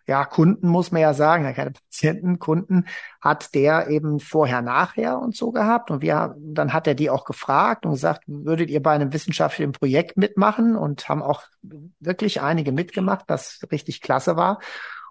ja, 0.08 0.26
Kunden 0.26 0.68
muss 0.68 0.91
man 0.91 1.01
ja 1.01 1.14
sagen, 1.14 1.51
keine 1.53 1.72
Patienten, 1.72 2.39
Kunden, 2.39 2.86
hat 3.22 3.56
der 3.56 3.89
eben 3.89 4.20
vorher, 4.20 4.62
nachher 4.62 5.20
und 5.20 5.36
so 5.36 5.51
gehabt. 5.51 5.89
Und 5.91 6.01
wir, 6.01 6.36
dann 6.38 6.74
hat 6.74 6.88
er 6.88 6.95
die 6.95 7.10
auch 7.10 7.26
gefragt 7.26 7.86
und 7.86 7.93
gesagt, 7.93 8.24
würdet 8.28 8.70
ihr 8.70 8.84
bei 8.84 8.91
einem 8.91 9.14
wissenschaftlichen 9.14 9.72
Projekt 9.72 10.18
mitmachen? 10.18 10.76
Und 10.76 11.10
haben 11.10 11.24
auch 11.24 11.43
wirklich 11.99 12.41
einige 12.41 12.72
mitgemacht, 12.72 13.26
das 13.28 13.62
richtig 13.72 14.01
klasse 14.01 14.36
war. 14.36 14.60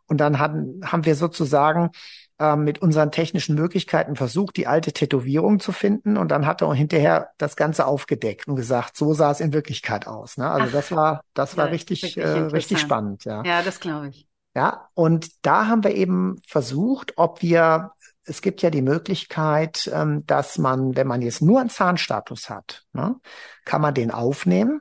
Und 0.07 0.19
dann 0.19 0.39
hatten, 0.39 0.81
haben 0.85 1.05
wir 1.07 1.17
sozusagen 1.17 1.91
äh, 2.39 2.57
mit 2.57 2.83
unseren 2.83 3.11
technischen 3.11 3.55
Möglichkeiten 3.55 4.17
versucht, 4.17 4.57
die 4.57 4.67
alte 4.67 4.93
Tätowierung 4.93 5.61
zu 5.61 5.73
finden. 5.73 6.17
Und 6.17 6.29
dann 6.29 6.47
hat 6.47 6.63
er 6.63 6.75
hinterher 6.75 7.31
das 7.39 7.57
Ganze 7.57 7.87
aufgedeckt 7.87 8.49
und 8.49 8.57
gesagt, 8.57 8.97
so 8.97 9.15
sah 9.15 9.31
es 9.31 9.41
in 9.41 9.53
Wirklichkeit 9.53 10.07
aus. 10.07 10.37
Ne? 10.37 10.51
Also 10.51 10.67
Ach, 10.69 10.73
das 10.73 10.93
war, 10.93 11.25
das 11.33 11.57
war 11.57 11.67
ja, 11.67 11.73
richtig, 11.73 12.17
äh, 12.17 12.29
richtig 12.29 12.81
spannend. 12.81 13.25
Ja, 13.25 13.43
ja 13.45 13.63
das 13.63 13.81
glaube 13.81 14.09
ich. 14.09 14.27
Ja, 14.55 14.89
und 14.95 15.45
da 15.45 15.67
haben 15.67 15.83
wir 15.83 15.95
eben 15.95 16.41
versucht, 16.47 17.15
ob 17.17 17.43
wir, 17.43 17.91
es 18.25 18.41
gibt 18.41 18.63
ja 18.63 18.71
die 18.71 18.83
Möglichkeit, 18.83 19.91
ähm, 19.93 20.25
dass 20.27 20.59
man, 20.59 20.97
wenn 20.97 21.09
man 21.09 21.23
jetzt 21.23 21.43
nur 21.43 21.61
einen 21.61 21.71
Zahnstatus 21.71 22.49
hat, 22.51 22.85
ne, 22.93 23.17
kann 23.65 23.81
man 23.81 23.95
den 23.95 24.13
aufnehmen 24.13 24.81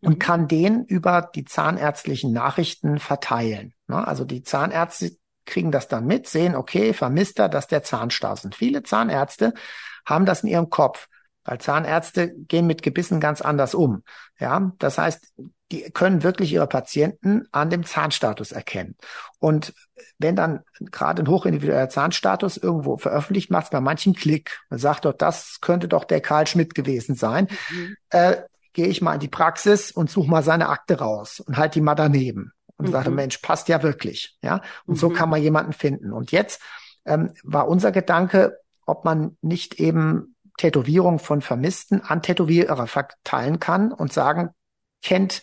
und 0.00 0.14
mhm. 0.14 0.18
kann 0.18 0.48
den 0.48 0.84
über 0.84 1.30
die 1.34 1.44
zahnärztlichen 1.44 2.32
Nachrichten 2.32 3.00
verteilen. 3.00 3.74
Ne? 3.88 4.06
Also 4.06 4.24
die 4.24 4.42
Zahnärzte 4.42 5.16
kriegen 5.46 5.72
das 5.72 5.88
dann 5.88 6.06
mit, 6.06 6.28
sehen, 6.28 6.54
okay, 6.54 6.92
vermisst 6.92 7.40
er, 7.40 7.48
dass 7.48 7.66
der 7.66 7.82
Zahnstatus. 7.82 8.44
Und 8.44 8.54
viele 8.54 8.84
Zahnärzte 8.84 9.52
haben 10.06 10.26
das 10.26 10.42
in 10.42 10.48
ihrem 10.48 10.70
Kopf. 10.70 11.08
Weil 11.44 11.58
Zahnärzte 11.58 12.32
gehen 12.32 12.68
mit 12.68 12.82
Gebissen 12.82 13.18
ganz 13.18 13.40
anders 13.40 13.74
um. 13.74 14.04
Ja, 14.38 14.72
das 14.78 14.98
heißt, 14.98 15.34
die 15.72 15.90
können 15.90 16.22
wirklich 16.22 16.52
ihre 16.52 16.66
Patienten 16.66 17.46
an 17.50 17.70
dem 17.70 17.84
Zahnstatus 17.84 18.52
erkennen. 18.52 18.96
Und 19.38 19.72
wenn 20.18 20.36
dann 20.36 20.60
gerade 20.80 21.22
ein 21.22 21.28
hochindividueller 21.28 21.88
Zahnstatus 21.88 22.58
irgendwo 22.58 22.98
veröffentlicht, 22.98 23.50
macht 23.50 23.64
es 23.64 23.70
bei 23.70 23.80
manchen 23.80 24.14
Klick. 24.14 24.60
Man 24.68 24.78
sagt 24.78 25.06
doch, 25.06 25.14
das 25.14 25.58
könnte 25.60 25.88
doch 25.88 26.04
der 26.04 26.20
Karl 26.20 26.46
Schmidt 26.46 26.74
gewesen 26.74 27.14
sein. 27.14 27.48
Mhm. 27.70 27.96
Äh, 28.10 28.36
Gehe 28.74 28.86
ich 28.86 29.02
mal 29.02 29.14
in 29.14 29.20
die 29.20 29.28
Praxis 29.28 29.90
und 29.90 30.10
suche 30.10 30.30
mal 30.30 30.42
seine 30.42 30.70
Akte 30.70 30.98
raus 30.98 31.40
und 31.40 31.58
halt 31.58 31.74
die 31.74 31.82
mal 31.82 31.94
daneben. 31.94 32.52
Und 32.78 32.86
mhm. 32.86 32.92
sage, 32.92 33.10
Mensch, 33.10 33.38
passt 33.38 33.68
ja 33.68 33.82
wirklich. 33.82 34.38
Ja, 34.42 34.62
und 34.86 34.94
mhm. 34.94 34.98
so 34.98 35.10
kann 35.10 35.28
man 35.28 35.42
jemanden 35.42 35.74
finden. 35.74 36.10
Und 36.10 36.32
jetzt 36.32 36.62
ähm, 37.04 37.34
war 37.42 37.68
unser 37.68 37.92
Gedanke, 37.92 38.58
ob 38.86 39.04
man 39.04 39.36
nicht 39.42 39.74
eben 39.78 40.36
Tätowierung 40.56 41.18
von 41.18 41.42
Vermissten 41.42 42.00
an 42.00 42.22
Tätowierer 42.22 42.86
verteilen 42.86 43.58
kann 43.58 43.92
und 43.92 44.12
sagen, 44.12 44.50
kennt 45.02 45.42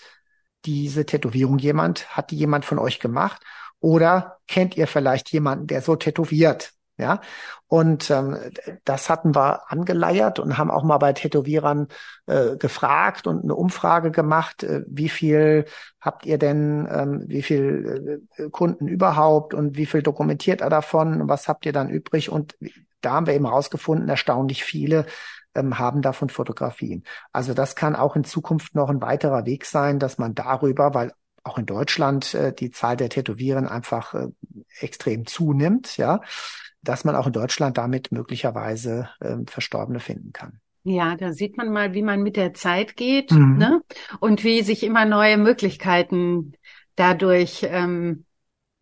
diese 0.66 1.05
Tätowierung 1.05 1.57
jemand? 1.57 2.16
Hat 2.16 2.32
die 2.32 2.38
jemand 2.38 2.66
von 2.66 2.80
euch 2.80 2.99
gemacht? 2.99 3.41
Oder 3.80 4.39
kennt 4.47 4.76
ihr 4.78 4.88
vielleicht 4.88 5.32
jemanden, 5.32 5.68
der 5.68 5.82
so 5.82 5.95
tätowiert? 5.95 6.74
Ja, 6.97 7.22
und 7.68 8.12
ähm, 8.12 8.38
das 8.84 9.10
hatten 9.10 9.34
wir 9.34 9.72
angeleiert 9.72 10.38
und 10.38 10.57
haben 10.57 10.70
auch 10.70 10.84
mal 10.84 10.97
bei 10.97 11.14
Tätowierern 11.14 11.88
äh, 12.26 12.57
gefragt 12.57 13.26
und 13.26 13.43
eine 13.43 13.55
Umfrage 13.55 14.12
gemacht, 14.12 14.64
äh, 14.64 14.82
wie 14.86 15.07
viel 15.07 15.64
habt 16.01 16.26
ihr 16.26 16.38
denn, 16.38 16.89
ähm, 16.91 17.24
wie 17.28 17.41
viel 17.41 18.22
äh, 18.36 18.49
Kunden 18.49 18.89
überhaupt 18.89 19.53
und 19.53 19.78
wie 19.78 19.86
viel 19.86 20.01
dokumentiert 20.01 20.60
er 20.60 20.70
davon 20.70 21.30
was 21.30 21.47
habt 21.47 21.66
ihr 21.66 21.72
dann 21.72 21.89
übrig? 21.89 22.30
Und 22.30 22.57
da 22.99 23.12
haben 23.12 23.28
wir 23.28 23.34
eben 23.34 23.45
rausgefunden, 23.45 24.10
erstaunlich 24.10 24.66
viele 24.66 25.05
ähm, 25.56 25.80
haben 25.80 26.02
davon 26.02 26.30
Fotografien. 26.30 27.04
Also 27.32 27.54
das 27.54 27.76
kann 27.76 27.95
auch 27.95 28.16
in 28.16 28.24
Zukunft 28.24 28.76
noch 28.76 28.89
ein 28.89 29.02
weiterer 29.02 29.45
Weg 29.45 29.66
sein, 29.66 30.00
dass 30.00 30.18
man 30.18 30.36
darüber, 30.36 30.93
weil 30.93 31.14
auch 31.43 31.58
in 31.58 31.66
Deutschland 31.66 32.34
äh, 32.34 32.54
die 32.54 32.72
Zahl 32.72 32.97
der 32.97 33.10
Tätowieren 33.10 33.68
einfach 33.68 34.14
äh, 34.14 34.28
extrem 34.80 35.26
zunimmt, 35.26 35.97
ja, 35.97 36.22
dass 36.82 37.04
man 37.04 37.16
auch 37.16 37.28
in 37.28 37.34
Deutschland 37.34 37.78
damit 37.78 38.12
möglicherweise 38.12 39.10
äh, 39.20 39.38
Verstorbene 39.47 40.00
finden 40.00 40.32
kann. 40.34 40.60
Ja, 40.84 41.16
da 41.16 41.34
sieht 41.34 41.58
man 41.58 41.72
mal, 41.72 41.93
wie 41.93 42.02
man 42.02 42.22
mit 42.22 42.38
der 42.38 42.54
Zeit 42.54 42.95
geht 42.95 43.32
mhm. 43.32 43.58
ne? 43.58 43.82
und 44.20 44.43
wie 44.43 44.62
sich 44.64 44.84
immer 44.84 45.06
neue 45.06 45.38
Möglichkeiten 45.38 46.54
dadurch 46.95 47.68
ähm, 47.70 48.26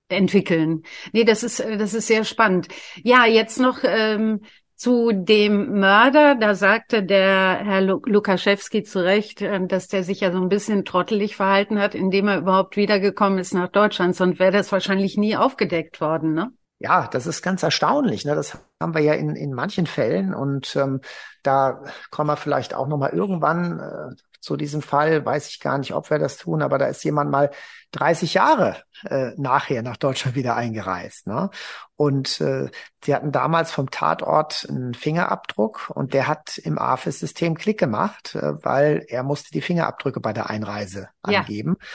entwickeln. 0.08 0.84
Nee, 1.12 1.24
das 1.24 1.44
ist, 1.44 1.60
das 1.60 1.94
ist 1.94 2.08
sehr 2.08 2.24
spannend. 2.24 2.68
Ja, 3.04 3.26
jetzt 3.26 3.60
noch 3.60 3.80
ähm, 3.84 4.42
zu 4.78 5.12
dem 5.12 5.80
Mörder, 5.80 6.36
da 6.36 6.54
sagte 6.54 7.04
der 7.04 7.60
Herr 7.64 7.82
Lukaschewski 7.82 8.84
zu 8.84 9.04
Recht, 9.04 9.42
ähm, 9.42 9.68
dass 9.68 9.88
der 9.88 10.04
sich 10.04 10.22
ja 10.22 10.32
so 10.32 10.40
ein 10.40 10.50
bisschen 10.50 10.86
trottelig 10.86 11.36
verhalten 11.36 11.80
hat, 11.80 11.96
indem 11.96 12.28
er 12.28 12.38
überhaupt 12.38 12.78
wiedergekommen 12.78 13.40
ist 13.40 13.54
nach 13.54 13.70
Deutschland, 13.70 14.16
sonst 14.16 14.40
wäre 14.40 14.52
das 14.52 14.72
wahrscheinlich 14.72 15.18
nie 15.18 15.36
aufgedeckt 15.36 16.00
worden, 16.00 16.34
ne? 16.34 16.52
Ja, 16.80 17.08
das 17.08 17.26
ist 17.26 17.42
ganz 17.42 17.64
erstaunlich. 17.64 18.24
Ne? 18.24 18.36
Das 18.36 18.60
haben 18.80 18.94
wir 18.94 19.02
ja 19.02 19.14
in, 19.14 19.36
in 19.36 19.52
manchen 19.52 19.88
Fällen 19.88 20.36
und 20.36 20.76
ähm, 20.76 21.02
da 21.42 21.84
kommen 22.12 22.30
wir 22.30 22.38
vielleicht 22.38 22.76
auch 22.76 22.88
noch 22.88 22.98
mal 22.98 23.10
irgendwann 23.10 23.80
äh, 23.80 24.16
zu 24.40 24.56
diesem 24.56 24.82
Fall, 24.82 25.26
weiß 25.26 25.50
ich 25.50 25.60
gar 25.60 25.78
nicht, 25.78 25.94
ob 25.94 26.10
wir 26.10 26.20
das 26.20 26.38
tun, 26.38 26.62
aber 26.62 26.78
da 26.78 26.88
ist 26.88 27.04
jemand 27.04 27.32
mal 27.32 27.52
30 27.92 28.34
Jahre 28.34 28.78
äh, 29.06 29.32
nachher 29.38 29.82
nach 29.82 29.98
Deutschland 29.98 30.36
wieder 30.36 30.56
eingereist. 30.56 31.28
Ne? 31.28 31.50
Und 31.96 32.42
äh, 32.42 32.70
sie 33.04 33.16
hatten 33.16 33.32
damals 33.32 33.72
vom 33.72 33.90
Tatort 33.90 34.66
einen 34.70 34.94
Fingerabdruck 34.94 35.92
und 35.94 36.14
der 36.14 36.28
hat 36.28 36.58
im 36.58 36.78
AFIS-System 36.78 37.56
Klick 37.56 37.80
gemacht, 37.80 38.36
äh, 38.36 38.64
weil 38.64 39.06
er 39.08 39.24
musste 39.24 39.52
die 39.52 39.62
Fingerabdrücke 39.62 40.20
bei 40.20 40.34
der 40.34 40.50
Einreise 40.50 41.10
angeben. 41.22 41.78
Ja. 41.80 41.88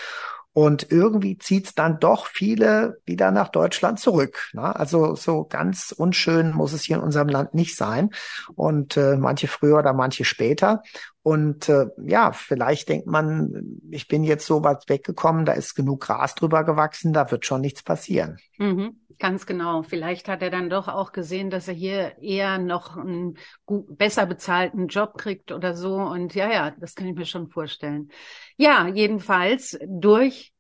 Und 0.55 0.93
irgendwie 0.93 1.39
zieht's 1.39 1.75
dann 1.75 1.99
doch 1.99 2.27
viele 2.27 3.01
wieder 3.07 3.31
nach 3.31 3.49
Deutschland 3.49 3.99
zurück. 3.99 4.51
Ne? 4.53 4.77
Also 4.77 5.15
so 5.15 5.45
ganz 5.45 5.93
unschön 5.97 6.53
muss 6.53 6.75
es 6.75 6.83
hier 6.83 6.97
in 6.97 7.03
unserem 7.03 7.29
Land 7.29 7.55
nicht 7.55 7.77
sein. 7.77 8.11
Und 8.55 8.97
äh, 8.99 9.17
manche 9.17 9.49
früher 9.49 9.79
oder 9.79 9.95
manche 9.95 10.25
später. 10.25 10.83
Und 11.23 11.69
äh, 11.69 11.87
ja, 12.05 12.33
vielleicht 12.33 12.89
denkt 12.89 13.07
man, 13.07 13.81
ich 13.91 14.09
bin 14.09 14.25
jetzt 14.25 14.45
so 14.45 14.65
weit 14.65 14.89
weggekommen, 14.89 15.45
da 15.45 15.53
ist 15.53 15.75
genug 15.75 16.01
Gras 16.01 16.35
drüber 16.35 16.65
gewachsen, 16.65 17.13
da 17.13 17.31
wird 17.31 17.47
schon 17.47 17.61
nichts 17.61 17.83
passieren. 17.83 18.39
Mhm, 18.59 18.97
ganz 19.19 19.47
genau. 19.47 19.83
Vielleicht 19.83 20.29
hat 20.29 20.43
er 20.43 20.51
dann 20.51 20.71
doch 20.71 20.89
auch 20.89 21.13
gesehen, 21.13 21.51
dass 21.51 21.69
er 21.69 21.75
hier 21.75 22.19
eher 22.21 22.59
noch 22.59 22.97
einen 22.97 23.37
besser 23.67 24.27
bezahlten 24.27 24.89
Job 24.89 25.19
kriegt 25.19 25.53
oder 25.53 25.75
so. 25.75 25.97
Und 25.97 26.35
ja, 26.35 26.51
ja, 26.51 26.71
das 26.79 26.95
kann 26.95 27.09
ich 27.09 27.15
mir 27.15 27.27
schon 27.27 27.49
vorstellen. 27.49 28.11
Ja, 28.57 28.87
jedenfalls 28.89 29.79
durch 29.87 30.53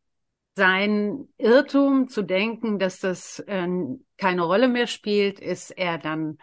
sein 0.54 1.28
Irrtum 1.38 2.08
zu 2.08 2.22
denken, 2.22 2.78
dass 2.78 2.98
das 3.00 3.38
äh, 3.40 3.68
keine 4.16 4.42
Rolle 4.42 4.68
mehr 4.68 4.86
spielt, 4.86 5.40
ist 5.40 5.70
er 5.70 5.98
dann 5.98 6.38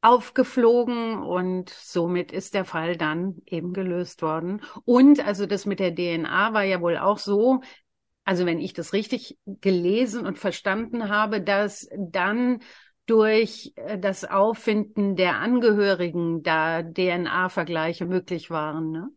aufgeflogen 0.00 1.22
und 1.22 1.70
somit 1.70 2.30
ist 2.30 2.54
der 2.54 2.64
Fall 2.64 2.96
dann 2.96 3.42
eben 3.46 3.72
gelöst 3.72 4.22
worden. 4.22 4.62
Und 4.84 5.24
also 5.26 5.46
das 5.46 5.66
mit 5.66 5.80
der 5.80 5.94
DNA 5.94 6.52
war 6.52 6.62
ja 6.62 6.80
wohl 6.80 6.96
auch 6.96 7.18
so, 7.18 7.60
also 8.26 8.44
wenn 8.44 8.58
ich 8.58 8.74
das 8.74 8.92
richtig 8.92 9.38
gelesen 9.46 10.26
und 10.26 10.36
verstanden 10.36 11.08
habe, 11.08 11.40
dass 11.40 11.88
dann 11.96 12.58
durch 13.06 13.72
äh, 13.76 13.98
das 13.98 14.24
Auffinden 14.24 15.14
der 15.14 15.36
Angehörigen 15.36 16.42
da 16.42 16.82
DNA-Vergleiche 16.82 18.04
möglich 18.04 18.50
waren. 18.50 18.90
Ne? 18.90 19.08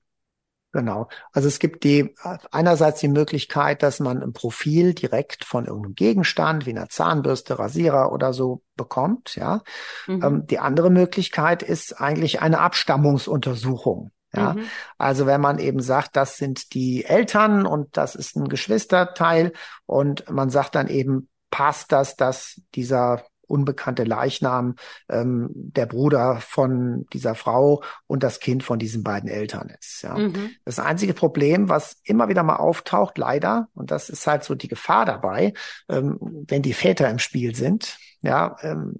Genau. 0.71 1.09
Also 1.31 1.47
es 1.47 1.57
gibt 1.57 1.83
die 1.83 2.13
einerseits 2.51 2.99
die 2.99 3.07
Möglichkeit, 3.07 3.81
dass 3.81 3.99
man 3.99 4.21
ein 4.21 4.33
Profil 4.33 4.93
direkt 4.93 5.43
von 5.43 5.65
irgendeinem 5.65 5.95
Gegenstand 5.95 6.67
wie 6.67 6.71
einer 6.71 6.89
Zahnbürste, 6.89 7.57
Rasierer 7.57 8.11
oder 8.11 8.31
so 8.31 8.61
bekommt. 8.75 9.35
Ja. 9.35 9.63
Mhm. 10.05 10.23
Ähm, 10.23 10.45
die 10.45 10.59
andere 10.59 10.91
Möglichkeit 10.91 11.63
ist 11.63 11.99
eigentlich 11.99 12.43
eine 12.43 12.59
Abstammungsuntersuchung. 12.59 14.11
Ja, 14.33 14.53
mhm. 14.53 14.63
also 14.97 15.25
wenn 15.25 15.41
man 15.41 15.59
eben 15.59 15.81
sagt, 15.81 16.15
das 16.15 16.37
sind 16.37 16.73
die 16.73 17.05
Eltern 17.05 17.65
und 17.65 17.97
das 17.97 18.15
ist 18.15 18.35
ein 18.35 18.47
Geschwisterteil 18.47 19.53
und 19.85 20.29
man 20.29 20.49
sagt 20.49 20.75
dann 20.75 20.87
eben, 20.87 21.29
passt 21.49 21.91
das, 21.91 22.15
dass 22.15 22.61
dieser 22.75 23.23
unbekannte 23.49 24.03
Leichnam 24.03 24.75
ähm, 25.09 25.49
der 25.53 25.87
Bruder 25.87 26.39
von 26.39 27.05
dieser 27.11 27.35
Frau 27.35 27.83
und 28.07 28.23
das 28.23 28.39
Kind 28.39 28.63
von 28.63 28.79
diesen 28.79 29.03
beiden 29.03 29.27
Eltern 29.27 29.73
ist. 29.79 30.03
Ja. 30.03 30.15
Mhm. 30.17 30.51
Das 30.65 30.79
einzige 30.79 31.13
Problem, 31.13 31.67
was 31.67 31.97
immer 32.03 32.29
wieder 32.29 32.43
mal 32.43 32.57
auftaucht, 32.57 33.17
leider, 33.17 33.67
und 33.73 33.91
das 33.91 34.09
ist 34.09 34.27
halt 34.27 34.43
so 34.43 34.55
die 34.55 34.67
Gefahr 34.67 35.05
dabei, 35.05 35.53
ähm, 35.89 36.17
wenn 36.47 36.61
die 36.61 36.73
Väter 36.73 37.09
im 37.09 37.19
Spiel 37.19 37.55
sind, 37.55 37.97
ja, 38.21 38.55
ähm, 38.61 38.93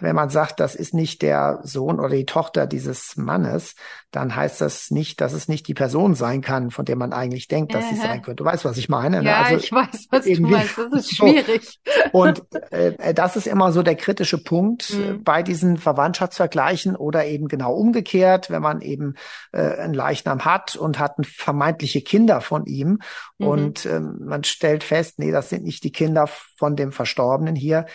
wenn 0.00 0.16
man 0.16 0.30
sagt, 0.30 0.60
das 0.60 0.74
ist 0.74 0.94
nicht 0.94 1.22
der 1.22 1.60
Sohn 1.62 1.98
oder 1.98 2.14
die 2.14 2.26
Tochter 2.26 2.66
dieses 2.66 3.16
Mannes, 3.16 3.74
dann 4.10 4.34
heißt 4.34 4.60
das 4.60 4.90
nicht, 4.90 5.20
dass 5.20 5.32
es 5.32 5.48
nicht 5.48 5.66
die 5.66 5.74
Person 5.74 6.14
sein 6.14 6.40
kann, 6.40 6.70
von 6.70 6.84
der 6.84 6.96
man 6.96 7.12
eigentlich 7.12 7.48
denkt, 7.48 7.74
dass 7.74 7.88
sie 7.88 7.96
sein 7.96 8.22
könnte. 8.22 8.42
Du 8.42 8.44
weißt, 8.44 8.64
was 8.64 8.76
ich 8.76 8.88
meine? 8.88 9.22
Ne? 9.22 9.28
Ja, 9.28 9.42
also 9.42 9.56
ich 9.56 9.72
weiß, 9.72 10.06
was 10.10 10.24
du 10.24 10.40
meinst. 10.40 10.78
Das 10.78 10.92
ist 10.92 11.10
schwierig. 11.16 11.80
So. 11.84 12.18
Und 12.18 12.42
äh, 12.70 13.12
das 13.12 13.36
ist 13.36 13.46
immer 13.46 13.72
so 13.72 13.82
der 13.82 13.96
kritische 13.96 14.42
Punkt 14.42 14.90
äh, 14.90 15.12
mhm. 15.12 15.24
bei 15.24 15.42
diesen 15.42 15.76
Verwandtschaftsvergleichen 15.76 16.94
oder 16.96 17.26
eben 17.26 17.48
genau 17.48 17.74
umgekehrt, 17.74 18.50
wenn 18.50 18.62
man 18.62 18.80
eben 18.80 19.14
äh, 19.52 19.62
einen 19.62 19.94
Leichnam 19.94 20.44
hat 20.44 20.76
und 20.76 20.98
hat 20.98 21.14
vermeintliche 21.26 22.02
Kinder 22.02 22.40
von 22.40 22.66
ihm 22.66 23.00
mhm. 23.38 23.46
und 23.46 23.86
ähm, 23.86 24.18
man 24.20 24.44
stellt 24.44 24.84
fest, 24.84 25.18
nee, 25.18 25.32
das 25.32 25.50
sind 25.50 25.64
nicht 25.64 25.82
die 25.82 25.92
Kinder 25.92 26.28
von 26.56 26.76
dem 26.76 26.92
Verstorbenen 26.92 27.56
hier, 27.56 27.86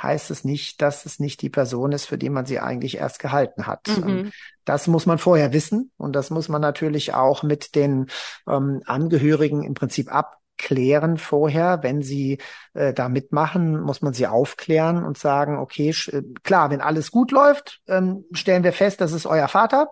heißt 0.00 0.30
es 0.30 0.44
nicht, 0.44 0.80
dass 0.80 1.06
es 1.06 1.18
nicht 1.18 1.42
die 1.42 1.50
Person 1.50 1.92
ist, 1.92 2.06
für 2.06 2.18
die 2.18 2.30
man 2.30 2.46
sie 2.46 2.60
eigentlich 2.60 2.96
erst 2.96 3.18
gehalten 3.18 3.66
hat. 3.66 3.88
Mhm. 3.88 4.08
Ähm, 4.08 4.32
das 4.64 4.86
muss 4.86 5.06
man 5.06 5.18
vorher 5.18 5.52
wissen 5.52 5.90
und 5.96 6.14
das 6.14 6.30
muss 6.30 6.48
man 6.48 6.60
natürlich 6.60 7.14
auch 7.14 7.42
mit 7.42 7.74
den 7.74 8.06
ähm, 8.48 8.82
Angehörigen 8.86 9.64
im 9.64 9.74
Prinzip 9.74 10.12
abklären 10.12 11.18
vorher. 11.18 11.82
Wenn 11.82 12.02
sie 12.02 12.38
äh, 12.74 12.92
da 12.92 13.08
mitmachen, 13.08 13.80
muss 13.80 14.02
man 14.02 14.12
sie 14.12 14.26
aufklären 14.26 15.04
und 15.04 15.18
sagen, 15.18 15.58
okay, 15.58 15.90
äh, 16.08 16.22
klar, 16.42 16.70
wenn 16.70 16.80
alles 16.80 17.10
gut 17.10 17.30
läuft, 17.30 17.80
ähm, 17.88 18.24
stellen 18.32 18.64
wir 18.64 18.72
fest, 18.72 19.00
das 19.00 19.12
ist 19.12 19.26
euer 19.26 19.48
Vater 19.48 19.88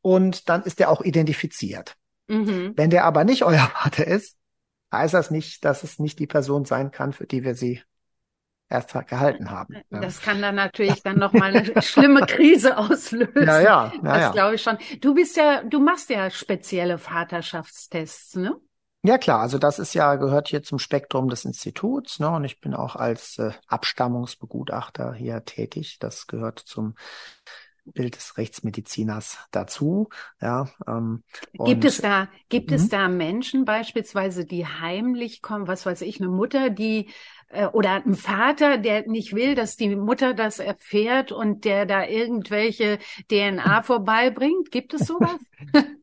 und 0.00 0.48
dann 0.48 0.62
ist 0.62 0.80
er 0.80 0.90
auch 0.90 1.00
identifiziert. 1.00 1.96
Mhm. 2.26 2.74
Wenn 2.76 2.90
der 2.90 3.04
aber 3.04 3.24
nicht 3.24 3.44
euer 3.44 3.70
Vater 3.74 4.06
ist, 4.06 4.36
heißt 4.92 5.14
das 5.14 5.30
nicht, 5.30 5.64
dass 5.64 5.82
es 5.82 5.98
nicht 5.98 6.18
die 6.18 6.26
Person 6.26 6.64
sein 6.64 6.90
kann, 6.90 7.12
für 7.12 7.26
die 7.26 7.44
wir 7.44 7.54
sie 7.54 7.82
erst 8.68 8.92
gehalten 9.08 9.50
haben. 9.50 9.76
Ja. 9.90 10.00
Das 10.00 10.20
kann 10.20 10.42
dann 10.42 10.54
natürlich 10.54 11.02
dann 11.02 11.18
noch 11.18 11.32
mal 11.32 11.54
eine 11.54 11.82
schlimme 11.82 12.26
Krise 12.26 12.76
auslösen. 12.76 13.46
Ja, 13.46 13.60
ja, 13.60 13.92
ja 14.02 14.18
das 14.18 14.32
glaube 14.32 14.54
ich 14.56 14.62
schon. 14.62 14.78
Du 15.00 15.14
bist 15.14 15.36
ja, 15.36 15.62
du 15.62 15.80
machst 15.80 16.10
ja 16.10 16.30
spezielle 16.30 16.98
Vaterschaftstests, 16.98 18.36
ne? 18.36 18.56
Ja 19.02 19.16
klar, 19.16 19.40
also 19.40 19.58
das 19.58 19.78
ist 19.78 19.94
ja 19.94 20.16
gehört 20.16 20.48
hier 20.48 20.62
zum 20.62 20.78
Spektrum 20.78 21.28
des 21.28 21.44
Instituts, 21.44 22.18
ne? 22.18 22.28
Und 22.30 22.44
ich 22.44 22.60
bin 22.60 22.74
auch 22.74 22.96
als 22.96 23.38
äh, 23.38 23.52
Abstammungsbegutachter 23.68 25.14
hier 25.14 25.44
tätig. 25.44 25.98
Das 26.00 26.26
gehört 26.26 26.58
zum 26.58 26.94
Bild 27.92 28.16
des 28.16 28.36
Rechtsmediziners 28.36 29.38
dazu. 29.50 30.08
Ja, 30.40 30.68
ähm, 30.86 31.22
gibt 31.52 31.84
es 31.84 32.00
da 32.00 32.28
gibt 32.48 32.72
es 32.72 32.84
mhm. 32.84 32.88
da 32.88 33.08
Menschen 33.08 33.64
beispielsweise, 33.64 34.44
die 34.44 34.66
heimlich 34.66 35.42
kommen, 35.42 35.68
was 35.68 35.86
weiß 35.86 36.02
ich, 36.02 36.20
eine 36.20 36.28
Mutter, 36.28 36.68
die 36.70 37.08
äh, 37.50 37.66
oder 37.66 37.94
ein 38.04 38.14
Vater, 38.14 38.76
der 38.76 39.08
nicht 39.08 39.34
will, 39.34 39.54
dass 39.54 39.76
die 39.76 39.94
Mutter 39.96 40.34
das 40.34 40.58
erfährt 40.58 41.32
und 41.32 41.64
der 41.64 41.86
da 41.86 42.04
irgendwelche 42.04 42.98
DNA 43.30 43.82
vorbeibringt? 43.84 44.70
Gibt 44.70 44.92
es 44.94 45.06
sowas? 45.06 45.38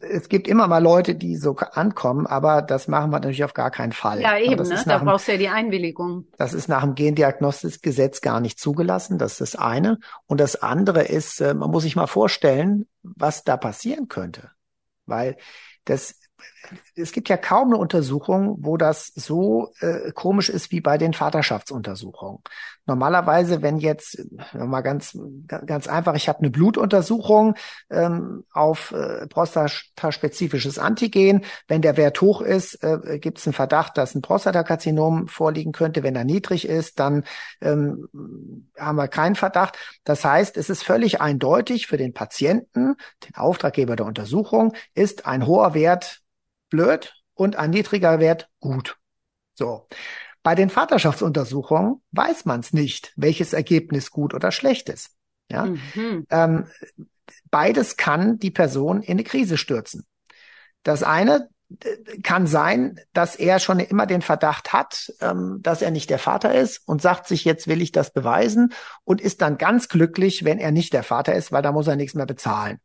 es 0.00 0.28
gibt 0.28 0.46
immer 0.46 0.68
mal 0.68 0.82
Leute, 0.82 1.14
die 1.14 1.36
so 1.36 1.56
ankommen, 1.56 2.26
aber 2.26 2.62
das 2.62 2.86
machen 2.86 3.10
wir 3.10 3.18
natürlich 3.18 3.44
auf 3.44 3.54
gar 3.54 3.70
keinen 3.70 3.92
Fall. 3.92 4.20
Ja, 4.20 4.38
eben, 4.38 4.68
ne? 4.68 4.82
da 4.86 4.98
brauchst 4.98 5.28
du 5.28 5.32
ja 5.32 5.38
die 5.38 5.48
Einwilligung. 5.48 6.26
Das 6.36 6.54
ist 6.54 6.68
nach 6.68 6.84
dem 6.84 6.94
Gendiagnostikgesetz 6.94 8.20
gar 8.20 8.40
nicht 8.40 8.58
zugelassen, 8.58 9.18
das 9.18 9.32
ist 9.40 9.54
das 9.54 9.56
eine. 9.56 9.98
Und 10.26 10.40
das 10.40 10.62
andere 10.62 11.02
ist, 11.02 11.40
äh, 11.40 11.54
man 11.54 11.70
muss 11.70 11.82
sich 11.82 11.96
mal 11.96 12.06
vorstellen, 12.06 12.86
was 13.02 13.42
da 13.44 13.56
passieren 13.56 14.08
könnte. 14.08 14.50
Weil 15.06 15.36
das 15.84 16.14
es 16.98 17.12
gibt 17.12 17.28
ja 17.28 17.36
kaum 17.36 17.68
eine 17.68 17.78
Untersuchung, 17.78 18.56
wo 18.60 18.76
das 18.76 19.06
so 19.14 19.72
äh, 19.80 20.12
komisch 20.12 20.48
ist 20.48 20.72
wie 20.72 20.80
bei 20.80 20.98
den 20.98 21.14
Vaterschaftsuntersuchungen. 21.14 22.42
Normalerweise, 22.86 23.60
wenn 23.60 23.78
jetzt, 23.78 24.18
mal 24.54 24.80
ganz, 24.80 25.16
ganz 25.46 25.88
einfach, 25.88 26.14
ich 26.14 26.28
habe 26.28 26.38
eine 26.38 26.50
Blutuntersuchung 26.50 27.54
ähm, 27.90 28.44
auf 28.52 28.92
äh, 28.92 29.26
prostataspezifisches 29.26 30.78
Antigen. 30.78 31.44
Wenn 31.66 31.82
der 31.82 31.98
Wert 31.98 32.20
hoch 32.22 32.40
ist, 32.40 32.82
äh, 32.82 33.18
gibt 33.18 33.38
es 33.38 33.46
einen 33.46 33.52
Verdacht, 33.52 33.98
dass 33.98 34.14
ein 34.14 34.22
Prostatakarzinom 34.22 35.28
vorliegen 35.28 35.72
könnte. 35.72 36.02
Wenn 36.02 36.16
er 36.16 36.24
niedrig 36.24 36.66
ist, 36.66 36.98
dann 36.98 37.24
ähm, 37.60 38.08
haben 38.78 38.96
wir 38.96 39.08
keinen 39.08 39.34
Verdacht. 39.34 39.76
Das 40.04 40.24
heißt, 40.24 40.56
es 40.56 40.70
ist 40.70 40.82
völlig 40.82 41.20
eindeutig 41.20 41.88
für 41.88 41.98
den 41.98 42.14
Patienten, 42.14 42.96
den 43.26 43.34
Auftraggeber 43.36 43.96
der 43.96 44.06
Untersuchung, 44.06 44.72
ist 44.94 45.26
ein 45.26 45.46
hoher 45.46 45.74
Wert 45.74 46.22
blöd 46.68 47.14
und 47.34 47.56
ein 47.56 47.70
niedriger 47.70 48.18
Wert 48.20 48.48
gut. 48.60 48.96
So. 49.54 49.88
Bei 50.42 50.54
den 50.54 50.70
Vaterschaftsuntersuchungen 50.70 52.02
weiß 52.12 52.44
man 52.44 52.60
es 52.60 52.72
nicht, 52.72 53.12
welches 53.16 53.52
Ergebnis 53.52 54.10
gut 54.10 54.34
oder 54.34 54.52
schlecht 54.52 54.88
ist. 54.88 55.10
Ja? 55.50 55.66
Mhm. 55.66 56.26
Ähm, 56.30 56.66
beides 57.50 57.96
kann 57.96 58.38
die 58.38 58.50
Person 58.50 59.02
in 59.02 59.12
eine 59.12 59.24
Krise 59.24 59.56
stürzen. 59.56 60.06
Das 60.82 61.02
eine 61.02 61.48
äh, 61.82 62.20
kann 62.22 62.46
sein, 62.46 63.00
dass 63.12 63.36
er 63.36 63.58
schon 63.58 63.80
immer 63.80 64.06
den 64.06 64.22
Verdacht 64.22 64.72
hat, 64.72 65.12
ähm, 65.20 65.58
dass 65.60 65.82
er 65.82 65.90
nicht 65.90 66.08
der 66.08 66.18
Vater 66.18 66.54
ist 66.54 66.86
und 66.86 67.02
sagt 67.02 67.26
sich, 67.26 67.44
jetzt 67.44 67.66
will 67.66 67.82
ich 67.82 67.92
das 67.92 68.12
beweisen 68.12 68.72
und 69.04 69.20
ist 69.20 69.42
dann 69.42 69.58
ganz 69.58 69.88
glücklich, 69.88 70.44
wenn 70.44 70.58
er 70.58 70.70
nicht 70.70 70.92
der 70.92 71.02
Vater 71.02 71.34
ist, 71.34 71.52
weil 71.52 71.62
da 71.62 71.72
muss 71.72 71.88
er 71.88 71.96
nichts 71.96 72.14
mehr 72.14 72.26
bezahlen. 72.26 72.80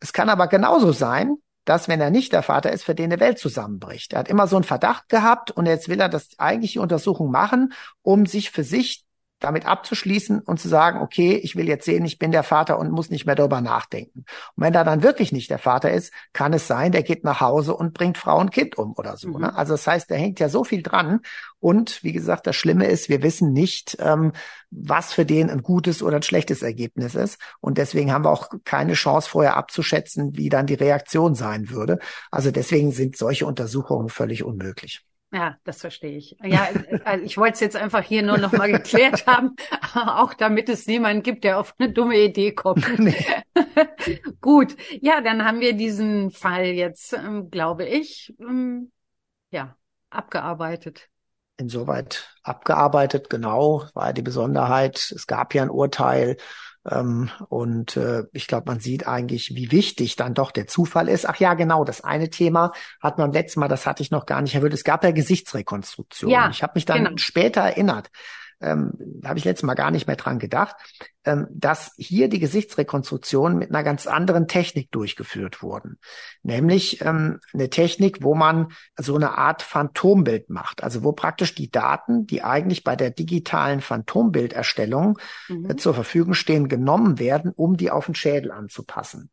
Es 0.00 0.12
kann 0.12 0.28
aber 0.28 0.46
genauso 0.46 0.92
sein, 0.92 1.36
dass, 1.68 1.88
wenn 1.88 2.00
er 2.00 2.10
nicht 2.10 2.32
der 2.32 2.42
Vater 2.42 2.72
ist, 2.72 2.84
für 2.84 2.94
den 2.94 3.12
eine 3.12 3.20
Welt 3.20 3.38
zusammenbricht. 3.38 4.12
Er 4.12 4.20
hat 4.20 4.28
immer 4.28 4.46
so 4.46 4.56
einen 4.56 4.64
Verdacht 4.64 5.08
gehabt 5.08 5.50
und 5.50 5.66
jetzt 5.66 5.88
will 5.88 6.00
er 6.00 6.08
das 6.08 6.30
eigentliche 6.38 6.80
Untersuchung 6.80 7.30
machen, 7.30 7.72
um 8.02 8.26
sich 8.26 8.50
für 8.50 8.64
sich 8.64 9.04
damit 9.40 9.66
abzuschließen 9.66 10.40
und 10.40 10.58
zu 10.58 10.68
sagen, 10.68 11.00
okay, 11.00 11.34
ich 11.34 11.56
will 11.56 11.68
jetzt 11.68 11.84
sehen, 11.84 12.04
ich 12.04 12.18
bin 12.18 12.32
der 12.32 12.42
Vater 12.42 12.78
und 12.78 12.90
muss 12.90 13.10
nicht 13.10 13.26
mehr 13.26 13.34
darüber 13.34 13.60
nachdenken. 13.60 14.24
Und 14.56 14.64
wenn 14.64 14.74
er 14.74 14.84
dann 14.84 15.02
wirklich 15.02 15.32
nicht 15.32 15.50
der 15.50 15.58
Vater 15.58 15.92
ist, 15.92 16.12
kann 16.32 16.52
es 16.52 16.66
sein, 16.66 16.92
der 16.92 17.02
geht 17.02 17.24
nach 17.24 17.40
Hause 17.40 17.74
und 17.74 17.94
bringt 17.94 18.18
Frau 18.18 18.38
und 18.38 18.50
Kind 18.50 18.76
um 18.78 18.94
oder 18.96 19.16
so. 19.16 19.28
Ne? 19.28 19.34
Mhm. 19.34 19.40
Ne? 19.42 19.56
Also 19.56 19.74
das 19.74 19.86
heißt, 19.86 20.10
da 20.10 20.14
hängt 20.14 20.40
ja 20.40 20.48
so 20.48 20.64
viel 20.64 20.82
dran. 20.82 21.20
Und 21.60 22.02
wie 22.04 22.12
gesagt, 22.12 22.46
das 22.46 22.56
Schlimme 22.56 22.86
ist, 22.86 23.08
wir 23.08 23.22
wissen 23.22 23.52
nicht, 23.52 23.96
ähm, 24.00 24.32
was 24.70 25.12
für 25.12 25.24
den 25.24 25.50
ein 25.50 25.62
gutes 25.62 26.02
oder 26.02 26.16
ein 26.16 26.22
schlechtes 26.22 26.62
Ergebnis 26.62 27.14
ist. 27.14 27.40
Und 27.60 27.78
deswegen 27.78 28.12
haben 28.12 28.24
wir 28.24 28.30
auch 28.30 28.50
keine 28.64 28.94
Chance 28.94 29.28
vorher 29.28 29.56
abzuschätzen, 29.56 30.36
wie 30.36 30.48
dann 30.48 30.66
die 30.66 30.74
Reaktion 30.74 31.34
sein 31.34 31.70
würde. 31.70 31.98
Also 32.30 32.50
deswegen 32.50 32.92
sind 32.92 33.16
solche 33.16 33.46
Untersuchungen 33.46 34.08
völlig 34.08 34.44
unmöglich. 34.44 35.07
Ja, 35.30 35.56
das 35.64 35.82
verstehe 35.82 36.16
ich. 36.16 36.36
Ja, 36.42 36.68
also 37.04 37.24
ich 37.24 37.36
wollte 37.36 37.54
es 37.54 37.60
jetzt 37.60 37.76
einfach 37.76 38.02
hier 38.02 38.22
nur 38.22 38.38
noch 38.38 38.52
mal 38.52 38.72
geklärt 38.72 39.26
haben, 39.26 39.56
auch 39.94 40.32
damit 40.32 40.70
es 40.70 40.86
niemanden 40.86 41.22
gibt, 41.22 41.44
der 41.44 41.58
auf 41.58 41.74
eine 41.78 41.92
dumme 41.92 42.18
Idee 42.18 42.52
kommt. 42.52 42.86
Nee. 42.98 43.14
Gut, 44.40 44.76
ja, 45.00 45.20
dann 45.20 45.44
haben 45.44 45.60
wir 45.60 45.72
diesen 45.74 46.30
Fall 46.30 46.66
jetzt, 46.66 47.12
ähm, 47.12 47.50
glaube 47.50 47.84
ich, 47.84 48.34
ähm, 48.40 48.90
ja, 49.50 49.76
abgearbeitet. 50.10 51.08
Insoweit 51.58 52.34
abgearbeitet, 52.42 53.28
genau, 53.28 53.84
war 53.94 54.12
die 54.12 54.22
Besonderheit. 54.22 55.12
Es 55.14 55.26
gab 55.26 55.54
ja 55.54 55.62
ein 55.62 55.70
Urteil 55.70 56.36
ähm, 56.90 57.30
und 57.48 57.96
äh, 57.96 58.24
ich 58.32 58.46
glaube, 58.46 58.64
man 58.66 58.80
sieht 58.80 59.06
eigentlich, 59.06 59.54
wie 59.54 59.72
wichtig 59.72 60.16
dann 60.16 60.34
doch 60.34 60.50
der 60.50 60.66
Zufall 60.66 61.08
ist. 61.08 61.28
Ach 61.28 61.36
ja, 61.36 61.54
genau, 61.54 61.84
das 61.84 62.02
eine 62.02 62.30
Thema 62.30 62.72
hat 63.00 63.18
man 63.18 63.32
letztes 63.32 63.56
Mal, 63.56 63.68
das 63.68 63.86
hatte 63.86 64.02
ich 64.02 64.10
noch 64.10 64.26
gar 64.26 64.42
nicht 64.42 64.54
erwähnt. 64.54 64.74
Es 64.74 64.84
gab 64.84 65.04
ja 65.04 65.10
Gesichtsrekonstruktion. 65.10 66.30
Ja, 66.30 66.50
ich 66.50 66.62
habe 66.62 66.72
mich 66.74 66.84
dann 66.84 67.04
genau. 67.04 67.16
später 67.16 67.62
erinnert 67.62 68.10
ähm, 68.60 68.92
habe 69.24 69.38
ich 69.38 69.44
letztes 69.44 69.64
Mal 69.64 69.74
gar 69.74 69.90
nicht 69.90 70.06
mehr 70.06 70.16
dran 70.16 70.38
gedacht, 70.38 70.76
ähm, 71.24 71.46
dass 71.50 71.92
hier 71.96 72.28
die 72.28 72.38
Gesichtsrekonstruktionen 72.38 73.58
mit 73.58 73.70
einer 73.70 73.84
ganz 73.84 74.06
anderen 74.06 74.48
Technik 74.48 74.90
durchgeführt 74.90 75.62
wurden. 75.62 75.98
Nämlich 76.42 77.00
ähm, 77.02 77.40
eine 77.52 77.70
Technik, 77.70 78.22
wo 78.22 78.34
man 78.34 78.68
so 78.96 79.14
eine 79.14 79.36
Art 79.36 79.62
Phantombild 79.62 80.50
macht. 80.50 80.82
Also 80.82 81.04
wo 81.04 81.12
praktisch 81.12 81.54
die 81.54 81.70
Daten, 81.70 82.26
die 82.26 82.42
eigentlich 82.42 82.84
bei 82.84 82.96
der 82.96 83.10
digitalen 83.10 83.80
Phantombilderstellung 83.80 85.18
mhm. 85.48 85.70
äh, 85.70 85.76
zur 85.76 85.94
Verfügung 85.94 86.34
stehen, 86.34 86.68
genommen 86.68 87.18
werden, 87.18 87.52
um 87.54 87.76
die 87.76 87.90
auf 87.90 88.06
den 88.06 88.14
Schädel 88.14 88.50
anzupassen. 88.50 89.30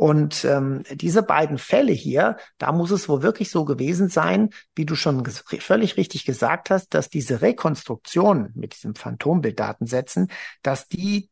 Und 0.00 0.46
ähm, 0.46 0.82
diese 0.94 1.22
beiden 1.22 1.58
Fälle 1.58 1.92
hier, 1.92 2.38
da 2.56 2.72
muss 2.72 2.90
es 2.90 3.06
wohl 3.06 3.22
wirklich 3.22 3.50
so 3.50 3.66
gewesen 3.66 4.08
sein, 4.08 4.48
wie 4.74 4.86
du 4.86 4.94
schon 4.94 5.26
völlig 5.26 5.98
richtig 5.98 6.24
gesagt 6.24 6.70
hast, 6.70 6.94
dass 6.94 7.10
diese 7.10 7.42
Rekonstruktion 7.42 8.50
mit 8.54 8.72
diesem 8.72 8.94
Phantombilddatensätzen, 8.94 10.30
dass 10.62 10.88
die 10.88 11.28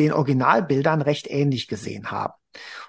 den 0.00 0.12
Originalbildern 0.12 1.00
recht 1.00 1.30
ähnlich 1.30 1.68
gesehen 1.68 2.10
haben. 2.10 2.32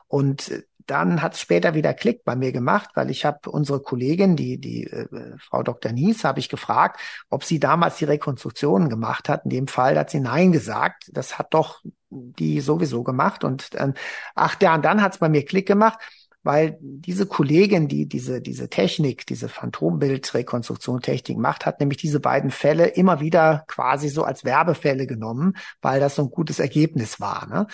Und 0.08 0.50
äh, 0.50 0.64
dann 0.88 1.22
hat 1.22 1.34
es 1.34 1.42
später 1.42 1.74
wieder 1.74 1.94
Klick 1.94 2.24
bei 2.24 2.36
mir 2.36 2.52
gemacht, 2.52 2.90
weil 2.96 3.10
ich 3.10 3.26
habe 3.26 3.50
unsere 3.50 3.82
Kollegin, 3.82 4.36
die, 4.36 4.58
die 4.60 4.86
äh, 4.86 5.38
Frau 5.40 5.64
Dr. 5.64 5.92
Nies, 5.92 6.24
habe 6.24 6.40
ich 6.40 6.50
gefragt, 6.50 7.00
ob 7.30 7.44
sie 7.44 7.60
damals 7.60 7.98
die 7.98 8.06
Rekonstruktionen 8.06 8.90
gemacht 8.90 9.30
hat. 9.30 9.46
In 9.46 9.50
dem 9.50 9.68
Fall 9.68 9.98
hat 9.98 10.10
sie 10.10 10.20
Nein 10.20 10.52
gesagt. 10.52 11.10
Das 11.12 11.38
hat 11.38 11.54
doch 11.54 11.82
die 12.10 12.62
sowieso 12.62 13.04
gemacht. 13.04 13.44
Und 13.44 13.74
äh, 13.76 13.94
ach, 14.36 14.56
ja, 14.62 14.76
und 14.76 14.86
dann 14.86 15.02
hat 15.02 15.14
es 15.14 15.20
bei 15.20 15.30
mir 15.30 15.46
Klick 15.46 15.68
gemacht 15.68 16.00
weil 16.44 16.78
diese 16.82 17.26
Kollegin, 17.26 17.88
die 17.88 18.06
diese, 18.06 18.42
diese 18.42 18.70
Technik, 18.70 19.26
diese 19.26 19.48
Phantombildrekonstruktion-Technik 19.48 21.38
macht, 21.38 21.66
hat 21.66 21.80
nämlich 21.80 21.98
diese 21.98 22.20
beiden 22.20 22.52
Fälle 22.52 22.88
immer 22.88 23.22
wieder 23.22 23.64
quasi 23.68 24.10
so 24.10 24.24
als 24.24 24.44
Werbefälle 24.44 25.08
genommen, 25.08 25.56
weil 25.82 26.02
das 26.02 26.16
so 26.16 26.24
ein 26.24 26.32
gutes 26.32 26.60
Ergebnis 26.60 27.22
war. 27.22 27.48
Ne? 27.48 27.68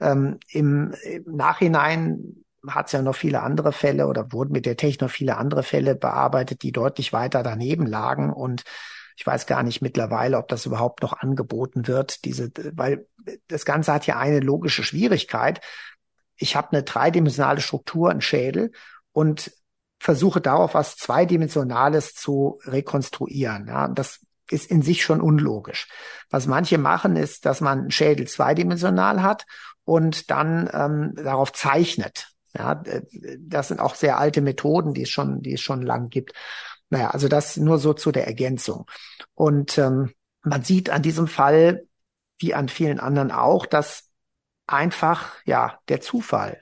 Ähm, 0.00 0.38
im, 0.50 0.92
Im 1.04 1.36
Nachhinein 1.36 2.44
hat 2.68 2.86
es 2.86 2.92
ja 2.92 3.02
noch 3.02 3.16
viele 3.16 3.42
andere 3.42 3.72
Fälle 3.72 4.06
oder 4.06 4.32
wurden 4.32 4.52
mit 4.52 4.66
der 4.66 4.76
Technik 4.76 5.02
noch 5.02 5.10
viele 5.10 5.36
andere 5.36 5.62
Fälle 5.62 5.94
bearbeitet, 5.94 6.62
die 6.62 6.72
deutlich 6.72 7.12
weiter 7.12 7.42
daneben 7.42 7.86
lagen 7.86 8.32
und 8.32 8.62
ich 9.18 9.26
weiß 9.26 9.46
gar 9.46 9.62
nicht 9.62 9.80
mittlerweile, 9.80 10.36
ob 10.36 10.48
das 10.48 10.66
überhaupt 10.66 11.02
noch 11.02 11.14
angeboten 11.14 11.86
wird, 11.86 12.26
diese, 12.26 12.50
weil 12.72 13.06
das 13.48 13.64
Ganze 13.64 13.94
hat 13.94 14.06
ja 14.06 14.18
eine 14.18 14.40
logische 14.40 14.82
Schwierigkeit 14.82 15.60
ich 16.36 16.56
habe 16.56 16.72
eine 16.72 16.82
dreidimensionale 16.82 17.60
Struktur, 17.60 18.10
einen 18.10 18.20
Schädel 18.20 18.72
und 19.12 19.52
versuche 19.98 20.40
darauf 20.40 20.74
was 20.74 20.96
Zweidimensionales 20.96 22.14
zu 22.14 22.60
rekonstruieren. 22.64 23.66
Ja, 23.66 23.88
das 23.88 24.20
ist 24.50 24.70
in 24.70 24.82
sich 24.82 25.02
schon 25.02 25.20
unlogisch. 25.20 25.88
Was 26.30 26.46
manche 26.46 26.78
machen, 26.78 27.16
ist, 27.16 27.46
dass 27.46 27.60
man 27.60 27.80
einen 27.80 27.90
Schädel 27.90 28.28
zweidimensional 28.28 29.22
hat 29.22 29.46
und 29.84 30.30
dann 30.30 30.70
ähm, 30.72 31.14
darauf 31.16 31.52
zeichnet. 31.52 32.28
Ja, 32.56 32.82
das 33.38 33.68
sind 33.68 33.80
auch 33.80 33.94
sehr 33.94 34.18
alte 34.18 34.40
Methoden, 34.40 34.94
die 34.94 35.02
es 35.02 35.10
schon, 35.10 35.42
die 35.42 35.54
es 35.54 35.60
schon 35.60 35.82
lang 35.82 36.08
gibt. 36.08 36.32
Naja, 36.88 37.10
also 37.10 37.28
das 37.28 37.56
nur 37.56 37.78
so 37.78 37.92
zu 37.92 38.12
der 38.12 38.26
Ergänzung. 38.26 38.86
Und 39.34 39.76
ähm, 39.78 40.12
man 40.42 40.62
sieht 40.62 40.90
an 40.90 41.02
diesem 41.02 41.26
Fall, 41.26 41.86
wie 42.38 42.54
an 42.54 42.68
vielen 42.68 43.00
anderen 43.00 43.30
auch, 43.30 43.66
dass 43.66 44.10
einfach 44.66 45.34
ja 45.44 45.78
der 45.88 46.00
Zufall 46.00 46.60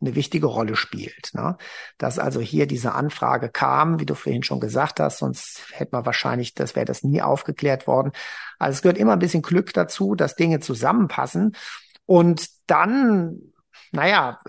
eine 0.00 0.14
wichtige 0.14 0.46
Rolle 0.46 0.76
spielt. 0.76 1.30
Ne? 1.34 1.56
Dass 1.98 2.18
also 2.18 2.40
hier 2.40 2.66
diese 2.66 2.92
Anfrage 2.92 3.48
kam, 3.48 3.98
wie 3.98 4.06
du 4.06 4.14
vorhin 4.14 4.42
schon 4.42 4.60
gesagt 4.60 5.00
hast, 5.00 5.18
sonst 5.18 5.64
hätte 5.72 5.90
man 5.92 6.06
wahrscheinlich, 6.06 6.54
das 6.54 6.76
wäre 6.76 6.86
das 6.86 7.02
nie 7.02 7.20
aufgeklärt 7.20 7.86
worden. 7.86 8.12
Also 8.58 8.76
es 8.76 8.82
gehört 8.82 8.98
immer 8.98 9.14
ein 9.14 9.18
bisschen 9.18 9.42
Glück 9.42 9.72
dazu, 9.72 10.14
dass 10.14 10.36
Dinge 10.36 10.60
zusammenpassen. 10.60 11.56
Und 12.06 12.48
dann, 12.66 13.52
naja, 13.92 14.40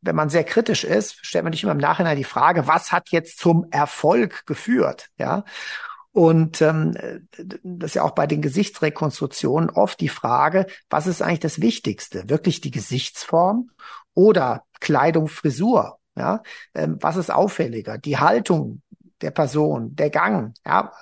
wenn 0.00 0.16
man 0.16 0.28
sehr 0.28 0.44
kritisch 0.44 0.84
ist, 0.84 1.24
stellt 1.24 1.44
man 1.44 1.52
sich 1.52 1.62
immer 1.62 1.72
im 1.72 1.78
Nachhinein 1.78 2.16
die 2.16 2.24
Frage, 2.24 2.66
was 2.66 2.92
hat 2.92 3.10
jetzt 3.10 3.38
zum 3.38 3.66
Erfolg 3.70 4.46
geführt? 4.46 5.08
Ja. 5.18 5.44
Und 6.12 6.60
ähm, 6.60 6.94
das 7.62 7.90
ist 7.90 7.94
ja 7.94 8.02
auch 8.02 8.10
bei 8.10 8.26
den 8.26 8.42
Gesichtsrekonstruktionen 8.42 9.70
oft 9.70 9.98
die 10.00 10.10
Frage, 10.10 10.66
was 10.90 11.06
ist 11.06 11.22
eigentlich 11.22 11.40
das 11.40 11.60
Wichtigste? 11.60 12.28
Wirklich 12.28 12.60
die 12.60 12.70
Gesichtsform 12.70 13.70
oder 14.14 14.64
Kleidung, 14.80 15.28
Frisur? 15.28 15.98
Ja, 16.14 16.42
ähm, 16.74 16.98
was 17.00 17.16
ist 17.16 17.30
auffälliger? 17.30 17.96
Die 17.96 18.18
Haltung 18.18 18.82
der 19.22 19.30
Person, 19.30 19.96
der 19.96 20.10
Gang. 20.10 20.54
Ja, 20.66 20.92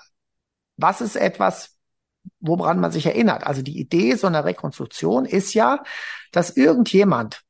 was 0.76 1.00
ist 1.00 1.16
etwas, 1.16 1.76
woran 2.38 2.78
man 2.78 2.92
sich 2.92 3.06
erinnert? 3.06 3.44
Also 3.44 3.62
die 3.62 3.78
Idee 3.78 4.14
so 4.14 4.26
einer 4.26 4.44
Rekonstruktion 4.44 5.24
ist 5.24 5.54
ja, 5.54 5.82
dass 6.32 6.56
irgendjemand, 6.56 7.42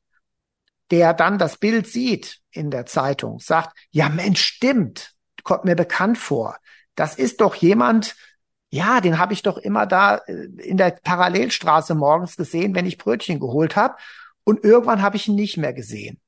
der 0.90 1.14
dann 1.14 1.38
das 1.38 1.56
Bild 1.56 1.86
sieht 1.86 2.38
in 2.50 2.70
der 2.70 2.86
Zeitung, 2.86 3.38
sagt, 3.38 3.76
ja 3.90 4.08
Mensch, 4.08 4.42
stimmt, 4.42 5.12
kommt 5.42 5.64
mir 5.64 5.76
bekannt 5.76 6.18
vor 6.18 6.56
das 7.00 7.14
ist 7.14 7.40
doch 7.40 7.54
jemand, 7.54 8.14
ja, 8.70 9.00
den 9.00 9.18
habe 9.18 9.32
ich 9.32 9.42
doch 9.42 9.56
immer 9.56 9.86
da 9.86 10.16
äh, 10.16 10.44
in 10.58 10.76
der 10.76 10.98
Parallelstraße 11.02 11.94
morgens 11.94 12.36
gesehen, 12.36 12.74
wenn 12.74 12.86
ich 12.86 12.98
Brötchen 12.98 13.40
geholt 13.40 13.74
habe. 13.74 13.96
Und 14.44 14.64
irgendwann 14.64 15.02
habe 15.02 15.16
ich 15.16 15.26
ihn 15.26 15.34
nicht 15.34 15.56
mehr 15.56 15.72
gesehen. 15.72 16.20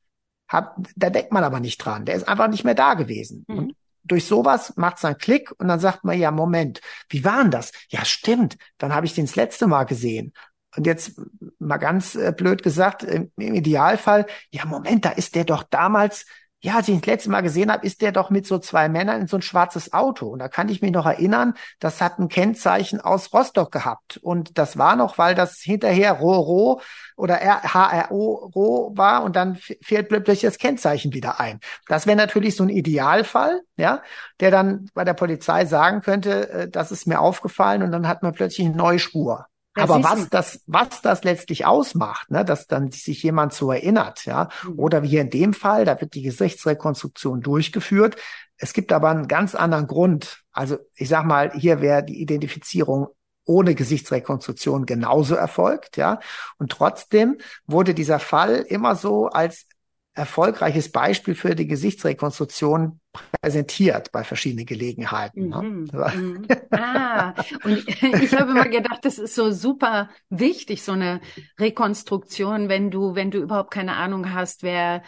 Hab, 0.49 0.77
da 0.97 1.11
denkt 1.11 1.31
man 1.31 1.45
aber 1.45 1.61
nicht 1.61 1.79
dran. 1.79 2.05
Der 2.05 2.15
ist 2.15 2.27
einfach 2.27 2.49
nicht 2.49 2.65
mehr 2.65 2.75
da 2.75 2.95
gewesen. 2.95 3.45
Mhm. 3.49 3.59
Und 3.59 3.77
durch 4.05 4.25
sowas 4.25 4.77
macht 4.77 4.97
es 4.97 5.05
einen 5.05 5.19
Klick 5.19 5.53
und 5.59 5.69
dann 5.69 5.79
sagt 5.79 6.05
man, 6.05 6.19
ja, 6.19 6.31
Moment, 6.31 6.81
wie 7.09 7.25
war 7.25 7.43
denn 7.43 7.51
das? 7.51 7.71
Ja, 7.89 8.05
stimmt. 8.05 8.57
Dann 8.79 8.95
habe 8.95 9.07
ich 9.07 9.15
den 9.15 9.27
das 9.27 9.37
letzte 9.37 9.67
Mal 9.67 9.85
gesehen. 9.85 10.33
Und 10.77 10.87
jetzt 10.87 11.21
mal 11.59 11.77
ganz 11.77 12.15
äh, 12.15 12.33
blöd 12.37 12.63
gesagt, 12.63 13.03
im 13.03 13.31
Idealfall, 13.37 14.27
ja, 14.51 14.65
Moment, 14.65 15.05
da 15.05 15.11
ist 15.11 15.35
der 15.35 15.45
doch 15.45 15.63
damals 15.65 16.25
ja, 16.65 16.77
als 16.77 16.87
ich 16.87 16.95
ihn 16.95 17.01
das 17.01 17.07
letzte 17.09 17.31
Mal 17.31 17.41
gesehen 17.41 17.73
habe, 17.73 17.85
ist 17.85 18.03
der 18.03 18.13
doch 18.13 18.31
mit 18.31 18.47
so 18.47 18.57
zwei 18.59 18.89
Männern 18.89 19.23
in 19.23 19.27
so 19.27 19.37
ein 19.37 19.43
schwarzes 19.43 19.93
Auto. 19.93 20.29
Und 20.29 20.39
da 20.39 20.49
kann 20.49 20.69
ich 20.69 20.81
mich 20.81 20.93
noch 20.93 21.07
erinnern, 21.07 21.55
das 21.81 22.01
hat 22.01 22.21
ein 22.21 22.29
Kennzeichen 22.29 23.01
aus 23.01 23.33
Rostock 23.35 23.73
gehabt. 23.73 24.17
Und 24.19 24.59
das 24.59 24.79
war 24.79 24.95
noch, 24.95 25.19
weil 25.19 25.35
das 25.35 25.59
hinterher 25.59 26.13
Roro 26.13 26.81
oder 27.17 27.41
HRO 27.41 28.51
Ro 28.55 28.93
war 28.95 29.25
und 29.25 29.35
dann 29.35 29.57
fehlt 29.57 30.09
plötzlich 30.09 30.43
das 30.43 30.59
Kennzeichen 30.59 31.13
wieder 31.13 31.41
ein. 31.41 31.59
Das 31.89 32.07
wäre 32.07 32.17
natürlich 32.17 32.55
so 32.55 32.63
ein 32.63 32.69
Idealfall, 32.69 33.63
ja, 33.77 34.01
der 34.39 34.53
dann 34.53 34.89
bei 34.95 35.03
der 35.03 35.15
Polizei 35.15 35.67
sagen 35.67 36.01
könnte, 36.01 36.49
äh, 36.49 36.69
das 36.69 36.93
ist 36.93 37.09
mir 37.09 37.21
aufgefallen 37.21 37.83
und 37.83 37.91
dann 37.91 38.07
hat 38.07 38.23
man 38.23 38.35
plötzlich 38.35 38.69
eine 38.69 38.77
neue 38.77 39.01
Spur. 39.01 39.47
Aber 39.75 40.03
was 40.03 40.29
das, 40.29 40.63
was 40.67 41.01
das 41.01 41.25
letztlich 41.25 41.65
ausmacht, 41.65 42.31
ne, 42.31 42.45
dass 42.45 42.67
dann 42.67 42.91
sich 42.91 43.23
jemand 43.23 43.55
so 43.55 43.73
erinnert, 43.73 44.27
ja, 44.27 44.49
mhm. 44.65 44.79
oder 44.79 45.03
wie 45.03 45.09
hier 45.09 45.23
in 45.23 45.31
dem 45.31 45.55
Fall, 45.55 45.85
da 45.85 46.01
wird 46.01 46.15
die 46.15 46.23
Gesichtsrekonstruktion 46.23 47.41
durchgeführt. 47.41 48.17
Es 48.57 48.75
gibt 48.75 48.93
aber 48.93 49.09
einen 49.09 49.29
ganz 49.29 49.55
anderen 49.55 49.87
Grund. 49.87 50.43
Also 50.53 50.79
ich 50.95 51.09
sag 51.09 51.25
mal, 51.25 51.53
hier 51.53 51.81
wäre 51.81 52.05
die 52.05 52.21
Identifizierung 52.21 53.09
ohne 53.45 53.75
Gesichtsrekonstruktion 53.75 54.87
genauso 54.87 55.35
erfolgt, 55.35 55.97
ja. 55.97 56.21
Und 56.59 56.71
trotzdem 56.71 57.39
wurde 57.67 57.95
dieser 57.95 58.19
Fall 58.19 58.57
immer 58.69 58.95
so 58.95 59.27
als 59.27 59.67
erfolgreiches 60.15 60.93
Beispiel 60.93 61.35
für 61.35 61.55
die 61.55 61.67
Gesichtsrekonstruktion 61.67 63.01
präsentiert 63.41 64.13
bei 64.13 64.25
verschiedenen 64.25 64.67
Gelegenheiten. 64.67 65.49
Ne? 65.49 65.63
Mhm. 65.63 65.91
Mhm. 65.93 66.47
Ah, 66.71 67.35
und 67.65 67.87
ich 68.23 68.35
habe 68.35 68.51
immer 68.51 68.69
gedacht, 68.69 69.05
das 69.05 69.19
ist 69.19 69.35
so 69.35 69.51
super 69.53 70.11
wichtig, 70.29 70.83
so 70.83 70.93
eine 70.93 71.21
Rekonstruktion, 71.59 72.69
wenn 72.69 72.91
du, 72.91 73.15
wenn 73.15 73.31
du 73.31 73.39
überhaupt 73.39 73.73
keine 73.73 73.97
Ahnung 73.97 74.33
hast, 74.33 74.63
wer 74.63 75.03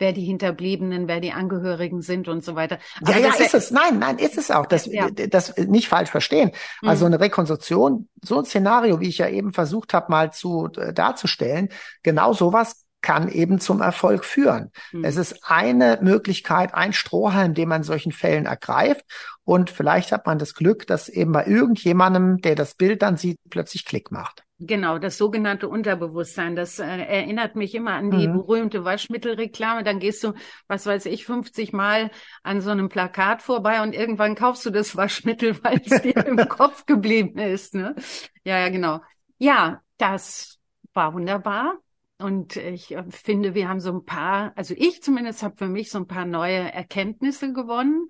wer 0.00 0.12
die 0.12 0.24
Hinterbliebenen, 0.24 1.08
wer 1.08 1.20
die 1.20 1.32
Angehörigen 1.32 2.02
sind 2.02 2.28
und 2.28 2.44
so 2.44 2.54
weiter. 2.54 2.78
Aber 3.00 3.12
ja, 3.12 3.18
ja, 3.18 3.34
ist 3.34 3.54
es. 3.54 3.70
Nein, 3.72 3.98
nein, 3.98 4.18
ist 4.18 4.38
es 4.38 4.50
auch. 4.50 4.66
Das, 4.66 4.86
ja. 4.86 5.10
das 5.10 5.56
nicht 5.56 5.88
falsch 5.88 6.10
verstehen. 6.10 6.52
Also 6.82 7.04
mhm. 7.04 7.14
eine 7.14 7.20
Rekonstruktion, 7.24 8.08
so 8.22 8.38
ein 8.38 8.44
Szenario, 8.44 9.00
wie 9.00 9.08
ich 9.08 9.18
ja 9.18 9.28
eben 9.28 9.52
versucht 9.52 9.94
habe, 9.94 10.10
mal 10.10 10.32
zu 10.32 10.68
äh, 10.76 10.92
darzustellen, 10.92 11.70
genau 12.04 12.32
sowas 12.32 12.84
kann 13.00 13.28
eben 13.28 13.60
zum 13.60 13.80
Erfolg 13.80 14.24
führen. 14.24 14.72
Mhm. 14.92 15.04
Es 15.04 15.16
ist 15.16 15.44
eine 15.44 15.98
Möglichkeit, 16.02 16.74
ein 16.74 16.92
Strohhalm, 16.92 17.54
den 17.54 17.68
man 17.68 17.78
in 17.78 17.84
solchen 17.84 18.12
Fällen 18.12 18.46
ergreift. 18.46 19.04
Und 19.44 19.70
vielleicht 19.70 20.12
hat 20.12 20.26
man 20.26 20.38
das 20.38 20.54
Glück, 20.54 20.86
dass 20.86 21.08
eben 21.08 21.32
bei 21.32 21.46
irgendjemandem, 21.46 22.38
der 22.38 22.54
das 22.54 22.74
Bild 22.74 23.02
dann 23.02 23.16
sieht, 23.16 23.38
plötzlich 23.48 23.84
Klick 23.84 24.10
macht. 24.10 24.44
Genau, 24.60 24.98
das 24.98 25.16
sogenannte 25.16 25.68
Unterbewusstsein. 25.68 26.56
Das 26.56 26.80
äh, 26.80 26.84
erinnert 26.84 27.54
mich 27.54 27.76
immer 27.76 27.92
an 27.92 28.10
die 28.10 28.26
mhm. 28.26 28.32
berühmte 28.32 28.84
Waschmittelreklame. 28.84 29.84
Dann 29.84 30.00
gehst 30.00 30.24
du, 30.24 30.32
was 30.66 30.84
weiß 30.84 31.06
ich, 31.06 31.24
50 31.24 31.72
Mal 31.72 32.10
an 32.42 32.60
so 32.60 32.70
einem 32.70 32.88
Plakat 32.88 33.40
vorbei 33.40 33.82
und 33.82 33.94
irgendwann 33.94 34.34
kaufst 34.34 34.66
du 34.66 34.70
das 34.70 34.96
Waschmittel, 34.96 35.56
weil 35.62 35.80
es 35.84 36.02
dir 36.02 36.26
im 36.26 36.36
Kopf 36.48 36.86
geblieben 36.86 37.38
ist. 37.38 37.74
Ne? 37.74 37.94
Ja, 38.42 38.58
ja, 38.58 38.68
genau. 38.68 39.00
Ja, 39.38 39.80
das 39.96 40.58
war 40.92 41.14
wunderbar. 41.14 41.78
Und 42.18 42.56
ich 42.56 42.94
äh, 42.94 43.04
finde, 43.10 43.54
wir 43.54 43.68
haben 43.68 43.80
so 43.80 43.92
ein 43.92 44.04
paar, 44.04 44.52
also 44.56 44.74
ich 44.76 45.02
zumindest 45.02 45.42
habe 45.42 45.56
für 45.56 45.68
mich 45.68 45.90
so 45.90 45.98
ein 45.98 46.06
paar 46.06 46.24
neue 46.24 46.72
Erkenntnisse 46.72 47.52
gewonnen. 47.52 48.08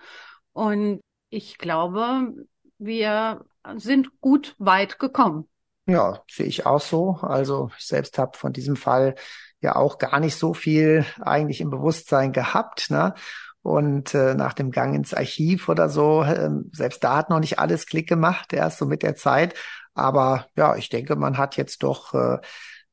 Und 0.53 1.01
ich 1.31 1.59
glaube, 1.59 2.33
wir 2.79 3.45
sind 3.77 4.21
gut 4.21 4.55
weit 4.59 4.99
gekommen. 4.99 5.47
Ja, 5.87 6.23
sehe 6.29 6.47
ich 6.47 6.67
auch 6.67 6.81
so. 6.81 7.19
Also 7.23 7.71
ich 7.79 7.87
selbst 7.87 8.19
habe 8.19 8.37
von 8.37 8.53
diesem 8.53 8.77
Fall 8.77 9.15
ja 9.61 9.77
auch 9.77 9.99
gar 9.99 10.21
nicht 10.21 10.37
so 10.37 10.55
viel 10.55 11.05
eigentlich 11.21 11.61
im 11.61 11.71
Bewusstsein 11.71 12.33
gehabt. 12.33 12.91
Ne? 12.91 13.15
Und 13.63 14.15
äh, 14.15 14.35
nach 14.35 14.55
dem 14.55 14.71
Gang 14.71 14.95
ins 14.95 15.15
Archiv 15.15 15.69
oder 15.69 15.89
so, 15.89 16.23
äh, 16.23 16.51
selbst 16.73 17.05
da 17.05 17.17
hat 17.17 17.31
noch 17.31 17.41
nicht 17.41 17.59
alles 17.59 17.87
Klick 17.87 18.09
gemacht, 18.09 18.53
erst 18.53 18.79
so 18.79 18.87
mit 18.87 19.03
der 19.03 19.17
Zeit. 19.17 19.55
Aber 19.95 20.47
ja, 20.57 20.77
ich 20.77 20.89
denke, 20.89 21.17
man 21.17 21.39
hat 21.39 21.57
jetzt 21.57 21.83
doch 21.83 22.15
äh, 22.15 22.39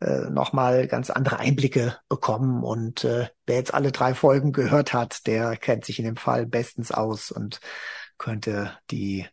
äh, 0.01 0.29
nochmal 0.29 0.87
ganz 0.87 1.09
andere 1.09 1.39
Einblicke 1.39 1.97
bekommen. 2.09 2.63
Und 2.63 3.03
äh, 3.03 3.29
wer 3.45 3.55
jetzt 3.55 3.73
alle 3.73 3.91
drei 3.91 4.13
Folgen 4.13 4.51
gehört 4.51 4.93
hat, 4.93 5.27
der 5.27 5.57
kennt 5.57 5.85
sich 5.85 5.99
in 5.99 6.05
dem 6.05 6.17
Fall 6.17 6.45
bestens 6.45 6.91
aus 6.91 7.31
und 7.31 7.59
könnte 8.17 8.77
die 8.91 9.25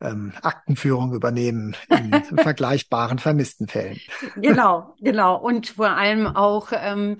ähm, 0.00 0.32
Aktenführung 0.42 1.12
übernehmen 1.12 1.76
in 1.88 2.12
vergleichbaren 2.38 3.18
vermissten 3.18 3.68
Fällen. 3.68 3.98
Genau, 4.36 4.94
genau. 5.00 5.36
Und 5.36 5.68
vor 5.68 5.90
allem 5.90 6.26
auch 6.26 6.68
ähm, 6.72 7.18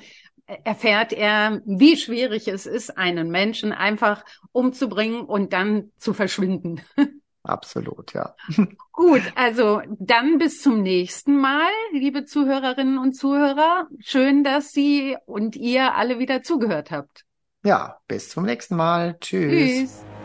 erfährt 0.65 1.13
er, 1.13 1.61
wie 1.67 1.97
schwierig 1.97 2.49
es 2.49 2.67
ist, 2.67 2.97
einen 2.97 3.31
Menschen 3.31 3.73
einfach 3.73 4.25
umzubringen 4.53 5.23
und 5.23 5.53
dann 5.53 5.91
zu 5.99 6.15
verschwinden. 6.15 6.81
Absolut, 7.49 8.13
ja. 8.13 8.35
Gut, 8.93 9.23
also 9.35 9.81
dann 9.99 10.39
bis 10.39 10.61
zum 10.61 10.83
nächsten 10.83 11.41
Mal, 11.41 11.71
liebe 11.93 12.25
Zuhörerinnen 12.25 12.99
und 12.99 13.15
Zuhörer. 13.15 13.89
Schön, 14.01 14.45
dass 14.45 14.73
Sie 14.73 15.17
und 15.25 15.57
ihr 15.57 15.95
alle 15.95 16.19
wieder 16.19 16.43
zugehört 16.43 16.91
habt. 16.91 17.25
Ja, 17.65 18.01
bis 18.07 18.29
zum 18.29 18.45
nächsten 18.45 18.77
Mal. 18.77 19.17
Tschüss. 19.21 19.51
Tschüss. 19.51 20.18